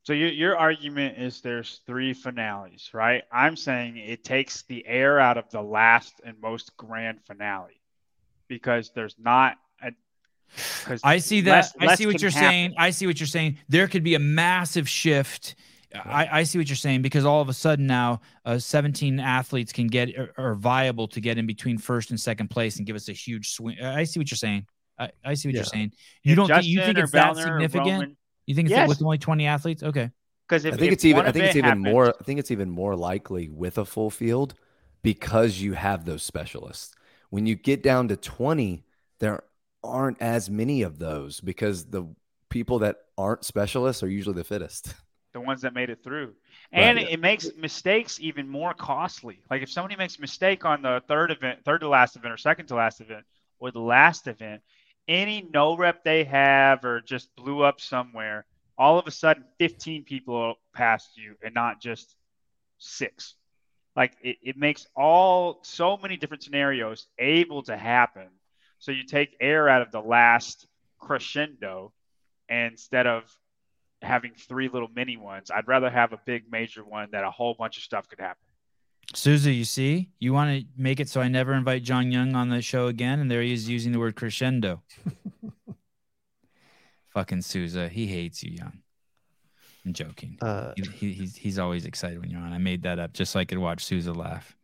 [0.03, 3.25] So your your argument is there's three finales, right?
[3.33, 7.81] I'm saying it takes the air out of the last and most grand finale
[8.49, 9.91] because there's not a.
[11.03, 11.51] I see that.
[11.51, 12.49] less- I less see what you're happen.
[12.49, 12.75] saying.
[12.79, 13.59] I see what you're saying.
[13.69, 15.57] There could be a massive shift.
[16.05, 19.73] I, I see what you're saying because all of a sudden now, uh, 17 athletes
[19.73, 22.97] can get are, are viable to get in between first and second place and give
[22.97, 23.81] us a huge swing.
[23.81, 24.67] I see what you're saying.
[24.99, 25.93] I, I see what you're saying.
[26.23, 27.87] You If don't think you think it's that Vellner or significant?
[27.91, 28.17] Roman-
[28.47, 28.89] you think it's Yes.
[28.89, 29.83] with only 20 athletes?
[29.83, 30.11] Okay.
[30.49, 31.27] Because if I think if it's even.
[31.27, 32.15] I think it's event even happens- more.
[32.21, 34.55] I think it's even more likely with a full field
[35.03, 36.95] because you have those specialists.
[37.31, 38.85] When you get down to twenty,
[39.19, 39.43] there
[39.83, 42.05] aren't as many of those because the
[42.49, 44.95] people that aren't specialists are usually the fittest.
[45.37, 46.33] the ones that made it through.
[46.73, 46.83] Right.
[46.85, 49.43] And it, it makes mistakes even more costly.
[49.51, 52.39] Like if somebody makes a mistake on the third event, third to last event, or
[52.39, 53.27] second to last event,
[53.59, 54.63] or the last event,
[55.07, 58.47] any no rep they have or just blew up somewhere,
[58.79, 62.17] all of a sudden 15 people passed you and not just
[62.79, 63.35] six.
[63.95, 68.29] Like it, it makes all so many different scenarios able to happen.
[68.79, 70.67] So you take air out of the last
[70.99, 71.93] crescendo
[72.49, 73.37] instead of
[74.03, 75.51] having three little mini ones.
[75.51, 78.43] I'd rather have a big major one that a whole bunch of stuff could happen.
[79.15, 82.49] Souza, you see, you want to make it so I never invite John Young on
[82.49, 84.83] the show again, and there he is using the word crescendo.
[87.15, 88.81] Fucking Souza, he hates you, Young.
[89.87, 90.37] I'm joking.
[90.43, 92.53] Uh, he, he, he's he's always excited when you're on.
[92.53, 94.57] I made that up just so I could watch Souza laugh.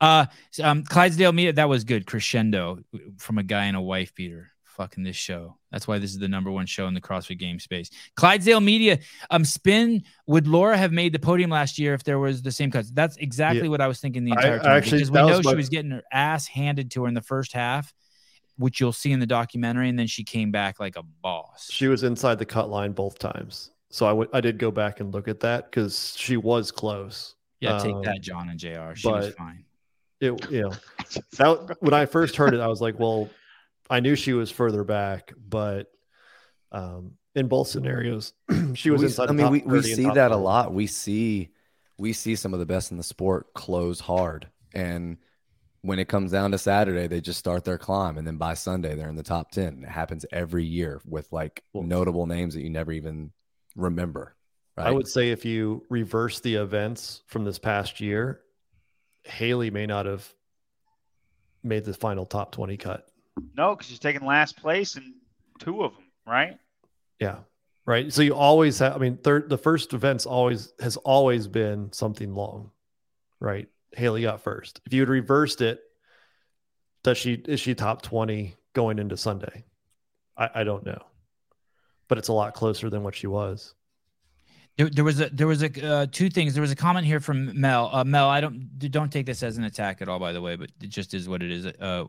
[0.00, 0.26] Uh,
[0.62, 2.06] um, Clydesdale Media, that was good.
[2.06, 2.78] Crescendo
[3.18, 4.52] from a guy in a wife beater.
[4.76, 5.56] Fucking this show.
[5.72, 7.88] That's why this is the number one show in the CrossFit game space.
[8.14, 8.98] Clydesdale Media,
[9.30, 10.02] um, spin.
[10.26, 12.90] Would Laura have made the podium last year if there was the same cuts?
[12.90, 13.68] That's exactly Yeah.
[13.70, 14.76] what I was thinking the I- entire time.
[14.76, 17.54] actually, because we know she was getting her ass handed to her in the first
[17.54, 17.94] half,
[18.58, 21.70] which you'll see in the documentary, and then she came back like a boss.
[21.72, 23.70] She was inside the cut line both times.
[23.88, 27.34] So I would- I did go back and look at that because she was close.
[27.60, 28.94] Yeah, take Um, that, John and Jr.
[28.94, 29.64] She was fine.
[30.20, 30.72] It you know
[31.38, 33.30] that when I first heard it, I was like, well,
[33.88, 35.90] I knew she was further back, but
[36.72, 38.32] um, in both scenarios,
[38.74, 39.28] she was We- inside.
[39.28, 40.72] I mean, we, we see that a lot.
[40.72, 41.50] We see
[41.98, 45.18] we see some of the best in the sport close hard, and
[45.82, 48.94] when it comes down to Saturday, they just start their climb, and then by Sunday,
[48.94, 49.84] they're in the top ten.
[49.84, 53.30] It happens every year with like notable names that you never even
[53.76, 54.34] remember.
[54.76, 54.88] Right?
[54.88, 58.40] I would say if you reverse the events from this past year,
[59.24, 60.28] Haley may not have
[61.62, 63.08] made the final top 20 cut.
[63.54, 65.14] No, because she's taking last place in
[65.58, 66.58] two of them, right?
[67.20, 67.38] Yeah.
[67.86, 68.12] Right.
[68.12, 72.34] So you always have, I mean, third, the first event's always has always been something
[72.34, 72.72] long,
[73.38, 73.68] right?
[73.92, 74.80] Haley got first.
[74.84, 75.80] If you had reversed it,
[77.04, 79.64] does she, is she top 20 going into Sunday?
[80.36, 81.00] I, I don't know,
[82.08, 83.74] but it's a lot closer than what she was.
[84.76, 86.52] There, there was a there was a uh, two things.
[86.52, 87.88] There was a comment here from Mel.
[87.92, 90.56] Uh, Mel, I don't don't take this as an attack at all, by the way,
[90.56, 91.66] but it just is what it is.
[91.66, 92.04] Uh,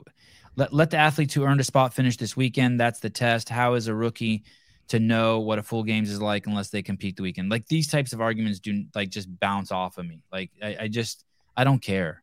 [0.57, 2.77] let let the athletes who earned a spot finish this weekend.
[2.79, 3.47] That's the test.
[3.47, 4.43] How is a rookie
[4.89, 7.49] to know what a full games is like unless they compete the weekend?
[7.49, 10.23] Like these types of arguments do like just bounce off of me.
[10.29, 11.23] Like I, I just
[11.55, 12.21] I don't care.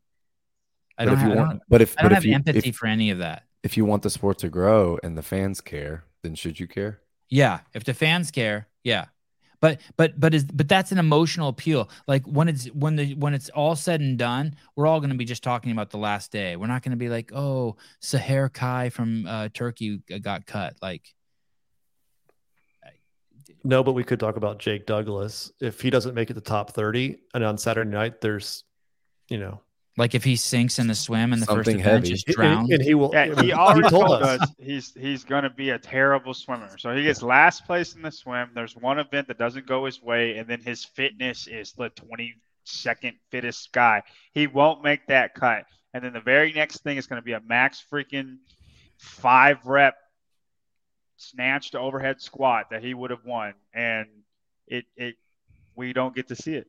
[0.99, 2.23] I But don't if you have, I want- don't, but if- I don't but have
[2.25, 3.45] if you- empathy if- for any of that.
[3.63, 7.01] If you want the sport to grow and the fans care, then should you care?
[7.31, 9.07] Yeah, if the fans care, yeah.
[9.65, 11.89] But but but is but that's an emotional appeal.
[12.07, 15.17] Like when it's when the when it's all said and done, we're all going to
[15.17, 16.55] be just talking about the last day.
[16.57, 20.75] We're not going to be like, oh, Sahar Kai from uh, Turkey got cut.
[20.83, 21.15] Like,
[23.65, 26.73] No, but we could talk about Jake Douglas if he doesn't make it the top
[26.73, 28.65] thirty, and on Saturday night there's,
[29.31, 29.63] you know,
[29.97, 32.09] like if he sinks in the swim and the Something first event heavy.
[32.09, 32.71] just and- drowns.
[32.71, 33.15] and he will.
[33.15, 34.41] I Yeah, mean, he already told told us.
[34.43, 36.77] us he's he's going to be a terrible swimmer.
[36.79, 38.51] So he gets last place in the swim.
[38.55, 43.13] There's one event that doesn't go his way, and then his fitness is the 22nd
[43.31, 44.03] fittest guy.
[44.33, 45.65] He won't make that cut.
[45.93, 48.39] And then the very next thing is going to be a max freaking
[48.99, 49.95] five rep
[51.17, 54.07] snatch to overhead squat that he would have won, and
[54.67, 55.15] it it
[55.77, 56.67] we don't get to see it.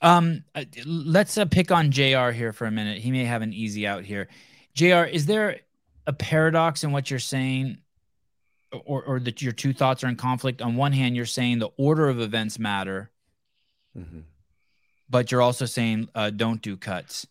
[0.00, 2.30] Um, uh, let's uh, pick on Jr.
[2.30, 2.98] here for a minute.
[2.98, 4.28] He may have an easy out here.
[4.74, 5.04] Jr.
[5.04, 5.60] Is there
[6.06, 7.78] a paradox in what you're saying,
[8.84, 10.62] or or that your two thoughts are in conflict?
[10.62, 13.10] On one hand, you're saying the order of events matter,
[13.96, 14.22] Mhm.
[15.10, 17.26] but you're also saying uh, don't do cuts.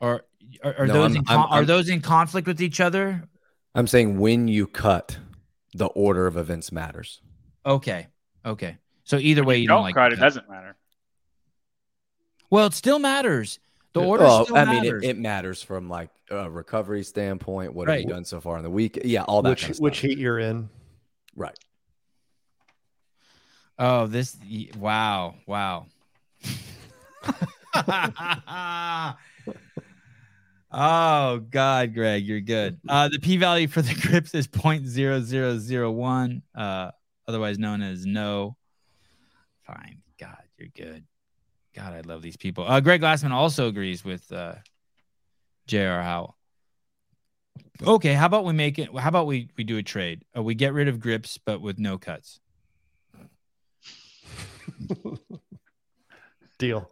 [0.00, 0.22] Or
[0.62, 3.24] are, are No, those I'm- in I'm- are I'm- those in conflict with each other?
[3.74, 5.18] I'm saying when you cut,
[5.74, 7.20] the order of events matters.
[7.66, 8.06] Okay,
[8.46, 8.76] okay.
[9.02, 10.76] So either way, you don't, don't like cut the it doesn't matter.
[12.50, 13.58] Well, it still matters.
[13.92, 17.74] The order Well, still I mean, it, it matters from like a recovery standpoint.
[17.74, 18.04] What have Right.
[18.04, 18.98] you done so far in the week?
[19.04, 20.10] Yeah, all that which kind of which stuff.
[20.10, 20.68] heat you're in.
[21.34, 21.58] Right.
[23.78, 24.36] Oh, this
[24.78, 25.86] wow, wow.
[30.72, 32.78] oh God, Greg, you're good.
[32.88, 36.90] Uh, the p-value for the grips is 0.0001, uh,
[37.26, 38.56] otherwise known as no.
[39.62, 40.02] Fine.
[40.18, 41.04] God, you're good.
[41.78, 42.64] God, I love these people.
[42.66, 44.54] Uh, Greg Glassman also agrees with uh,
[45.68, 46.02] J.R.
[46.02, 46.36] Howell.
[47.86, 48.88] Okay, how about we make it?
[48.96, 50.24] How about we we do a trade?
[50.36, 52.40] Uh, we get rid of grips, but with no cuts.
[56.58, 56.90] Deal.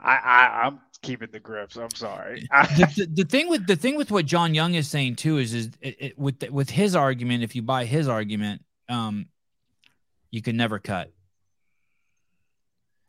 [0.00, 1.76] I, I I'm keeping the grips.
[1.76, 2.40] I'm sorry.
[2.50, 5.54] the, the, the thing with the thing with what John Young is saying too is
[5.54, 7.44] is it, it, with the, with his argument.
[7.44, 9.26] If you buy his argument, um,
[10.32, 11.12] you can never cut.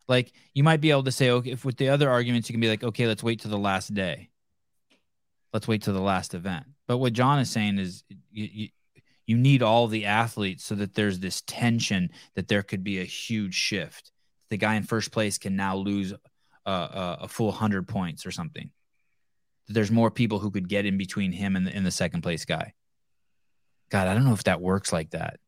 [0.09, 2.59] Like you might be able to say, okay, if with the other arguments, you can
[2.59, 4.29] be like, okay, let's wait till the last day.
[5.53, 6.65] Let's wait till the last event.
[6.87, 8.69] But what John is saying is, you, you
[9.27, 13.03] you need all the athletes so that there's this tension that there could be a
[13.03, 14.11] huge shift.
[14.49, 16.13] The guy in first place can now lose
[16.65, 18.71] uh, uh, a full hundred points or something.
[19.67, 22.45] There's more people who could get in between him and the, and the second place
[22.45, 22.73] guy.
[23.91, 25.39] God, I don't know if that works like that.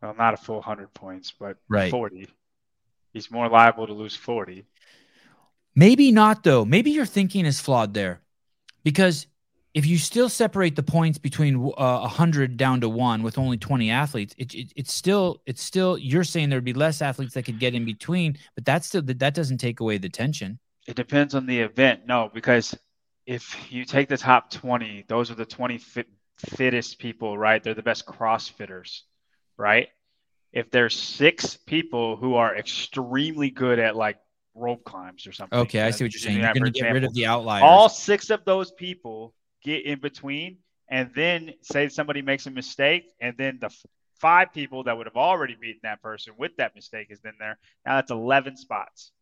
[0.00, 1.90] well, not a full hundred points, but Right.
[1.90, 2.28] forty.
[3.12, 4.66] He's more liable to lose forty.
[5.74, 6.64] Maybe not though.
[6.64, 8.20] Maybe your thinking is flawed there,
[8.84, 9.26] because
[9.74, 13.56] if you still separate the points between uh, a hundred down to one with only
[13.56, 17.44] twenty athletes, it, it, it's still it's still you're saying there'd be less athletes that
[17.44, 20.58] could get in between, but that's still that doesn't take away the tension.
[20.86, 22.06] It depends on the event.
[22.06, 22.74] No, because
[23.26, 26.08] if you take the top 20, those are the 20 fit,
[26.38, 27.62] fittest people, right?
[27.62, 29.02] They're the best CrossFitters,
[29.58, 29.88] right?
[30.52, 34.18] If there's six people who are extremely good at like
[34.54, 35.58] rope climbs or something.
[35.58, 36.38] Okay, I see what you're saying.
[36.38, 37.62] You're going to get rid of the outliers.
[37.64, 40.58] All six of those people get in between,
[40.88, 43.86] and then say somebody makes a mistake, and then the f-
[44.18, 47.58] five people that would have already beaten that person with that mistake is then there.
[47.86, 49.12] Now that's 11 spots.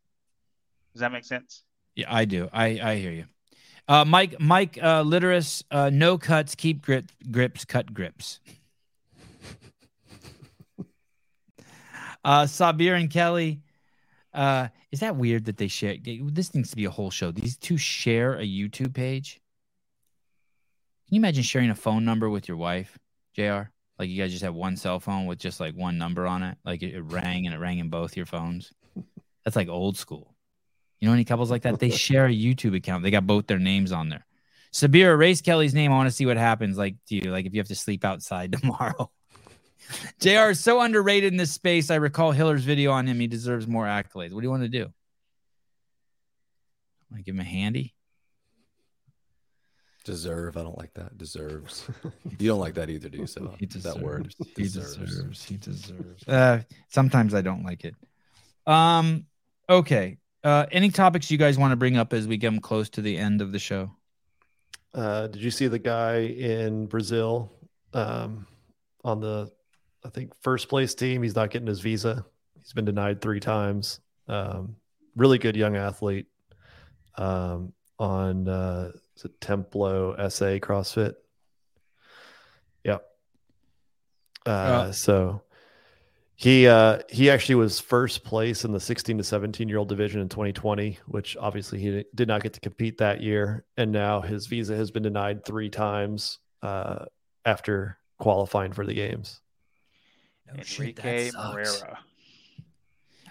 [0.93, 1.63] Does that make sense?
[1.95, 2.49] Yeah, I do.
[2.53, 3.25] I I hear you.
[3.87, 5.03] Uh, Mike Mike uh,
[5.71, 8.39] uh, no cuts, keep grip grips, cut grips.
[12.27, 13.61] uh, Sabir and Kelly.
[14.33, 15.95] Uh, is that weird that they share?
[16.03, 17.31] This needs to be a whole show.
[17.31, 19.39] These two share a YouTube page.
[21.07, 22.99] Can you imagine sharing a phone number with your wife,
[23.33, 23.69] Jr?
[23.97, 26.57] Like you guys just have one cell phone with just like one number on it.
[26.65, 28.73] Like it, it rang and it rang in both your phones.
[29.45, 30.35] That's like old school.
[30.99, 31.79] You know any couples like that?
[31.79, 33.03] They share a YouTube account.
[33.03, 34.25] They got both their names on there.
[34.73, 35.93] Sabir, erase Kelly's name.
[35.93, 36.77] I want to see what happens.
[36.77, 39.09] Like, do you like if you have to sleep outside tomorrow?
[40.19, 41.89] JR is so underrated in this space.
[41.91, 43.19] I recall Hiller's video on him.
[43.19, 44.33] He deserves more accolades.
[44.33, 44.87] What do you want to do?
[47.09, 47.93] Want to give him a handy?
[50.03, 50.55] Deserve.
[50.55, 51.17] I don't like that.
[51.17, 51.87] Deserves.
[52.39, 53.27] you don't like that either, do you?
[53.27, 54.33] So He that word.
[54.55, 55.43] He deserves.
[55.43, 56.27] He deserves.
[56.27, 57.95] Uh, sometimes I don't like it.
[58.65, 59.25] Um.
[59.69, 60.17] Okay.
[60.43, 63.17] Uh, any topics you guys want to bring up as we get close to the
[63.17, 63.91] end of the show?
[64.93, 67.51] Uh, did you see the guy in Brazil
[67.93, 68.47] um,
[69.03, 69.51] on the,
[70.07, 71.21] I think, first place team?
[71.21, 72.25] He's not getting his visa.
[72.57, 73.99] He's been denied three times.
[74.29, 74.77] Um,
[75.15, 76.27] really good young athlete.
[77.17, 81.15] Um, on uh, is it Templo SA CrossFit.
[82.83, 83.03] Yep.
[84.45, 85.41] Uh, Uh, so
[86.35, 90.21] he uh, he actually was first place in the 16 to 17 year old division
[90.21, 94.47] in 2020, which obviously he did not get to compete that year, and now his
[94.47, 97.05] visa has been denied three times uh,
[97.43, 99.41] after qualifying for the games.
[100.53, 101.97] Enrique Morera.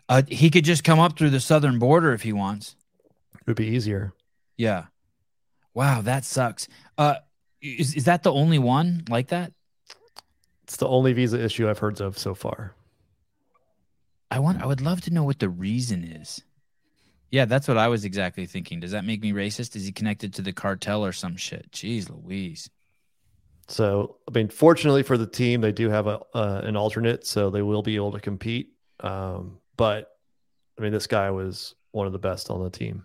[0.09, 2.76] Uh, he could just come up through the southern border if he wants.
[3.34, 4.12] It would be easier.
[4.56, 4.86] Yeah.
[5.74, 6.68] Wow, that sucks.
[6.97, 7.16] Uh,
[7.60, 9.52] is is that the only one like that?
[10.64, 12.74] It's the only visa issue I've heard of so far.
[14.30, 14.62] I want.
[14.62, 16.43] I would love to know what the reason is.
[17.30, 18.80] Yeah, that's what I was exactly thinking.
[18.80, 19.76] Does that make me racist?
[19.76, 21.70] Is he connected to the cartel or some shit?
[21.72, 22.70] Jeez, Louise.
[23.68, 27.51] So, I mean, fortunately for the team, they do have a uh, an alternate, so
[27.51, 28.72] they will be able to compete.
[29.01, 30.12] Um, but
[30.78, 33.02] I mean, this guy was one of the best on the team.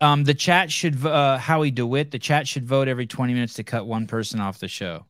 [0.00, 2.10] Um, the chat should uh, Howie Dewitt.
[2.10, 5.06] The chat should vote every twenty minutes to cut one person off the show.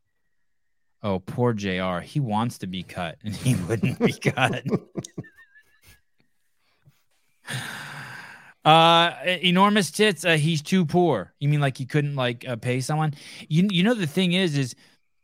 [1.02, 1.98] Oh, poor Jr.
[1.98, 4.64] He wants to be cut, and he wouldn't be cut.
[8.66, 10.24] Uh, enormous tits.
[10.24, 11.32] Uh, he's too poor.
[11.38, 13.14] You mean like he couldn't like uh, pay someone?
[13.48, 14.74] You you know the thing is is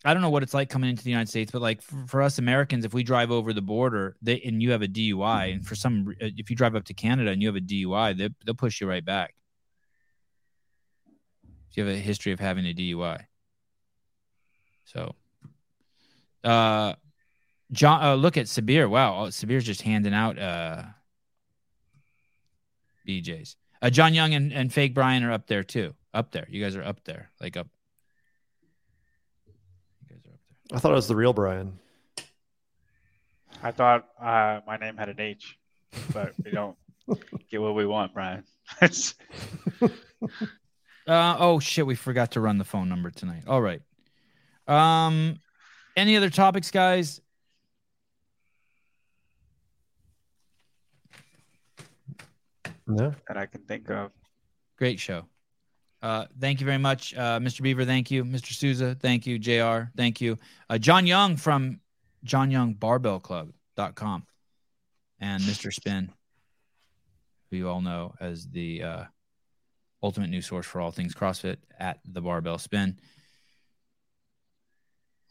[0.05, 2.23] I don't know what it's like coming into the United States, but like for, for
[2.23, 5.67] us Americans, if we drive over the border, they and you have a DUI, and
[5.67, 8.29] for some uh, if you drive up to Canada and you have a DUI, they
[8.47, 9.35] they'll push you right back.
[11.71, 13.25] If you have a history of having a DUI.
[14.85, 15.17] So,
[16.45, 16.95] uh,
[17.73, 18.89] John, uh, look at Sabir.
[18.89, 20.85] Wow, oh, Sabir's just handing out uh
[23.07, 23.57] BJ's.
[23.81, 25.95] Uh, John Young and, and Fake Brian are up there too.
[26.15, 26.47] Up there.
[26.49, 27.31] You guys are up there.
[27.41, 27.69] Like up.
[29.47, 30.39] You guys are up
[30.69, 30.77] there.
[30.77, 31.79] I thought it was the real Brian.
[33.63, 35.59] I thought uh, my name had an H,
[36.13, 36.77] but we don't
[37.51, 38.45] get what we want, Brian.
[41.07, 43.43] Uh, oh shit, we forgot to run the phone number tonight.
[43.47, 43.83] All right.
[44.69, 45.41] Um,
[45.97, 47.21] any other topics, guys?
[52.97, 53.15] No.
[53.29, 54.13] that I can think of.
[54.77, 55.25] Great show.
[56.03, 57.63] Uh, thank you very much, uh, Mr.
[57.63, 57.85] Beaver.
[57.85, 58.53] Thank you, Mr.
[58.53, 58.97] Souza.
[58.99, 59.91] Thank you, Jr.
[59.97, 60.37] Thank you,
[60.69, 61.81] uh, John Young from
[62.25, 64.27] John Young Barbell Club.com
[65.21, 65.73] and Mr.
[65.73, 66.11] Spin,
[67.51, 69.05] who you all know as the uh,
[70.03, 72.99] ultimate news source for all things CrossFit at the Barbell Spin.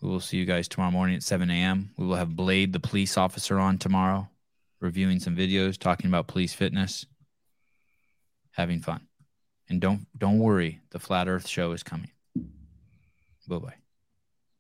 [0.01, 1.91] We will see you guys tomorrow morning at 7 a.m.
[1.97, 4.27] We will have Blade, the police officer, on tomorrow,
[4.79, 7.05] reviewing some videos, talking about police fitness,
[8.52, 9.07] having fun.
[9.69, 12.11] And don't don't worry, the flat Earth show is coming.
[13.48, 13.80] Bye bye.